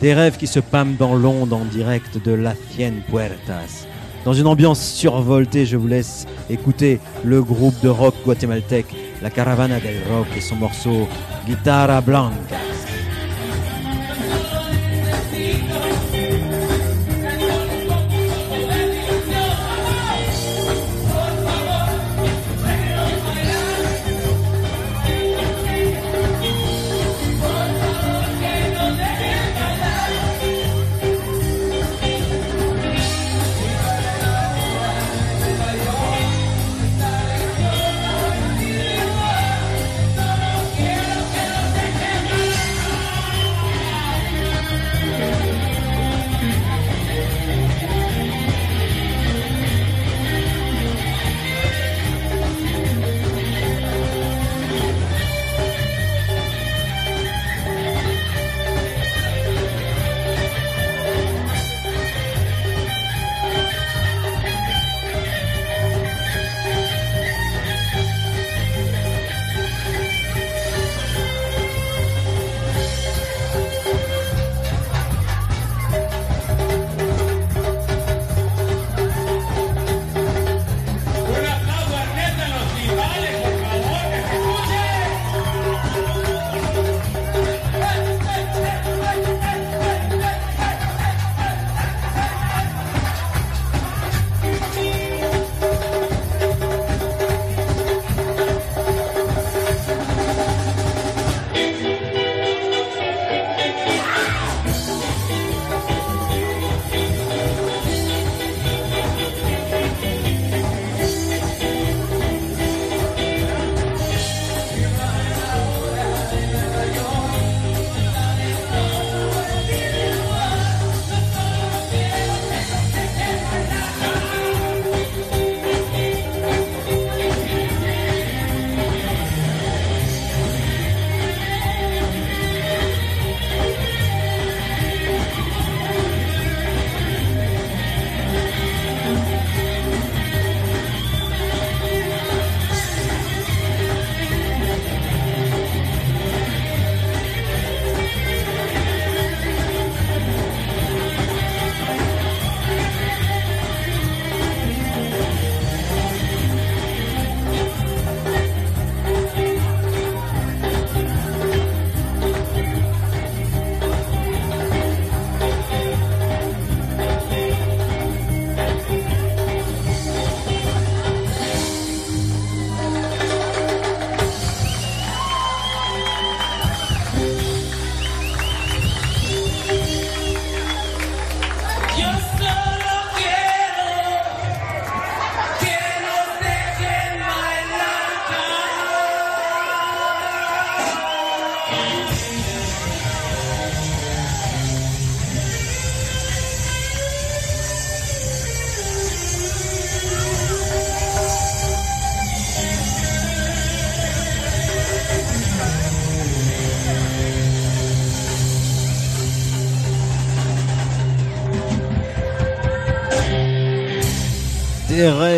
des 0.00 0.14
rêves 0.14 0.38
qui 0.38 0.46
se 0.46 0.60
pâment 0.60 0.96
dans 0.96 1.14
l'onde 1.14 1.52
en 1.52 1.66
direct 1.66 2.16
de 2.24 2.32
la 2.32 2.54
Cien 2.54 2.94
Puertas. 3.06 3.86
Dans 4.28 4.34
une 4.34 4.46
ambiance 4.46 4.82
survoltée, 4.82 5.64
je 5.64 5.78
vous 5.78 5.86
laisse 5.86 6.26
écouter 6.50 7.00
le 7.24 7.42
groupe 7.42 7.80
de 7.82 7.88
rock 7.88 8.14
guatémaltèque, 8.26 8.94
la 9.22 9.30
Caravana 9.30 9.80
del 9.80 10.02
Rock 10.06 10.26
et 10.36 10.42
son 10.42 10.56
morceau 10.56 11.08
Guitarra 11.46 12.02
Blanca. 12.02 12.36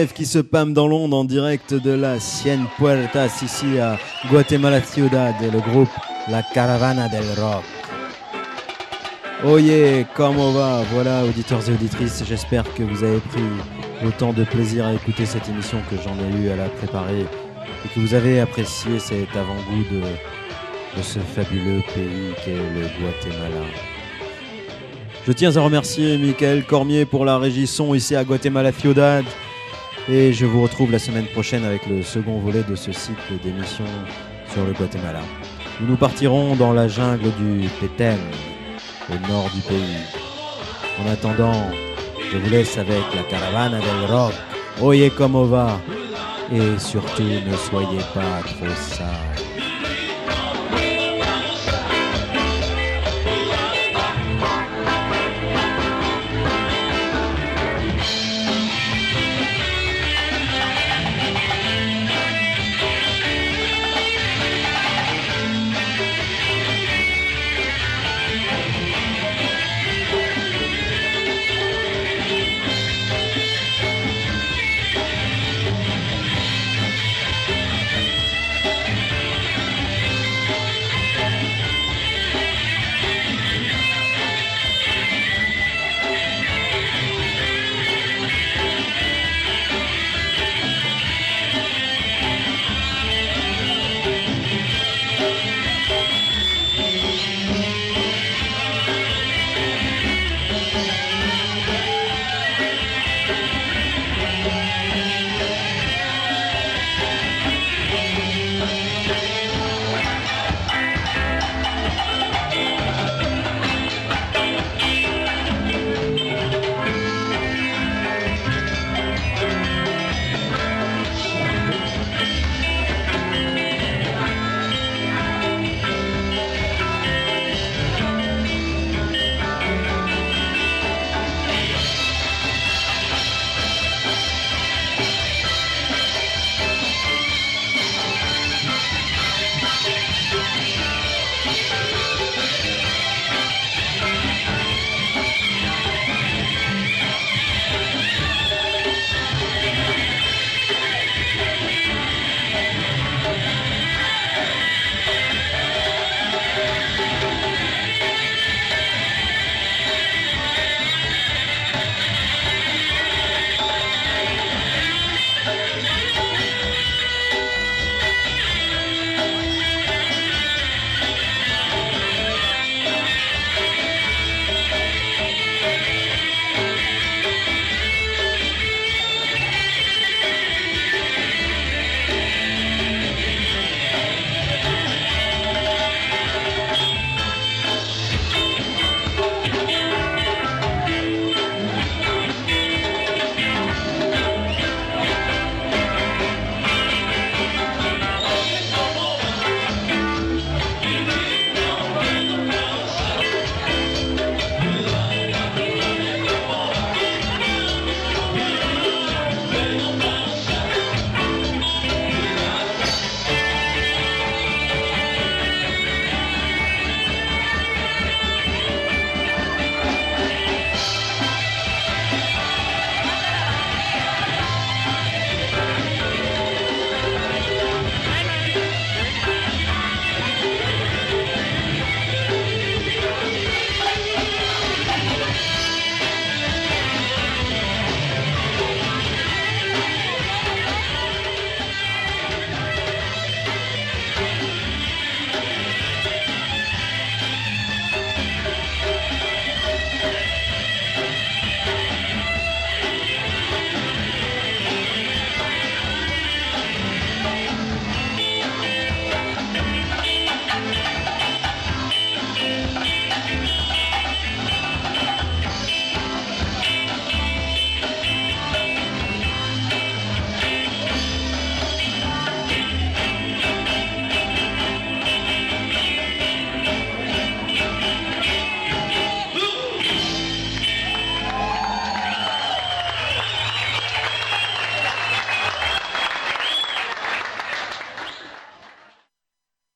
Qui 0.07 0.25
se 0.25 0.39
pâment 0.39 0.73
dans 0.73 0.89
l'onde 0.89 1.13
en 1.13 1.25
direct 1.25 1.75
de 1.75 1.91
la 1.91 2.19
Cien 2.21 2.61
Puertas 2.79 3.43
ici 3.43 3.79
à 3.79 3.99
Guatemala 4.31 4.83
Ciudad 4.83 5.35
et 5.43 5.51
le 5.51 5.61
groupe 5.61 5.91
La 6.31 6.43
Caravana 6.43 7.07
del 7.09 7.25
Rock. 7.39 7.63
Oye, 9.45 10.07
comment 10.15 10.53
va 10.53 10.81
Voilà, 10.91 11.25
auditeurs 11.25 11.69
et 11.69 11.73
auditrices, 11.73 12.25
j'espère 12.27 12.65
que 12.73 12.83
vous 12.83 13.05
avez 13.05 13.19
pris 13.19 13.43
autant 14.07 14.33
de 14.33 14.45
plaisir 14.45 14.87
à 14.87 14.95
écouter 14.95 15.27
cette 15.27 15.47
émission 15.51 15.79
que 15.91 15.97
j'en 15.97 16.17
ai 16.17 16.45
eu 16.45 16.49
à 16.49 16.57
la 16.57 16.71
préparer 16.71 17.21
et 17.21 17.89
que 17.95 18.01
vous 18.01 18.15
avez 18.15 18.41
apprécié 18.41 18.99
cet 18.99 19.37
avant-goût 19.37 19.85
de, 19.93 20.01
de 20.99 21.03
ce 21.03 21.19
fabuleux 21.19 21.83
pays 21.95 22.33
qu'est 22.43 22.55
le 22.55 22.89
Guatemala. 23.03 23.67
Je 25.27 25.33
tiens 25.33 25.55
à 25.55 25.61
remercier 25.61 26.17
Michael 26.17 26.65
Cormier 26.65 27.05
pour 27.05 27.27
la 27.27 27.37
régie 27.37 27.67
son 27.67 27.95
ici 27.95 28.17
à 28.17 28.25
Guatemala 28.25 28.73
Ciudad. 28.73 29.27
Et 30.09 30.33
je 30.33 30.47
vous 30.47 30.63
retrouve 30.63 30.91
la 30.91 30.99
semaine 30.99 31.27
prochaine 31.27 31.65
avec 31.65 31.87
le 31.87 32.03
second 32.03 32.39
volet 32.39 32.63
de 32.69 32.75
ce 32.75 32.91
cycle 32.93 33.39
d'émissions 33.43 33.85
sur 34.53 34.65
le 34.65 34.73
Guatemala. 34.73 35.21
Où 35.81 35.87
nous 35.87 35.97
partirons 35.97 36.57
dans 36.57 36.73
la 36.73 36.89
jungle 36.89 37.31
du 37.39 37.69
Petén, 37.81 38.19
au 39.09 39.29
nord 39.29 39.49
du 39.55 39.61
pays. 39.61 40.03
En 40.99 41.11
attendant, 41.11 41.71
je 42.33 42.39
vous 42.39 42.51
laisse 42.51 42.77
avec 42.79 43.03
la 43.15 43.23
caravane 43.25 43.73
del 43.81 44.11
rock. 44.11 44.35
Oye 44.81 45.11
como 45.11 45.45
va. 45.45 45.81
Et 46.53 46.79
surtout, 46.79 47.23
ne 47.23 47.57
soyez 47.57 48.01
pas 48.13 48.41
trop 48.43 48.75
sages. 48.75 49.40